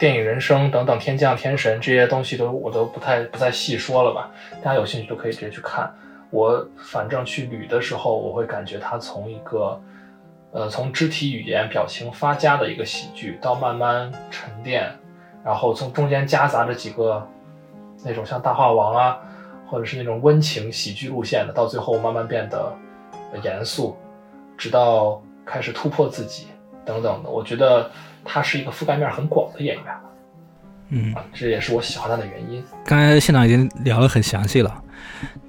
[0.02, 4.28] 电影人生等等，天降天神这些东西都我都不太不再细说了吧，
[4.60, 5.88] 大家有兴趣都可以直接去看。
[6.30, 9.80] 我反正去捋的时候，我会感觉他从一个，
[10.50, 14.90] 呃，从肢体语言、表情发家的一个喜剧，到慢慢沉淀，
[15.44, 17.24] 然后从中间夹杂着几个
[18.04, 19.20] 那种像大话王啊，
[19.70, 22.76] 或者是那种温情喜剧路线的，到最后慢慢变得
[23.44, 23.96] 严肃，
[24.58, 26.48] 直到开始突破自己
[26.84, 27.30] 等等的。
[27.30, 27.90] 我觉得
[28.24, 29.84] 他是一个覆盖面很广的演员，
[30.90, 32.62] 嗯，啊，这也是我喜欢他的原因。
[32.84, 34.82] 刚才现场已经聊得很详细了。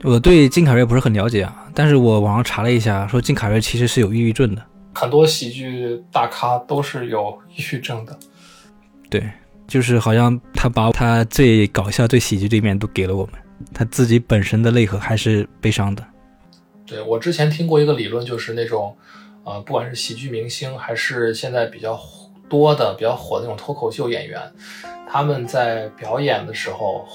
[0.04, 4.62] 我对金凯瑞不是很了解啊，但是我网上查了一下，说金凯瑞其实是有抑郁症的。
[4.94, 8.18] 很多喜剧大咖都是有抑郁症的。
[9.10, 9.30] 对，
[9.68, 13.34] 就是好像他把他最搞笑、最喜剧这一面都给了我们，
[13.74, 16.06] 他自己本身的内核还是悲伤的。
[16.86, 18.96] 对我之前听过一个理论，就是那种，
[19.46, 22.00] 呃，不管是喜剧明星还是现在比较
[22.50, 24.42] 多的、比较火的那种脱口秀演员，
[25.10, 27.06] 他们在表演的时候，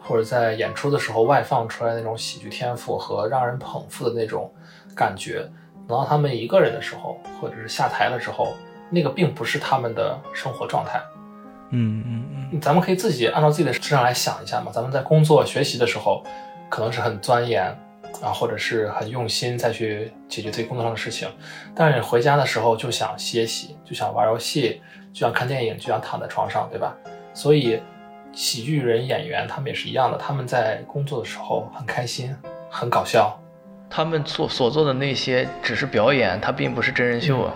[0.00, 4.52] 或者在演出的时候外放出来那种喜剧天赋和让人捧腹的那种
[4.94, 5.40] 感觉，
[5.88, 8.54] 等到他们一个人的时候，或者是下台的时候，
[8.90, 11.00] 那个并不是他们的生活状态。
[11.70, 14.70] 嗯嗯嗯，咱们可以自己按照自己的身上来想一下嘛。
[14.70, 16.22] 咱们在工作学习的时候，
[16.68, 17.76] 可能是很钻研
[18.22, 21.28] 啊，或者是很用心再去解决自己工作上的事情，
[21.74, 24.80] 但是你回家的时候就想歇息，就想玩游戏，
[25.12, 26.94] 就想看电影，就想躺在床上，对吧？
[27.34, 27.80] 所以，
[28.32, 32.34] 喜剧人演员他们也是一样的，他们在工作的时候很开心，
[32.70, 33.38] 很搞笑。
[33.90, 37.54] 他们所所做的那些只是表演，它并不是真人秀啊。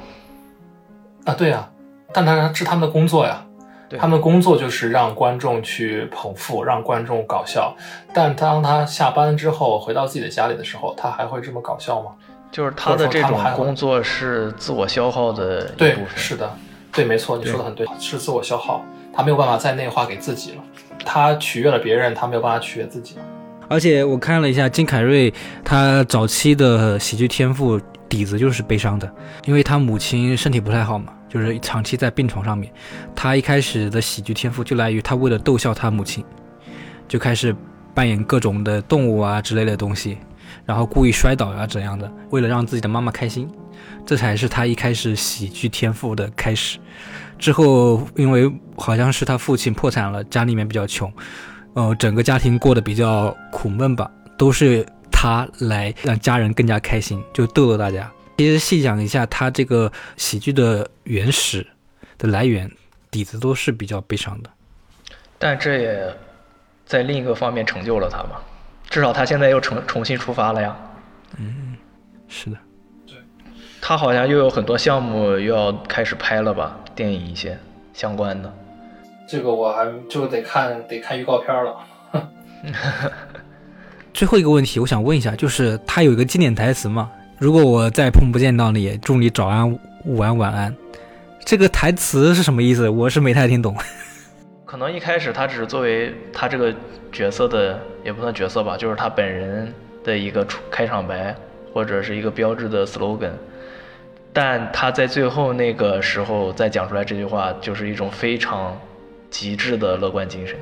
[1.25, 1.69] 啊，对呀、
[2.13, 3.45] 但他是他们的工作呀。
[3.89, 7.75] 对他们工作就是让观众去捧腹，让观众搞笑。
[8.13, 12.11] 但当他下班之后回到自己的家里的时候，他还会这么搞笑吗？
[12.51, 16.17] 就是他的这种工作是自我消耗的一对部，分。
[16.17, 16.51] 是的，
[16.93, 20.63] 对，没错，你说的很对，是自我消耗，他没有办法再内化给自己了。
[21.05, 23.17] 他取悦了别人，他没有办法取悦自己。
[23.69, 25.33] 而且我看了一下金凯瑞，
[25.63, 27.79] 他早期的喜剧天赋
[28.09, 29.11] 底子就是悲伤的，
[29.45, 32.73] 因为他母亲身体不太好嘛，就是长期在病床上面。
[33.15, 36.25] 他一开始的喜剧天赋就来于他为了逗笑他母亲，
[37.07, 37.55] 就开始
[37.95, 40.19] 扮演各种的动物啊之类的东西，
[40.65, 43.49] 然后故意摔倒啊怎样的，为了让自己的妈妈开心，
[44.07, 46.79] 这才是他一开始喜剧天赋的开始。
[47.39, 51.13] 之后，因为好像是他父亲破产了，家里面比较穷，
[51.75, 58.11] 呃，整个家庭过得比较苦闷吧，都是他来让家人更加开心，就逗逗大家。
[58.39, 61.67] 其实细讲一下他这个喜剧的原始，
[62.17, 62.71] 的来源
[63.11, 64.51] 底子都是比较悲伤的。
[65.41, 66.17] 但这也
[66.87, 68.41] 在另一个方面成就了他嘛，
[68.89, 70.77] 至少他现在又重重新出发了呀。
[71.37, 71.77] 嗯
[72.29, 72.57] 是的，
[73.09, 73.17] 对
[73.81, 77.59] 他好像又有很多项目又要开始拍了吧，电影一些
[77.93, 78.57] 相关的。
[79.29, 81.77] 这个我还就得看得看预告片了。
[84.15, 87.11] 最后一个问题，我想问一下，就是他有一个经典台词嘛？
[87.41, 89.73] 如果我再碰不见到你，祝你早安、
[90.05, 90.75] 午安、晚安。
[91.45, 92.89] 这个台词是什么意思？
[92.89, 93.77] 我是没太听懂。
[94.67, 96.75] 可能一开始他只是作为他这个
[97.13, 101.33] 角色的，也不算角色吧，就是他本人的一个出开场白
[101.73, 103.31] 或者是一个标志的 slogan。
[104.33, 108.77] 但他在最后那个时候再讲出来这句话，就是一种非常
[109.31, 110.57] 极致的乐观精神。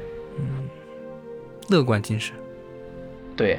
[1.70, 2.34] 乐观精神，
[3.34, 3.58] 对，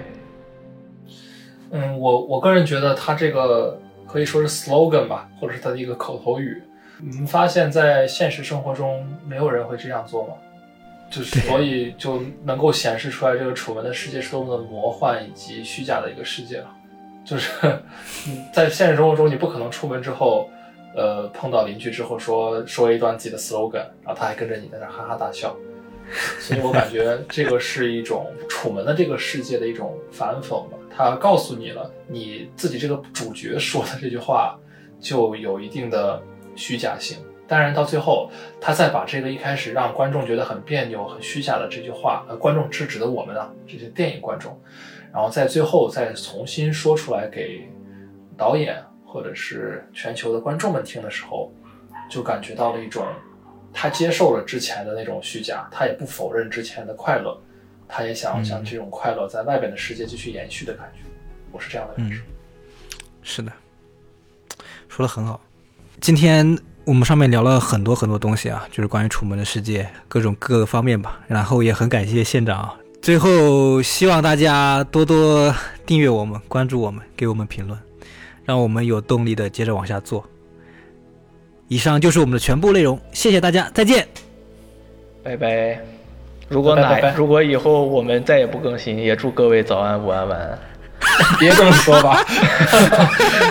[1.72, 6.62] 嗯，我我个人觉得他这个可以说是 slogan 吧，或者是他的一个口头语。
[7.00, 10.34] 你们发现，在现实生活中，没有人会这样做吗？
[11.10, 16.68] 就是所以就能够显示出来，这个楚门的世界是多么的魔幻以及虚假的一个世界了。
[17.24, 17.50] 就是
[18.28, 20.50] 嗯在现实生活中，你不可能出门之后，
[20.96, 25.56] 呃，碰到邻居之后说说一段自己的 slogan，然后他还跟着你在那哈哈大笑。
[26.40, 34.60] 所以我感觉这个是一种楚门的这个世界的一种反讽吧，他告诉你了，你自己这个主角说的这句话
[35.00, 36.20] 就有一定的
[36.56, 37.20] 虚假性。
[37.48, 44.60] 当然，到最后，他再把这个一开始让观众觉得很别扭、很虚假的这句话，呃，观众是指的我们啊，这些电影观众，
[45.14, 47.70] 然后在最后再重新说出来给
[48.36, 51.52] 导演或者是全球的观众们听的时候，
[52.10, 53.06] 就感觉到了一种
[53.72, 57.40] 他接受了之前的那种虚假，他也不否认之前的快乐，
[57.88, 61.02] 他也想要将这种快乐在外边的世界继续延续的感觉。
[61.52, 62.22] 我是这样的感受。
[63.24, 63.52] 是的，
[64.88, 65.40] 说的很好。
[66.00, 71.20] 今天我们上面聊了很多很多东西啊，就是关于楚门的世界各种各个方面吧。
[71.28, 72.78] 然后也很感谢县长啊。
[73.02, 75.54] 最后希望大家多多
[75.86, 77.80] 订阅我们，关注我们，给我们评论，
[78.44, 80.28] 让我们有动力的接着往下做。
[81.68, 84.08] 以上就是我们的全部内容，谢谢大家，再见。
[85.24, 85.97] 拜拜。
[86.48, 90.60] 如果哪如果以后我们再也不更新，也祝各位早安、午安、晚安。
[91.40, 92.24] 别这么说吧，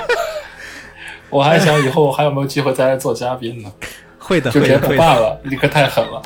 [1.30, 3.72] 我还想以后还有没有机会再来做嘉宾呢？
[4.18, 6.20] 会的，就直接会的，会的，不办了，你可太狠了。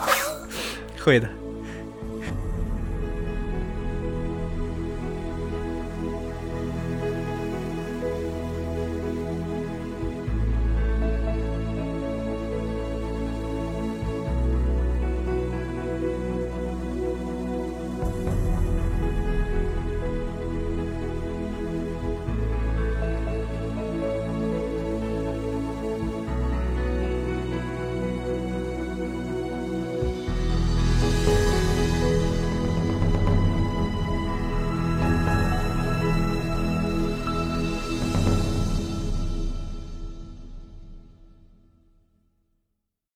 [1.02, 1.28] 会的。